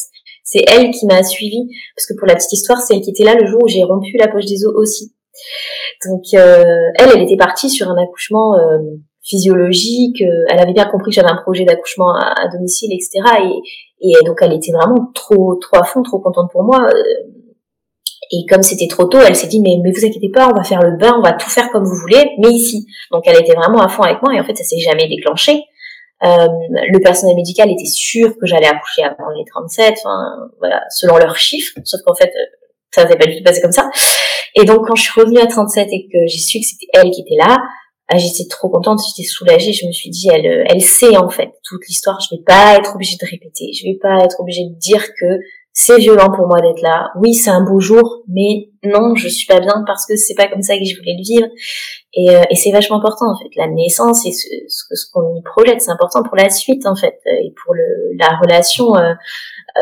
C'est 0.43 0.63
elle 0.67 0.91
qui 0.91 1.05
m'a 1.05 1.23
suivie 1.23 1.67
parce 1.95 2.07
que 2.07 2.13
pour 2.17 2.27
la 2.27 2.35
petite 2.35 2.53
histoire, 2.53 2.79
c'est 2.79 2.95
elle 2.95 3.01
qui 3.01 3.11
était 3.11 3.23
là 3.25 3.35
le 3.35 3.45
jour 3.45 3.61
où 3.63 3.67
j'ai 3.67 3.83
rompu 3.83 4.15
la 4.17 4.27
poche 4.27 4.45
des 4.45 4.65
os 4.65 4.73
aussi. 4.75 5.13
Donc 6.05 6.23
euh, 6.33 6.63
elle, 6.95 7.09
elle 7.15 7.23
était 7.23 7.37
partie 7.37 7.69
sur 7.69 7.89
un 7.89 8.01
accouchement 8.01 8.55
euh, 8.55 8.79
physiologique. 9.23 10.23
elle 10.49 10.59
avait 10.59 10.73
bien 10.73 10.85
compris 10.85 11.11
que 11.11 11.15
j'avais 11.15 11.29
un 11.29 11.41
projet 11.41 11.65
d'accouchement 11.65 12.15
à, 12.15 12.47
domicile, 12.51 12.91
etc. 12.93 13.19
Et, 14.01 14.09
et 14.09 14.23
donc 14.25 14.37
elle 14.41 14.53
était 14.53 14.71
vraiment 14.71 15.11
trop 15.13 15.55
trop 15.55 15.77
à 15.77 15.83
fond, 15.83 16.01
trop 16.01 16.19
contente 16.19 16.49
pour 16.51 16.63
moi. 16.63 16.87
Et 18.31 18.45
comme 18.49 18.61
c'était 18.61 18.87
trop 18.87 19.05
tôt, 19.05 19.19
elle 19.19 19.35
s'est 19.35 19.47
dit 19.47 19.61
mais 19.61 19.77
mais 19.83 19.91
vous 19.91 20.05
inquiétez 20.05 20.29
pas, 20.29 20.49
on 20.49 20.55
va 20.55 20.63
faire 20.63 20.81
le 20.81 20.97
bain, 20.97 21.15
on 21.17 21.21
va 21.21 21.33
tout 21.33 21.49
faire 21.49 21.69
comme 21.71 21.83
vous 21.83 21.95
voulez, 21.95 22.31
mais 22.39 22.49
ici. 22.49 22.85
Donc 23.11 23.23
elle 23.25 23.39
était 23.39 23.53
vraiment 23.53 23.81
à 23.81 23.89
fond 23.89 24.03
avec 24.03 24.21
moi 24.21 24.33
et 24.33 24.39
en 24.39 24.43
fait 24.43 24.55
ça 24.55 24.63
s'est 24.63 24.79
jamais 24.79 25.07
déclenché. 25.07 25.63
Euh, 26.23 26.47
le 26.71 26.99
personnel 26.99 27.35
médical 27.35 27.69
était 27.69 27.85
sûr 27.85 28.29
que 28.39 28.47
j'allais 28.47 28.67
accoucher 28.67 29.03
avant 29.03 29.29
les 29.37 29.45
37, 29.45 29.95
enfin 29.97 30.49
voilà, 30.59 30.81
selon 30.89 31.17
leurs 31.17 31.37
chiffres. 31.37 31.73
Sauf 31.83 32.01
qu'en 32.05 32.15
fait 32.15 32.31
ça 32.91 33.07
s'est 33.07 33.17
pas 33.17 33.25
du 33.25 33.37
tout 33.37 33.43
passé 33.43 33.61
comme 33.61 33.71
ça. 33.71 33.89
Et 34.55 34.65
donc 34.65 34.87
quand 34.87 34.95
je 34.95 35.03
suis 35.03 35.21
revenue 35.21 35.39
à 35.39 35.47
37 35.47 35.87
et 35.91 36.07
que 36.11 36.17
j'ai 36.27 36.39
su 36.39 36.59
que 36.59 36.65
c'était 36.65 36.87
elle 36.93 37.11
qui 37.11 37.21
était 37.21 37.37
là, 37.37 37.57
ah, 38.09 38.17
j'étais 38.17 38.47
trop 38.49 38.69
contente, 38.69 39.01
j'étais 39.05 39.27
soulagée. 39.27 39.73
Je 39.73 39.85
me 39.85 39.91
suis 39.91 40.09
dit, 40.09 40.29
elle, 40.31 40.65
elle 40.69 40.81
sait 40.81 41.17
en 41.17 41.29
fait 41.29 41.49
toute 41.63 41.85
l'histoire. 41.87 42.17
Je 42.21 42.35
vais 42.35 42.41
pas 42.41 42.77
être 42.77 42.95
obligée 42.95 43.17
de 43.19 43.25
répéter. 43.25 43.73
Je 43.73 43.83
vais 43.83 43.97
pas 44.01 44.23
être 44.23 44.39
obligée 44.39 44.63
de 44.63 44.75
dire 44.79 45.03
que 45.19 45.25
c'est 45.79 45.99
violent 45.99 46.31
pour 46.31 46.47
moi 46.47 46.59
d'être 46.59 46.81
là. 46.81 47.11
Oui, 47.17 47.35
c'est 47.35 47.51
un 47.51 47.61
beau 47.61 47.79
jour, 47.79 48.23
mais 48.27 48.71
non, 48.83 49.15
je 49.15 49.27
suis 49.27 49.47
pas 49.47 49.59
bien 49.59 49.83
parce 49.85 50.05
que 50.05 50.15
c'est 50.15 50.35
pas 50.35 50.47
comme 50.47 50.61
ça 50.61 50.77
que 50.77 50.83
je 50.83 50.97
voulais 50.97 51.15
le 51.17 51.23
vivre. 51.23 51.47
Et, 52.13 52.29
euh, 52.29 52.43
et 52.49 52.55
c'est 52.55 52.71
vachement 52.71 52.97
important 52.97 53.31
en 53.31 53.37
fait. 53.37 53.49
La 53.55 53.67
naissance 53.67 54.25
et 54.25 54.31
ce, 54.31 54.47
ce, 54.67 55.11
qu'on 55.11 55.35
y 55.35 55.41
projette, 55.43 55.81
c'est 55.81 55.91
important 55.91 56.23
pour 56.23 56.35
la 56.35 56.49
suite 56.49 56.85
en 56.85 56.95
fait 56.95 57.19
et 57.25 57.53
pour 57.63 57.73
le, 57.75 57.83
la 58.17 58.37
relation 58.41 58.95
euh, 58.95 59.13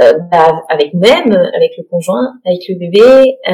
euh, 0.02 0.14
bah, 0.30 0.62
avec 0.70 0.94
nous-mêmes, 0.94 1.32
avec 1.56 1.72
le 1.78 1.84
conjoint, 1.90 2.34
avec 2.46 2.62
le 2.68 2.76
bébé, 2.78 3.38
euh, 3.48 3.54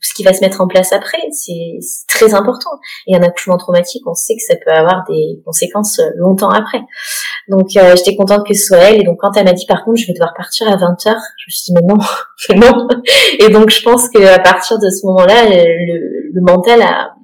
ce 0.00 0.14
qui 0.14 0.24
va 0.24 0.32
se 0.32 0.40
mettre 0.40 0.60
en 0.60 0.66
place 0.66 0.92
après, 0.92 1.18
c'est 1.30 1.78
très 2.08 2.34
important. 2.34 2.70
Et 3.06 3.14
un 3.14 3.22
accouchement 3.22 3.56
traumatique, 3.56 4.02
on 4.06 4.14
sait 4.14 4.34
que 4.34 4.42
ça 4.42 4.56
peut 4.56 4.72
avoir 4.72 5.04
des 5.08 5.40
conséquences 5.44 6.00
longtemps 6.16 6.50
après. 6.50 6.80
Donc 7.48 7.68
euh, 7.76 7.94
j'étais 7.94 8.16
contente 8.16 8.44
que 8.46 8.54
ce 8.54 8.64
soit 8.66 8.78
elle. 8.78 9.00
Et 9.00 9.04
donc 9.04 9.18
quand 9.20 9.36
elle 9.36 9.44
m'a 9.44 9.52
dit 9.52 9.66
par 9.66 9.84
contre 9.84 10.00
je 10.00 10.06
vais 10.06 10.12
devoir 10.12 10.34
partir 10.34 10.66
à 10.68 10.76
20h, 10.76 11.04
je 11.04 11.10
me 11.10 11.50
suis 11.50 11.64
dit 11.66 11.74
mais 11.74 11.86
non, 11.86 11.98
non. 12.56 12.88
Et 13.38 13.48
donc 13.50 13.70
je 13.70 13.82
pense 13.82 14.08
qu'à 14.08 14.38
partir 14.40 14.75
de 14.78 14.90
ce 14.90 15.06
moment-là, 15.06 15.48
le, 15.48 16.32
le, 16.32 16.40
mental 16.42 16.82
a, 16.82 17.14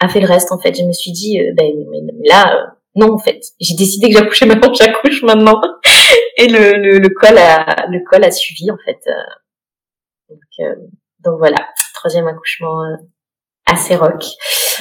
a 0.00 0.08
fait 0.08 0.20
le 0.20 0.26
reste 0.26 0.52
en 0.52 0.58
fait. 0.58 0.74
Je 0.76 0.84
me 0.84 0.92
suis 0.92 1.12
dit 1.12 1.40
euh, 1.40 1.52
ben 1.56 1.72
là 2.24 2.74
non 2.94 3.12
en 3.12 3.18
fait, 3.18 3.40
j'ai 3.60 3.74
décidé 3.74 4.08
que 4.10 4.18
j'accouchais 4.18 4.46
maintenant, 4.46 4.72
j'accouche 4.74 5.22
maintenant. 5.22 5.60
Et 6.36 6.48
le, 6.48 6.72
le, 6.78 6.98
le, 6.98 7.08
col 7.08 7.38
a 7.38 7.86
le 7.88 8.00
col 8.08 8.24
a 8.24 8.30
suivi 8.30 8.70
en 8.70 8.76
fait. 8.84 8.98
Donc, 10.28 10.40
euh, 10.60 10.74
donc 11.24 11.38
voilà, 11.38 11.68
troisième 11.94 12.26
accouchement 12.26 12.84
euh, 12.84 12.96
assez 13.66 13.96
rock, 13.96 14.24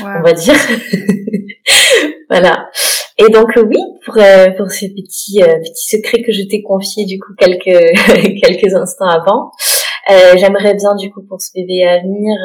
on 0.02 0.22
va 0.22 0.34
dire. 0.34 0.56
voilà. 2.30 2.70
Et 3.18 3.30
donc 3.30 3.50
oui, 3.58 3.78
pour 4.06 4.18
euh, 4.18 4.50
pour 4.58 4.72
ce 4.72 4.86
petit 4.86 5.42
petit 5.42 5.98
secret 5.98 6.24
que 6.24 6.32
je 6.32 6.44
t'ai 6.50 6.64
confié 6.64 7.06
du 7.06 7.20
coup 7.20 7.34
quelques 7.38 7.64
quelques 8.44 8.74
instants 8.74 9.10
avant, 9.10 9.52
euh, 10.10 10.38
j'aimerais 10.38 10.74
bien 10.74 10.96
du 10.96 11.12
coup 11.12 11.22
pour 11.22 11.42
ce 11.42 11.52
bébé 11.54 11.84
à 11.84 12.00
venir, 12.00 12.36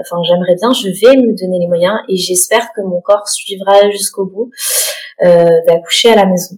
enfin 0.00 0.16
j'aimerais 0.28 0.54
bien, 0.54 0.72
je 0.72 0.88
vais 0.88 1.16
me 1.16 1.36
donner 1.36 1.58
les 1.58 1.66
moyens 1.66 1.98
et 2.08 2.16
j'espère 2.16 2.72
que 2.74 2.82
mon 2.82 3.00
corps 3.00 3.28
suivra 3.28 3.90
jusqu'au 3.90 4.26
bout 4.26 4.50
d'accoucher 5.20 6.12
à 6.12 6.16
la 6.16 6.26
maison 6.26 6.56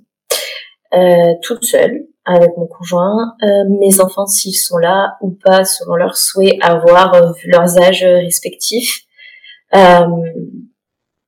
euh, 0.95 1.35
toute 1.43 1.65
seule 1.65 2.07
avec 2.25 2.57
mon 2.57 2.67
conjoint, 2.67 3.35
euh, 3.43 3.47
mes 3.81 4.01
enfants 4.01 4.27
s'ils 4.27 4.55
sont 4.55 4.79
là 4.79 5.17
ou 5.21 5.37
pas 5.45 5.65
selon 5.65 5.95
leur 5.95 6.17
souhait 6.17 6.59
avoir 6.61 7.15
euh, 7.15 7.33
vu 7.33 7.51
leurs 7.51 7.79
âges 7.79 8.05
respectifs. 8.05 9.03
Euh, 9.75 10.07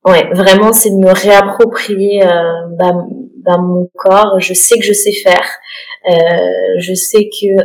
ouais, 0.04 0.28
vraiment 0.32 0.72
c'est 0.72 0.90
de 0.90 0.96
me 0.96 1.12
réapproprier 1.12 2.22
bah, 2.78 2.94
bah, 3.44 3.58
mon 3.58 3.88
corps. 3.94 4.40
Je 4.40 4.54
sais 4.54 4.78
que 4.78 4.84
je 4.84 4.92
sais 4.92 5.12
faire. 5.12 5.48
je 6.78 6.94
sais 6.94 7.28
que 7.28 7.62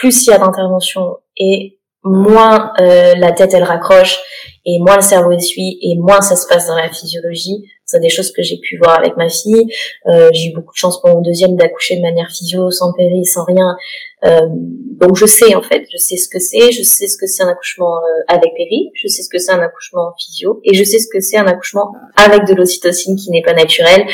plus 0.00 0.26
il 0.26 0.30
y 0.30 0.32
a 0.32 0.38
d'intervention 0.38 1.18
et 1.36 1.78
moins 2.04 2.72
la 2.78 3.32
tête 3.32 3.52
elle 3.52 3.64
raccroche 3.64 4.20
et 4.66 4.78
moins 4.80 4.96
le 4.96 5.02
cerveau 5.02 5.30
essuie 5.30 5.78
et 5.80 5.96
moins 5.96 6.20
ça 6.20 6.36
se 6.36 6.46
passe 6.46 6.66
dans 6.66 6.74
la 6.74 6.90
physiologie. 6.90 7.64
C'est 7.84 8.00
des 8.00 8.08
choses 8.08 8.32
que 8.32 8.42
j'ai 8.42 8.58
pu 8.58 8.78
voir 8.82 8.98
avec 8.98 9.16
ma 9.16 9.28
fille. 9.28 9.72
Euh, 10.08 10.28
j'ai 10.32 10.48
eu 10.48 10.54
beaucoup 10.54 10.72
de 10.72 10.76
chance 10.76 11.00
pour 11.00 11.10
mon 11.10 11.20
deuxième 11.20 11.54
d'accoucher 11.54 11.94
de 11.96 12.02
manière 12.02 12.28
physio, 12.28 12.68
sans 12.72 12.92
péri, 12.92 13.24
sans 13.24 13.44
rien. 13.44 13.76
Euh, 14.24 14.40
donc 14.50 15.16
je 15.16 15.24
sais 15.24 15.54
en 15.54 15.62
fait, 15.62 15.84
je 15.92 15.96
sais 15.96 16.16
ce 16.16 16.28
que 16.28 16.40
c'est, 16.40 16.72
je 16.72 16.82
sais 16.82 17.06
ce 17.06 17.16
que 17.16 17.26
c'est 17.26 17.44
un 17.44 17.48
accouchement 17.48 17.98
euh, 17.98 18.24
avec 18.26 18.54
péri, 18.56 18.90
je 18.94 19.06
sais 19.06 19.22
ce 19.22 19.28
que 19.28 19.38
c'est 19.38 19.52
un 19.52 19.60
accouchement 19.60 20.14
physio, 20.18 20.60
et 20.64 20.74
je 20.74 20.82
sais 20.82 20.98
ce 20.98 21.06
que 21.12 21.20
c'est 21.20 21.36
un 21.36 21.46
accouchement 21.46 21.92
avec 22.16 22.44
de 22.46 22.54
l'ocytocine 22.54 23.14
qui 23.14 23.30
n'est 23.30 23.42
pas 23.42 23.52
naturelle. 23.52 24.04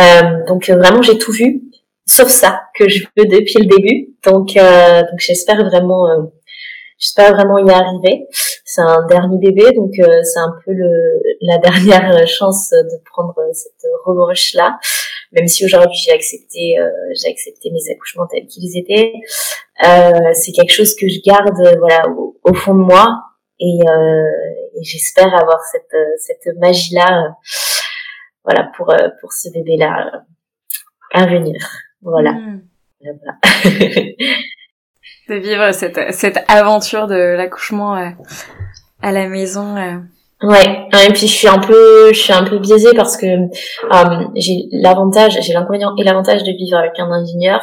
Euh, 0.00 0.44
donc 0.46 0.70
vraiment 0.70 1.02
j'ai 1.02 1.18
tout 1.18 1.32
vu, 1.32 1.64
sauf 2.08 2.28
ça 2.28 2.62
que 2.74 2.88
je 2.88 3.04
veux 3.16 3.26
depuis 3.26 3.60
le 3.60 3.66
début. 3.66 4.14
Donc, 4.24 4.54
donc 4.54 5.18
j'espère 5.18 5.64
vraiment 5.64 6.30
J'espère 6.98 7.32
vraiment 7.32 7.58
y 7.58 7.70
arriver. 7.70 8.26
C'est 8.64 8.80
un 8.80 9.06
dernier 9.06 9.38
bébé, 9.38 9.72
donc 9.72 9.92
euh, 10.00 10.20
c'est 10.24 10.40
un 10.40 10.52
peu 10.64 10.72
le, 10.72 10.90
la 11.42 11.58
dernière 11.58 12.26
chance 12.26 12.70
de 12.70 13.02
prendre 13.04 13.34
cette 13.52 13.86
revanche 14.04 14.54
là. 14.54 14.78
Même 15.30 15.46
si 15.46 15.64
aujourd'hui 15.64 15.96
j'ai 15.96 16.10
accepté, 16.10 16.76
euh, 16.78 16.90
j'ai 17.14 17.30
accepté 17.30 17.70
mes 17.70 17.92
accouchements 17.92 18.26
tels 18.26 18.46
qu'ils 18.46 18.76
étaient, 18.76 19.12
euh, 19.84 20.32
c'est 20.32 20.52
quelque 20.52 20.72
chose 20.72 20.94
que 20.96 21.06
je 21.06 21.20
garde 21.24 21.54
voilà 21.78 22.02
au, 22.42 22.54
fond 22.54 22.74
de 22.74 22.80
moi 22.80 23.06
et, 23.60 23.78
et 23.78 24.82
j'espère 24.82 25.32
avoir 25.34 25.60
cette 25.70 25.96
cette 26.16 26.56
magie 26.56 26.94
là, 26.94 27.36
voilà 28.42 28.70
pour 28.76 28.92
pour 29.20 29.32
ce 29.32 29.50
bébé 29.52 29.76
là 29.76 30.24
à 31.12 31.26
venir. 31.26 31.87
Voilà. 32.02 32.32
Mmh. 32.32 32.62
voilà. 33.00 33.38
de 35.28 35.34
vivre 35.34 35.72
cette, 35.72 36.12
cette 36.14 36.38
aventure 36.48 37.06
de 37.06 37.36
l'accouchement 37.36 37.96
euh, 37.96 38.08
à 39.02 39.12
la 39.12 39.28
maison. 39.28 39.76
Euh. 39.76 39.98
Ouais, 40.42 40.86
et 41.06 41.12
puis 41.12 41.26
je 41.26 41.34
suis 41.34 41.48
un 41.48 41.58
peu, 41.58 42.12
je 42.12 42.18
suis 42.18 42.32
un 42.32 42.44
peu 42.44 42.58
biaisée 42.58 42.94
parce 42.94 43.16
que 43.16 43.26
euh, 43.26 44.28
j'ai 44.36 44.68
l'avantage, 44.70 45.38
j'ai 45.42 45.52
l'inconvénient 45.52 45.94
et 45.98 46.04
l'avantage 46.04 46.44
de 46.44 46.52
vivre 46.52 46.78
avec 46.78 46.92
un 46.98 47.10
ingénieur. 47.10 47.60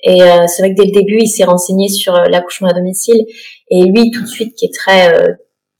Et 0.00 0.20
c'est 0.46 0.62
vrai 0.62 0.74
que 0.74 0.80
dès 0.80 0.86
le 0.86 0.92
début, 0.92 1.18
il 1.18 1.26
s'est 1.26 1.42
renseigné 1.42 1.88
sur 1.88 2.12
l'accouchement 2.12 2.68
à 2.68 2.72
domicile. 2.72 3.26
Et 3.68 3.82
lui, 3.82 4.12
tout 4.12 4.22
de 4.22 4.28
suite, 4.28 4.54
qui 4.54 4.66
est 4.66 4.72
très, 4.72 5.12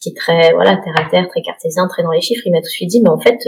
qui 0.00 0.08
est 0.08 0.16
très, 0.16 0.52
voilà, 0.54 0.76
terre 0.78 0.94
à 0.98 1.08
terre, 1.08 1.28
très 1.28 1.40
cartésien, 1.40 1.86
très 1.86 2.02
dans 2.02 2.10
les 2.10 2.20
chiffres, 2.20 2.42
il 2.44 2.50
m'a 2.50 2.58
tout 2.58 2.64
de 2.64 2.68
suite 2.68 2.90
dit, 2.90 3.00
mais 3.00 3.10
en 3.10 3.20
fait, 3.20 3.38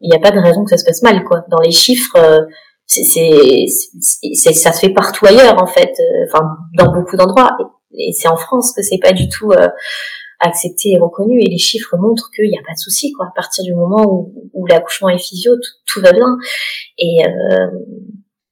il 0.00 0.08
n'y 0.08 0.14
a 0.14 0.20
pas 0.20 0.30
de 0.30 0.38
raison 0.38 0.62
que 0.62 0.70
ça 0.70 0.76
se 0.76 0.84
passe 0.84 1.02
mal, 1.02 1.24
quoi. 1.24 1.44
Dans 1.50 1.58
les 1.58 1.72
chiffres, 1.72 2.16
c'est 2.86 3.66
ça 4.52 4.72
se 4.72 4.80
fait 4.80 4.92
partout 4.92 5.26
ailleurs 5.26 5.60
en 5.62 5.66
fait 5.66 5.92
euh, 5.98 6.26
enfin 6.28 6.46
dans 6.76 6.92
beaucoup 6.92 7.16
d'endroits. 7.16 7.56
Et, 7.96 8.12
c'est 8.12 8.28
en 8.28 8.36
France 8.36 8.72
que 8.74 8.82
c'est 8.82 8.98
pas 8.98 9.12
du 9.12 9.28
tout 9.28 9.52
euh, 9.52 9.68
accepté 10.40 10.90
et 10.90 10.98
reconnu. 10.98 11.40
Et 11.40 11.48
les 11.48 11.58
chiffres 11.58 11.96
montrent 11.96 12.30
qu'il 12.34 12.50
n'y 12.50 12.58
a 12.58 12.62
pas 12.66 12.74
de 12.74 12.78
souci 12.78 13.12
quoi. 13.12 13.26
À 13.26 13.32
partir 13.34 13.64
du 13.64 13.74
moment 13.74 14.04
où, 14.04 14.50
où 14.52 14.66
l'accouchement 14.66 15.08
est 15.08 15.18
physio 15.18 15.52
tout, 15.86 16.00
va 16.00 16.12
bien. 16.12 16.36
Et 16.98 17.24
euh, 17.24 17.70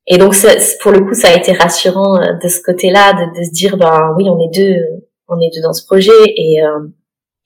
et 0.07 0.19
donc 0.19 0.35
ça, 0.35 0.49
pour 0.81 0.93
le 0.93 1.01
coup 1.01 1.15
ça 1.15 1.29
a 1.29 1.37
été 1.37 1.53
rassurant 1.53 2.19
de 2.19 2.49
ce 2.49 2.61
côté-là 2.61 3.13
de, 3.13 3.39
de 3.39 3.45
se 3.45 3.53
dire 3.53 3.77
ben 3.77 4.15
oui 4.17 4.25
on 4.29 4.39
est 4.41 4.55
deux 4.55 4.77
on 5.29 5.41
est 5.41 5.51
deux 5.55 5.63
dans 5.63 5.73
ce 5.73 5.85
projet. 5.85 6.11
Et 6.27 6.61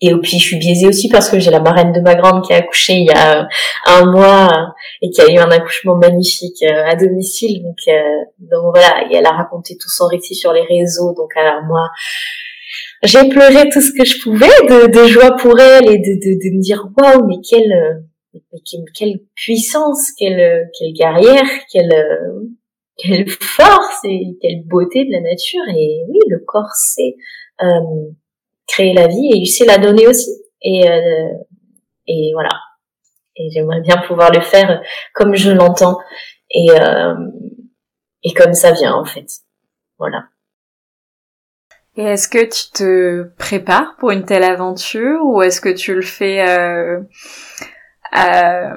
et 0.01 0.15
puis 0.17 0.39
je 0.39 0.45
suis 0.45 0.59
biaisée 0.59 0.87
aussi 0.87 1.09
parce 1.09 1.31
que 1.31 1.39
j'ai 1.39 1.51
la 1.51 1.61
marraine 1.61 1.93
de 1.93 2.01
ma 2.01 2.15
grande 2.15 2.45
qui 2.45 2.53
a 2.53 2.57
accouché 2.57 2.95
il 2.95 3.07
y 3.07 3.11
a 3.11 3.49
un 3.87 4.05
mois 4.11 4.75
et 5.01 5.11
qui 5.11 5.23
a 5.23 5.33
eu 5.33 5.39
un 5.39 5.51
accouchement 5.51 5.97
magnifique 5.97 6.63
euh, 6.63 6.85
à 6.85 6.97
domicile. 6.97 7.63
Donc, 7.63 7.79
euh, 7.89 8.25
donc 8.39 8.75
voilà, 8.75 9.07
et 9.11 9.17
elle 9.17 9.27
a 9.27 9.33
raconté 9.33 9.77
tout 9.81 9.89
son 9.89 10.07
récit 10.07 10.35
sur 10.35 10.53
les 10.53 10.65
réseaux. 10.65 11.15
Donc 11.15 11.31
alors 11.37 11.63
moi, 11.63 11.89
j'ai 13.03 13.27
pleuré 13.29 13.71
tout 13.71 13.81
ce 13.81 13.93
que 13.93 14.05
je 14.05 14.23
pouvais 14.23 14.89
de, 14.89 15.07
joie 15.07 15.35
pour 15.37 15.59
elle 15.59 15.89
et 15.89 15.99
de, 15.99 16.15
de, 16.15 16.51
de 16.51 16.57
me 16.57 16.61
dire 16.61 16.87
waouh, 16.99 17.27
mais 17.27 17.37
quelle, 17.49 18.05
quelle, 18.95 19.21
puissance, 19.35 20.13
quelle, 20.19 20.69
quelle 20.79 20.93
guerrière, 20.93 21.49
quelle, 21.73 21.91
quelle 22.99 23.29
force 23.29 24.01
et 24.05 24.37
quelle 24.43 24.63
beauté 24.67 25.07
de 25.07 25.13
la 25.13 25.21
nature. 25.21 25.63
Et 25.75 26.03
oui, 26.11 26.19
le 26.29 26.45
corps 26.47 26.75
c'est 26.75 27.17
euh, 27.63 28.11
créer 28.67 28.93
la 28.93 29.07
vie 29.07 29.31
et 29.33 29.39
il 29.39 29.47
sait 29.47 29.65
la 29.65 29.79
donner 29.79 30.07
aussi. 30.07 30.31
Et, 30.63 30.89
euh, 30.89 31.33
et 32.07 32.31
voilà. 32.35 32.61
Et 33.37 33.51
j'aimerais 33.51 33.81
bien 33.81 33.99
pouvoir 33.99 34.33
le 34.33 34.41
faire 34.41 34.81
comme 35.15 35.35
je 35.35 35.51
l'entends 35.51 35.99
et, 36.51 36.71
euh, 36.71 37.15
et 38.23 38.33
comme 38.33 38.55
ça 38.55 38.73
vient 38.73 38.95
en 38.95 39.05
fait. 39.05 39.27
Voilà. 39.99 40.25
Et 41.97 42.05
est-ce 42.05 42.29
que 42.29 42.45
tu 42.45 42.71
te 42.73 43.23
prépares 43.39 43.97
pour 43.99 44.11
une 44.11 44.25
telle 44.25 44.45
aventure 44.45 45.21
ou 45.25 45.43
est-ce 45.43 45.63
que 45.63 45.71
tu 45.71 45.95
le 45.95 46.03
fais 46.03 46.47
euh, 46.47 47.01
euh, 48.19 48.77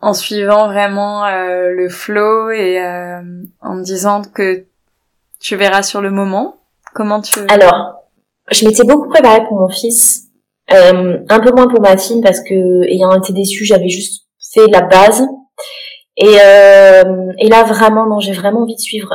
en 0.00 0.14
suivant 0.14 0.68
vraiment 0.68 1.26
euh, 1.26 1.70
le 1.70 1.88
flow 1.88 2.50
et 2.50 2.80
en 3.60 3.74
me 3.74 3.82
disant 3.82 4.22
que 4.22 4.64
tu 5.40 5.56
verras 5.56 5.82
sur 5.82 6.00
le 6.00 6.10
moment? 6.10 6.60
Comment 6.94 7.20
tu 7.22 7.40
Alors, 7.48 8.01
je 8.50 8.66
m'étais 8.66 8.84
beaucoup 8.84 9.08
préparée 9.08 9.44
pour 9.46 9.58
mon 9.58 9.68
fils, 9.68 10.28
euh, 10.72 11.18
un 11.28 11.40
peu 11.40 11.52
moins 11.52 11.68
pour 11.68 11.80
ma 11.80 11.96
fille 11.96 12.20
parce 12.20 12.40
que 12.40 12.84
ayant 12.88 13.14
été 13.14 13.32
déçue, 13.32 13.64
j'avais 13.64 13.88
juste 13.88 14.26
fait 14.52 14.66
la 14.68 14.82
base. 14.82 15.26
Et, 16.16 16.40
euh, 16.40 17.32
et 17.38 17.48
là 17.48 17.64
vraiment, 17.64 18.06
non, 18.06 18.20
j'ai 18.20 18.32
vraiment 18.32 18.62
envie 18.62 18.74
de 18.74 18.80
suivre 18.80 19.10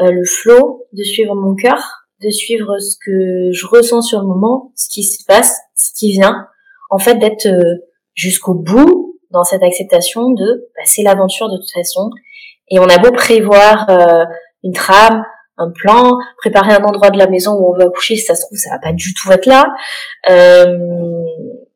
euh, 0.00 0.10
le 0.10 0.24
flow, 0.24 0.86
de 0.92 1.02
suivre 1.02 1.34
mon 1.34 1.54
cœur, 1.54 1.78
de 2.22 2.30
suivre 2.30 2.78
ce 2.78 2.96
que 3.04 3.52
je 3.52 3.66
ressens 3.66 4.02
sur 4.02 4.20
le 4.20 4.26
moment, 4.26 4.72
ce 4.76 4.88
qui 4.88 5.02
se 5.02 5.24
passe, 5.24 5.56
ce 5.74 5.90
qui 5.98 6.12
vient. 6.12 6.46
En 6.90 6.98
fait, 6.98 7.16
d'être 7.16 7.46
euh, 7.46 7.86
jusqu'au 8.14 8.54
bout 8.54 9.18
dans 9.30 9.44
cette 9.44 9.62
acceptation 9.62 10.30
de 10.30 10.68
bah, 10.76 10.82
c'est 10.84 11.02
l'aventure 11.02 11.48
de 11.50 11.56
toute 11.56 11.72
façon. 11.72 12.10
Et 12.70 12.78
on 12.78 12.84
a 12.84 12.98
beau 12.98 13.12
prévoir 13.12 13.88
euh, 13.90 14.24
une 14.62 14.72
trame, 14.72 15.24
un 15.58 15.70
plan, 15.70 16.12
préparer 16.38 16.72
un 16.72 16.84
endroit 16.84 17.10
de 17.10 17.18
la 17.18 17.28
maison 17.28 17.52
où 17.52 17.72
on 17.72 17.76
veut 17.76 17.86
accoucher, 17.86 18.16
si 18.16 18.22
ça 18.22 18.34
se 18.34 18.46
trouve, 18.46 18.58
ça 18.58 18.70
va 18.70 18.78
pas 18.78 18.92
du 18.92 19.14
tout 19.14 19.30
être 19.32 19.46
là. 19.46 19.66
Euh, 20.30 20.78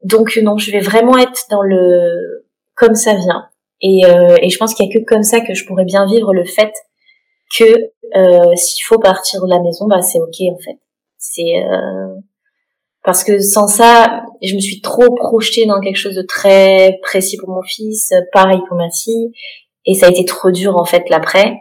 donc 0.04 0.38
non, 0.42 0.58
je 0.58 0.70
vais 0.70 0.80
vraiment 0.80 1.18
être 1.18 1.42
dans 1.50 1.62
le 1.62 2.46
comme 2.74 2.94
ça 2.94 3.14
vient. 3.14 3.48
Et, 3.80 4.04
euh, 4.06 4.36
et 4.40 4.48
je 4.48 4.58
pense 4.58 4.74
qu'il 4.74 4.86
y 4.86 4.88
a 4.88 4.92
que 4.92 5.04
comme 5.04 5.22
ça 5.22 5.40
que 5.40 5.54
je 5.54 5.66
pourrais 5.66 5.84
bien 5.84 6.06
vivre 6.06 6.32
le 6.32 6.44
fait 6.44 6.72
que 7.56 7.64
euh, 8.16 8.56
s'il 8.56 8.84
faut 8.84 8.98
partir 8.98 9.42
de 9.42 9.50
la 9.50 9.60
maison, 9.60 9.86
bah 9.86 10.02
c'est 10.02 10.20
ok 10.20 10.54
en 10.54 10.58
fait. 10.58 10.78
C'est 11.18 11.56
euh, 11.56 12.14
parce 13.04 13.24
que 13.24 13.40
sans 13.40 13.66
ça, 13.66 14.22
je 14.42 14.54
me 14.54 14.60
suis 14.60 14.80
trop 14.80 15.14
projetée 15.14 15.66
dans 15.66 15.80
quelque 15.80 15.96
chose 15.96 16.14
de 16.14 16.22
très 16.22 16.98
précis 17.02 17.36
pour 17.36 17.50
mon 17.50 17.62
fils, 17.62 18.12
pareil 18.32 18.60
pour 18.68 18.76
ma 18.76 18.90
fille, 18.90 19.32
et 19.84 19.94
ça 19.94 20.06
a 20.06 20.10
été 20.10 20.24
trop 20.24 20.50
dur 20.50 20.76
en 20.76 20.84
fait 20.84 21.08
l'après. 21.10 21.56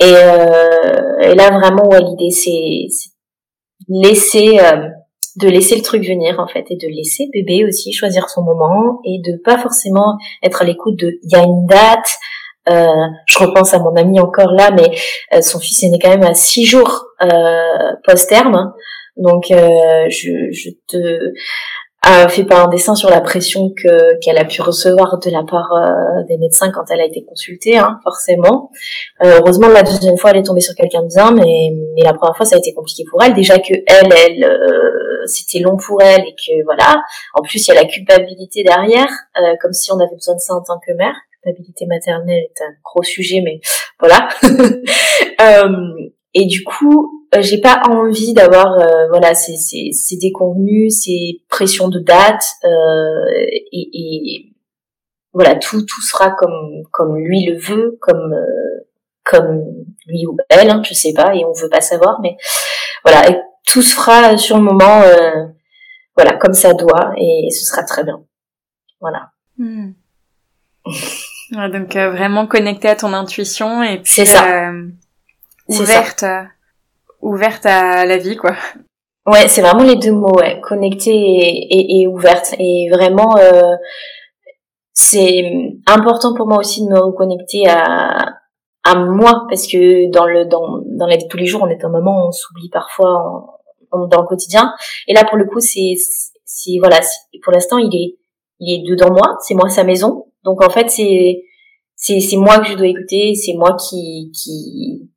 Et, 0.00 0.04
euh, 0.04 1.18
et 1.20 1.34
là 1.34 1.50
vraiment, 1.50 1.88
ouais, 1.88 2.00
l'idée 2.00 2.30
c'est 2.30 2.86
laisser 3.88 4.58
euh, 4.58 4.88
de 5.36 5.48
laisser 5.48 5.76
le 5.76 5.82
truc 5.82 6.04
venir 6.04 6.38
en 6.38 6.46
fait 6.46 6.64
et 6.70 6.76
de 6.76 6.88
laisser 6.88 7.28
bébé 7.32 7.64
aussi 7.64 7.92
choisir 7.92 8.28
son 8.28 8.42
moment 8.42 9.00
et 9.04 9.18
de 9.18 9.36
pas 9.42 9.58
forcément 9.58 10.16
être 10.42 10.62
à 10.62 10.64
l'écoute 10.64 10.98
de 10.98 11.18
il 11.22 11.30
y 11.32 11.36
a 11.36 11.42
une 11.42 11.66
date 11.66 12.08
euh, 12.70 12.86
je 13.26 13.38
repense 13.38 13.74
à 13.74 13.78
mon 13.78 13.94
ami 13.96 14.20
encore 14.20 14.52
là 14.52 14.70
mais 14.70 14.96
euh, 15.34 15.42
son 15.42 15.58
fils 15.58 15.82
est 15.82 15.88
né 15.88 15.98
quand 16.00 16.08
même 16.08 16.22
à 16.22 16.34
six 16.34 16.64
jours 16.64 17.04
euh, 17.22 17.92
post 18.04 18.28
terme 18.28 18.72
donc 19.16 19.50
euh, 19.50 20.06
je, 20.08 20.50
je 20.52 20.70
te 20.88 21.32
a 22.04 22.28
fait 22.28 22.44
pas 22.44 22.62
un 22.62 22.68
dessin 22.68 22.94
sur 22.94 23.08
la 23.10 23.20
pression 23.20 23.70
que 23.70 24.18
qu'elle 24.20 24.38
a 24.38 24.44
pu 24.44 24.60
recevoir 24.62 25.18
de 25.18 25.30
la 25.30 25.42
part 25.42 25.72
euh, 25.72 26.22
des 26.28 26.36
médecins 26.36 26.70
quand 26.70 26.84
elle 26.90 27.00
a 27.00 27.04
été 27.04 27.24
consultée, 27.24 27.78
hein, 27.78 27.98
forcément. 28.02 28.70
Euh, 29.22 29.38
heureusement, 29.40 29.68
la 29.68 29.82
deuxième 29.82 30.16
fois, 30.16 30.30
elle 30.30 30.38
est 30.38 30.42
tombée 30.44 30.60
sur 30.60 30.74
quelqu'un 30.74 31.02
de 31.02 31.08
bien, 31.08 31.32
mais, 31.32 31.72
mais 31.94 32.02
la 32.02 32.12
première 32.12 32.36
fois, 32.36 32.46
ça 32.46 32.56
a 32.56 32.58
été 32.58 32.74
compliqué 32.74 33.04
pour 33.10 33.22
elle. 33.22 33.34
Déjà 33.34 33.58
que 33.58 33.74
elle, 33.86 34.12
elle, 34.12 34.44
euh, 34.44 35.26
c'était 35.26 35.60
long 35.60 35.76
pour 35.76 36.02
elle 36.02 36.20
et 36.20 36.34
que 36.34 36.64
voilà. 36.64 37.02
En 37.34 37.42
plus, 37.42 37.66
il 37.66 37.74
y 37.74 37.76
a 37.76 37.82
la 37.82 37.88
culpabilité 37.88 38.62
derrière, 38.62 39.08
comme 39.60 39.72
si 39.72 39.90
on 39.92 39.98
avait 39.98 40.14
besoin 40.14 40.34
de 40.34 40.40
ça 40.40 40.54
en 40.54 40.62
tant 40.62 40.78
que 40.86 40.92
mère. 40.92 41.14
Culpabilité 41.42 41.86
maternelle 41.86 42.44
est 42.44 42.62
un 42.62 42.74
gros 42.84 43.02
sujet, 43.02 43.40
mais 43.42 43.60
voilà. 43.98 44.28
et 46.34 46.46
du 46.46 46.64
coup, 46.64 47.23
euh, 47.23 47.23
j'ai 47.40 47.60
pas 47.60 47.82
envie 47.88 48.32
d'avoir 48.34 48.78
euh, 48.78 49.08
voilà 49.08 49.34
ces, 49.34 49.56
ces, 49.56 49.90
ces 49.92 50.16
déconvenus, 50.16 51.00
ces 51.02 51.42
pressions 51.48 51.88
de 51.88 51.98
date 51.98 52.44
euh, 52.64 53.24
et, 53.72 53.90
et, 53.92 54.50
voilà 55.32 55.56
tout 55.56 55.82
tout 55.82 56.02
sera 56.02 56.30
comme 56.30 56.82
comme 56.92 57.16
lui 57.16 57.44
le 57.46 57.58
veut, 57.58 57.98
comme 58.00 58.32
euh, 58.32 58.86
comme 59.24 59.62
lui 60.06 60.26
ou 60.26 60.36
elle, 60.48 60.70
hein, 60.70 60.82
je 60.84 60.94
sais 60.94 61.12
pas 61.14 61.34
et 61.34 61.44
on 61.44 61.52
veut 61.52 61.70
pas 61.70 61.80
savoir, 61.80 62.20
mais 62.22 62.36
voilà 63.04 63.30
et 63.30 63.40
tout 63.66 63.82
se 63.82 63.94
fera 63.94 64.36
sur 64.36 64.56
le 64.56 64.62
moment 64.62 65.02
voilà 66.16 66.36
comme 66.36 66.54
ça 66.54 66.74
doit 66.74 67.12
et 67.16 67.48
ce 67.50 67.64
sera 67.64 67.82
très 67.82 68.04
bien, 68.04 68.22
voilà. 69.00 69.30
Hmm. 69.58 69.92
donc 71.72 71.96
vraiment 71.96 72.46
connecté 72.46 72.88
à 72.88 72.96
ton 72.96 73.12
intuition 73.12 73.82
et 73.82 73.98
puis 73.98 74.12
c'est 74.12 74.26
ça. 74.26 74.72
ouverte. 75.68 76.20
Ça 76.20 76.46
ouverte 77.24 77.66
à 77.66 78.06
la 78.06 78.18
vie, 78.18 78.36
quoi. 78.36 78.52
Ouais, 79.26 79.48
c'est 79.48 79.62
vraiment 79.62 79.84
les 79.84 79.96
deux 79.96 80.12
mots, 80.12 80.36
ouais, 80.36 80.60
connectée 80.60 81.14
et, 81.14 82.00
et, 82.00 82.06
ouverte. 82.06 82.54
Et 82.58 82.90
vraiment, 82.92 83.36
euh, 83.38 83.74
c'est 84.92 85.42
important 85.86 86.34
pour 86.34 86.46
moi 86.46 86.58
aussi 86.58 86.84
de 86.84 86.90
me 86.90 87.00
reconnecter 87.00 87.66
à, 87.66 88.34
à 88.84 88.94
moi, 88.94 89.46
parce 89.48 89.66
que 89.66 90.10
dans 90.10 90.26
le 90.26 90.44
dans, 90.44 90.82
dans 90.86 91.06
la 91.06 91.16
vie 91.16 91.24
de 91.24 91.28
tous 91.28 91.38
les 91.38 91.46
jours, 91.46 91.62
on 91.62 91.68
est 91.68 91.84
un 91.84 91.88
moment 91.88 92.24
où 92.24 92.28
on 92.28 92.32
s'oublie 92.32 92.68
parfois 92.68 93.58
dans 93.92 94.20
le 94.20 94.26
quotidien. 94.26 94.74
Et 95.08 95.14
là, 95.14 95.24
pour 95.24 95.38
le 95.38 95.46
coup, 95.46 95.60
c'est 95.60 95.94
c'est 96.44 96.76
voilà, 96.78 97.00
pour 97.42 97.52
l'instant, 97.52 97.78
il 97.78 97.94
est 97.94 98.18
il 98.60 98.74
est 98.74 98.90
dedans 98.90 99.10
moi, 99.10 99.38
c'est 99.40 99.54
moi 99.54 99.70
sa 99.70 99.84
maison. 99.84 100.26
Donc 100.44 100.62
en 100.62 100.68
fait, 100.68 100.90
c'est 100.90 101.44
c'est 101.96 102.20
c'est 102.20 102.36
moi 102.36 102.58
que 102.58 102.66
je 102.66 102.74
dois 102.74 102.88
écouter, 102.88 103.34
c'est 103.34 103.54
moi 103.54 103.74
qui 103.76 104.30
qui 104.34 105.08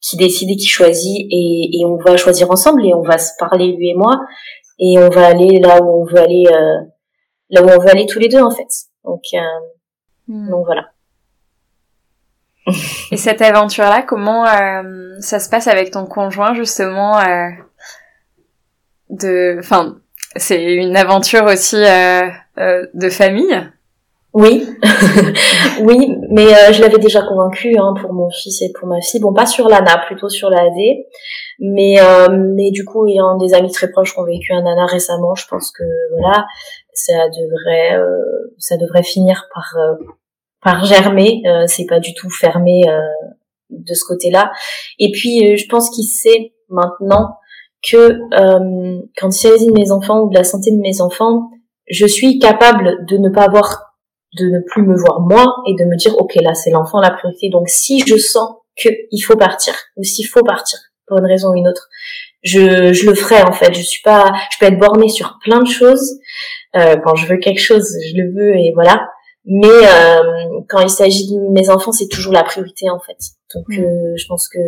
qui 0.00 0.16
décide 0.16 0.50
et 0.50 0.56
qui 0.56 0.66
choisit 0.66 1.26
et, 1.30 1.70
et, 1.72 1.84
on 1.84 1.96
va 1.96 2.16
choisir 2.16 2.50
ensemble 2.50 2.86
et 2.86 2.94
on 2.94 3.02
va 3.02 3.18
se 3.18 3.32
parler 3.38 3.72
lui 3.72 3.90
et 3.90 3.94
moi. 3.94 4.20
Et 4.78 4.98
on 4.98 5.08
va 5.08 5.26
aller 5.26 5.58
là 5.58 5.82
où 5.82 6.02
on 6.02 6.04
veut 6.04 6.18
aller 6.18 6.44
euh, 6.48 6.86
là 7.50 7.62
où 7.62 7.68
on 7.68 7.78
veut 7.78 7.90
aller 7.90 8.06
tous 8.06 8.18
les 8.18 8.28
deux 8.28 8.40
en 8.40 8.50
fait. 8.50 8.68
Donc 9.04 9.22
euh, 9.34 9.38
hmm. 10.28 10.50
donc 10.50 10.66
voilà. 10.66 10.90
Et 13.10 13.16
cette 13.16 13.42
aventure 13.42 13.84
là 13.84 14.02
comment 14.02 14.46
euh, 14.46 15.16
ça 15.20 15.40
se 15.40 15.48
passe 15.48 15.66
avec 15.66 15.90
ton 15.90 16.06
conjoint 16.06 16.54
justement 16.54 17.18
euh, 17.18 17.48
de 19.10 19.56
enfin 19.58 19.96
c'est 20.36 20.74
une 20.74 20.96
aventure 20.96 21.44
aussi 21.44 21.76
euh, 21.76 22.28
de 22.94 23.08
famille? 23.08 23.68
Oui, 24.38 24.64
oui, 25.82 26.16
mais 26.30 26.46
euh, 26.46 26.72
je 26.72 26.80
l'avais 26.80 26.98
déjà 26.98 27.22
convaincu 27.22 27.76
hein, 27.76 27.92
pour 28.00 28.12
mon 28.12 28.30
fils 28.30 28.62
et 28.62 28.70
pour 28.72 28.86
ma 28.86 29.00
fille. 29.00 29.18
Bon, 29.18 29.34
pas 29.34 29.46
sur 29.46 29.68
l'ANA, 29.68 30.04
plutôt 30.06 30.28
sur 30.28 30.48
l'AD. 30.48 30.76
Mais 31.58 32.00
euh, 32.00 32.28
mais 32.30 32.70
du 32.70 32.84
coup, 32.84 33.08
ayant 33.08 33.36
des 33.36 33.52
amis 33.52 33.72
très 33.72 33.90
proches 33.90 34.14
qui 34.14 34.20
ont 34.20 34.24
vécu 34.24 34.52
un 34.52 34.64
ANA 34.64 34.86
récemment, 34.86 35.34
je 35.34 35.44
pense 35.48 35.72
que 35.72 35.82
voilà, 36.16 36.46
ça 36.94 37.28
devrait 37.30 37.96
euh, 37.96 38.54
ça 38.58 38.76
devrait 38.76 39.02
finir 39.02 39.48
par 39.52 39.74
par 40.62 40.84
germer. 40.84 41.42
c'est 41.66 41.86
pas 41.86 41.98
du 41.98 42.14
tout 42.14 42.30
fermé 42.30 42.82
de 43.70 43.94
ce 43.94 44.04
côté-là. 44.06 44.52
Et 45.00 45.10
puis, 45.10 45.56
je 45.56 45.66
pense 45.68 45.90
qu'il 45.90 46.04
sait 46.04 46.52
maintenant 46.68 47.38
que 47.82 48.20
quand 49.18 49.28
il 49.28 49.32
s'agit 49.32 49.66
de 49.66 49.72
mes 49.72 49.90
enfants 49.90 50.20
ou 50.20 50.30
de 50.30 50.36
la 50.36 50.44
santé 50.44 50.70
de 50.70 50.80
mes 50.80 51.00
enfants, 51.00 51.50
je 51.90 52.06
suis 52.06 52.38
capable 52.38 53.04
de 53.06 53.16
ne 53.16 53.30
pas 53.30 53.42
avoir 53.42 53.87
de 54.36 54.46
ne 54.46 54.60
plus 54.60 54.82
me 54.82 54.96
voir 54.96 55.20
moi 55.20 55.56
et 55.66 55.74
de 55.74 55.84
me 55.84 55.96
dire 55.96 56.16
ok 56.18 56.34
là 56.36 56.54
c'est 56.54 56.70
l'enfant 56.70 57.00
la 57.00 57.10
priorité. 57.10 57.48
Donc 57.48 57.68
si 57.68 58.00
je 58.06 58.16
sens 58.16 58.56
que 58.76 58.88
il 59.10 59.20
faut 59.20 59.36
partir 59.36 59.74
ou 59.96 60.02
s'il 60.02 60.26
faut 60.26 60.42
partir 60.42 60.78
pour 61.06 61.18
une 61.18 61.26
raison 61.26 61.50
ou 61.50 61.56
une 61.56 61.68
autre 61.68 61.88
je, 62.42 62.92
je 62.92 63.08
le 63.08 63.14
ferai 63.14 63.42
en 63.42 63.52
fait. 63.52 63.72
Je 63.72 63.82
suis 63.82 64.02
pas 64.02 64.32
je 64.52 64.58
peux 64.58 64.66
être 64.66 64.78
bornée 64.78 65.08
sur 65.08 65.38
plein 65.42 65.60
de 65.60 65.68
choses 65.68 66.18
euh, 66.76 66.96
quand 67.04 67.14
je 67.14 67.26
veux 67.26 67.38
quelque 67.38 67.60
chose 67.60 67.88
je 68.10 68.16
le 68.16 68.32
veux 68.34 68.56
et 68.56 68.72
voilà. 68.74 69.08
Mais 69.44 69.66
euh, 69.68 70.60
quand 70.68 70.80
il 70.80 70.90
s'agit 70.90 71.26
de 71.28 71.52
mes 71.52 71.70
enfants 71.70 71.92
c'est 71.92 72.08
toujours 72.08 72.32
la 72.32 72.44
priorité 72.44 72.90
en 72.90 73.00
fait. 73.00 73.18
Donc 73.54 73.64
mm. 73.68 73.82
euh, 73.82 74.14
je 74.16 74.26
pense 74.26 74.48
que 74.48 74.58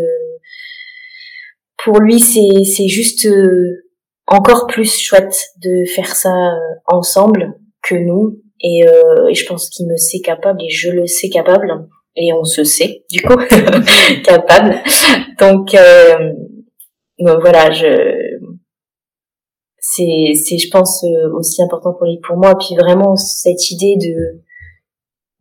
pour 1.85 2.01
lui 2.01 2.19
c'est 2.19 2.65
c'est 2.65 2.89
juste 2.89 3.27
euh, 3.27 3.85
encore 4.27 4.67
plus 4.67 4.99
chouette 4.99 5.37
de 5.63 5.85
faire 5.95 6.15
ça 6.15 6.31
euh, 6.31 6.59
ensemble 6.87 7.55
que 7.83 7.95
nous 7.95 8.41
et, 8.63 8.87
euh, 8.87 9.33
je 9.33 9.45
pense 9.47 9.69
qu'il 9.71 9.87
me 9.87 9.97
sait 9.97 10.21
capable 10.21 10.63
et 10.63 10.71
je 10.71 10.91
le 10.91 11.07
sais 11.07 11.29
capable 11.29 11.89
et 12.17 12.33
on 12.33 12.45
se 12.45 12.65
sait 12.65 13.05
du 13.11 13.23
coup 13.23 13.37
capable. 14.25 14.83
Donc 15.39 15.75
euh, 15.75 16.33
voilà 17.19 17.71
je 17.71 18.39
c'est 19.81 20.35
c'est 20.35 20.59
je 20.59 20.71
pense 20.71 21.05
euh, 21.05 21.33
aussi 21.35 21.63
important 21.63 21.93
pour 21.93 22.07
lui 22.07 22.19
pour 22.27 22.37
moi. 22.37 22.55
Puis 22.59 22.77
vraiment 22.77 23.17
cette 23.17 23.71
idée 23.71 23.97
de 23.97 24.43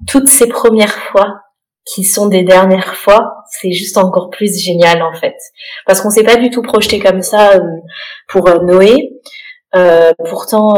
toutes 0.07 0.27
ces 0.27 0.47
premières 0.47 0.97
fois 1.11 1.41
qui 1.85 2.03
sont 2.03 2.27
des 2.27 2.43
dernières 2.43 2.95
fois 2.95 3.33
c'est 3.49 3.71
juste 3.71 3.97
encore 3.97 4.29
plus 4.29 4.57
génial 4.61 5.01
en 5.01 5.13
fait. 5.13 5.35
Parce 5.85 6.01
qu'on 6.01 6.09
s'est 6.09 6.23
pas 6.23 6.37
du 6.37 6.49
tout 6.49 6.61
projeté 6.61 6.99
comme 6.99 7.21
ça 7.21 7.55
euh, 7.55 7.59
pour 8.27 8.47
euh, 8.47 8.59
Noé. 8.63 9.11
Pourtant 10.25 10.77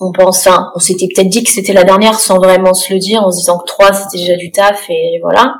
on 0.00 0.12
pense, 0.12 0.46
enfin, 0.46 0.70
on 0.74 0.78
s'était 0.78 1.08
peut-être 1.14 1.28
dit 1.28 1.42
que 1.42 1.50
c'était 1.50 1.72
la 1.72 1.84
dernière 1.84 2.18
sans 2.18 2.38
vraiment 2.38 2.74
se 2.74 2.92
le 2.92 2.98
dire, 2.98 3.22
en 3.22 3.30
se 3.30 3.38
disant 3.38 3.58
que 3.58 3.66
trois 3.66 3.92
c'était 3.92 4.18
déjà 4.18 4.36
du 4.36 4.50
taf 4.50 4.88
et 4.90 5.18
voilà. 5.22 5.54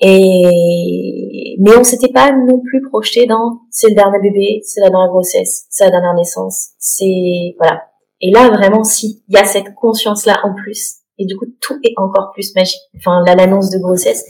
Et 0.00 1.56
mais 1.60 1.76
on 1.76 1.84
s'était 1.84 2.12
pas 2.12 2.32
non 2.32 2.60
plus 2.60 2.82
projeté 2.88 3.26
dans 3.26 3.60
c'est 3.70 3.88
le 3.88 3.94
dernier 3.94 4.18
bébé, 4.18 4.60
c'est 4.64 4.80
la 4.80 4.88
dernière 4.88 5.10
grossesse, 5.10 5.66
c'est 5.68 5.84
la 5.84 5.90
dernière 5.90 6.14
naissance, 6.14 6.68
c'est 6.78 7.54
voilà. 7.58 7.82
Et 8.22 8.30
là 8.30 8.48
vraiment 8.48 8.82
si 8.82 9.22
il 9.28 9.34
y 9.34 9.38
a 9.38 9.44
cette 9.44 9.74
conscience 9.74 10.24
là 10.26 10.40
en 10.44 10.54
plus 10.54 10.96
et 11.18 11.26
du 11.26 11.36
coup 11.36 11.46
tout 11.60 11.78
est 11.84 11.94
encore 11.98 12.30
plus 12.32 12.54
magique. 12.54 12.80
Enfin 12.96 13.22
là 13.26 13.34
l'annonce 13.34 13.70
de 13.70 13.78
grossesse 13.78 14.24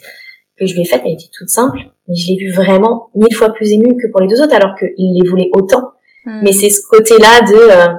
que 0.59 0.67
je 0.67 0.75
lui 0.75 0.83
ai 0.83 0.85
faite 0.85 1.03
elle 1.05 1.13
était 1.13 1.31
toute 1.33 1.49
simple, 1.49 1.79
mais 2.09 2.17
je 2.17 2.29
l'ai 2.29 2.37
vu 2.37 2.53
vraiment 2.53 3.11
mille 3.15 3.35
fois 3.35 3.51
plus 3.51 3.73
émue 3.73 3.97
que 3.97 4.11
pour 4.11 4.21
les 4.21 4.29
deux 4.29 4.43
autres 4.43 4.55
alors 4.55 4.75
qu'il 4.77 4.89
les 4.99 5.29
voulait 5.29 5.51
autant. 5.53 5.93
Hmm. 6.27 6.41
Mais 6.43 6.53
c'est 6.53 6.71
ce 6.71 6.81
côté 6.91 7.17
là 7.19 7.41
de 7.43 7.55
euh, 7.55 7.95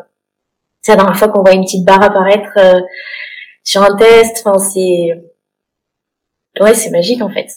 c'est 0.81 0.93
la 0.93 0.97
dernière 0.97 1.17
fois 1.17 1.29
qu'on 1.29 1.41
voit 1.41 1.53
une 1.53 1.63
petite 1.63 1.85
barre 1.85 2.03
apparaître 2.03 2.51
euh, 2.57 2.81
sur 3.63 3.83
un 3.83 3.95
test. 3.95 4.45
Enfin, 4.45 4.57
c'est 4.57 5.23
ouais, 6.59 6.73
c'est 6.73 6.89
magique 6.89 7.21
en 7.21 7.29
fait. 7.29 7.47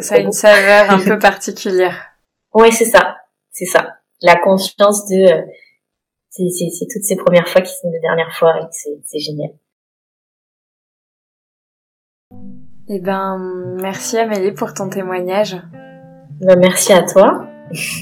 ça 0.00 0.16
a 0.16 0.18
une 0.18 0.32
saveur 0.32 0.90
un 0.90 1.02
peu 1.02 1.18
particulière. 1.20 2.12
Ouais, 2.54 2.70
c'est 2.70 2.84
ça, 2.84 3.18
c'est 3.50 3.66
ça. 3.66 3.96
La 4.22 4.36
conscience 4.36 5.06
de 5.06 5.32
euh, 5.32 5.42
c'est 6.30 6.86
toutes 6.92 7.02
ces 7.02 7.16
premières 7.16 7.48
fois 7.48 7.62
qui 7.62 7.72
sont 7.72 7.90
les 7.90 8.00
dernières 8.00 8.32
fois 8.36 8.60
et 8.60 9.00
c'est 9.04 9.18
génial. 9.18 9.50
Eh 12.90 13.00
ben, 13.00 13.38
merci 13.80 14.16
Amélie 14.16 14.52
pour 14.52 14.72
ton 14.72 14.88
témoignage. 14.88 15.56
Ben, 16.40 16.58
merci 16.58 16.92
à 16.92 17.02
toi 17.02 17.48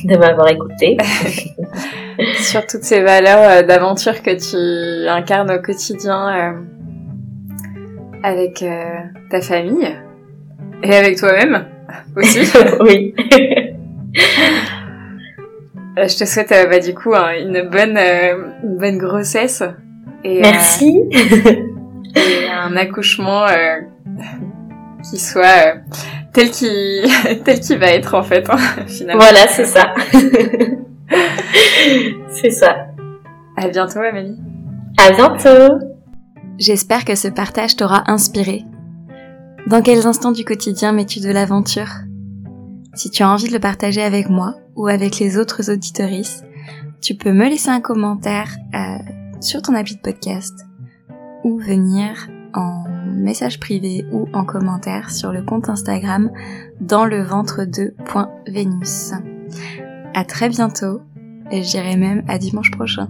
de 0.05 0.17
m'avoir 0.17 0.49
écouté. 0.49 0.97
Sur 2.37 2.67
toutes 2.67 2.85
ces 2.85 3.03
valeurs 3.03 3.43
euh, 3.51 3.63
d'aventure 3.63 4.23
que 4.23 4.31
tu 4.31 5.09
incarnes 5.09 5.51
au 5.51 5.61
quotidien 5.61 6.29
euh, 6.29 6.53
avec 8.23 8.63
euh, 8.63 9.01
ta 9.31 9.41
famille 9.41 9.95
et 10.83 10.95
avec 10.95 11.19
toi-même 11.19 11.67
aussi. 12.17 12.41
oui. 12.81 13.15
Je 15.97 16.19
te 16.19 16.25
souhaite 16.25 16.51
bah, 16.51 16.79
du 16.79 16.95
coup 16.95 17.15
une 17.15 17.69
bonne 17.71 17.99
une 17.99 18.77
bonne 18.77 18.99
grossesse 18.99 19.63
et 20.25 20.41
merci 20.41 21.03
et 22.15 22.49
un 22.51 22.77
accouchement 22.77 23.47
qui 25.11 25.19
soit 25.19 25.45
euh, 25.45 25.75
tel 26.33 26.51
qu'il 26.51 27.05
tel 27.45 27.61
qu'il 27.61 27.79
va 27.79 27.87
être 27.87 28.15
en 28.15 28.23
fait 28.23 28.49
hein, 28.51 28.57
finalement. 28.87 29.23
Voilà, 29.23 29.47
c'est 29.49 29.67
ça. 29.67 29.95
c'est 32.31 32.51
ça. 32.51 32.77
À 33.57 33.69
bientôt 33.69 34.01
Amélie. 34.01 34.39
À 34.99 35.13
bientôt. 35.13 35.79
J'espère 36.59 37.05
que 37.05 37.15
ce 37.15 37.29
partage 37.29 37.77
t'aura 37.77 38.11
inspiré. 38.11 38.65
Dans 39.67 39.83
quels 39.83 40.07
instants 40.07 40.33
du 40.33 40.45
quotidien 40.45 40.93
mets-tu 40.93 41.21
de 41.21 41.31
l'aventure? 41.31 41.91
Si 42.95 43.11
tu 43.11 43.23
as 43.23 43.29
envie 43.29 43.49
de 43.49 43.53
le 43.53 43.59
partager 43.59 44.03
avec 44.03 44.31
moi 44.31 44.55
ou 44.75 44.87
avec 44.87 45.19
les 45.19 45.39
autres 45.39 45.71
auditoristes, 45.71 46.45
tu 47.03 47.15
peux 47.15 47.33
me 47.33 47.49
laisser 47.49 47.69
un 47.69 47.81
commentaire 47.81 48.49
euh, 48.75 48.97
sur 49.41 49.61
ton 49.61 49.75
appli 49.75 49.97
de 49.97 50.01
podcast 50.01 50.55
ou 51.45 51.59
venir 51.59 52.29
en 52.55 52.85
message 53.17 53.59
privé 53.59 54.05
ou 54.13 54.29
en 54.33 54.45
commentaire 54.45 55.11
sur 55.11 55.33
le 55.33 55.43
compte 55.43 55.69
Instagram 55.69 56.31
dans 56.81 57.05
le 57.05 57.23
ventre 57.23 57.65
de. 57.65 57.95
À 60.15 60.25
très 60.25 60.49
bientôt 60.49 61.01
et 61.51 61.63
je 61.63 61.71
dirais 61.71 61.97
même 61.97 62.23
à 62.29 62.39
dimanche 62.39 62.71
prochain. 62.71 63.09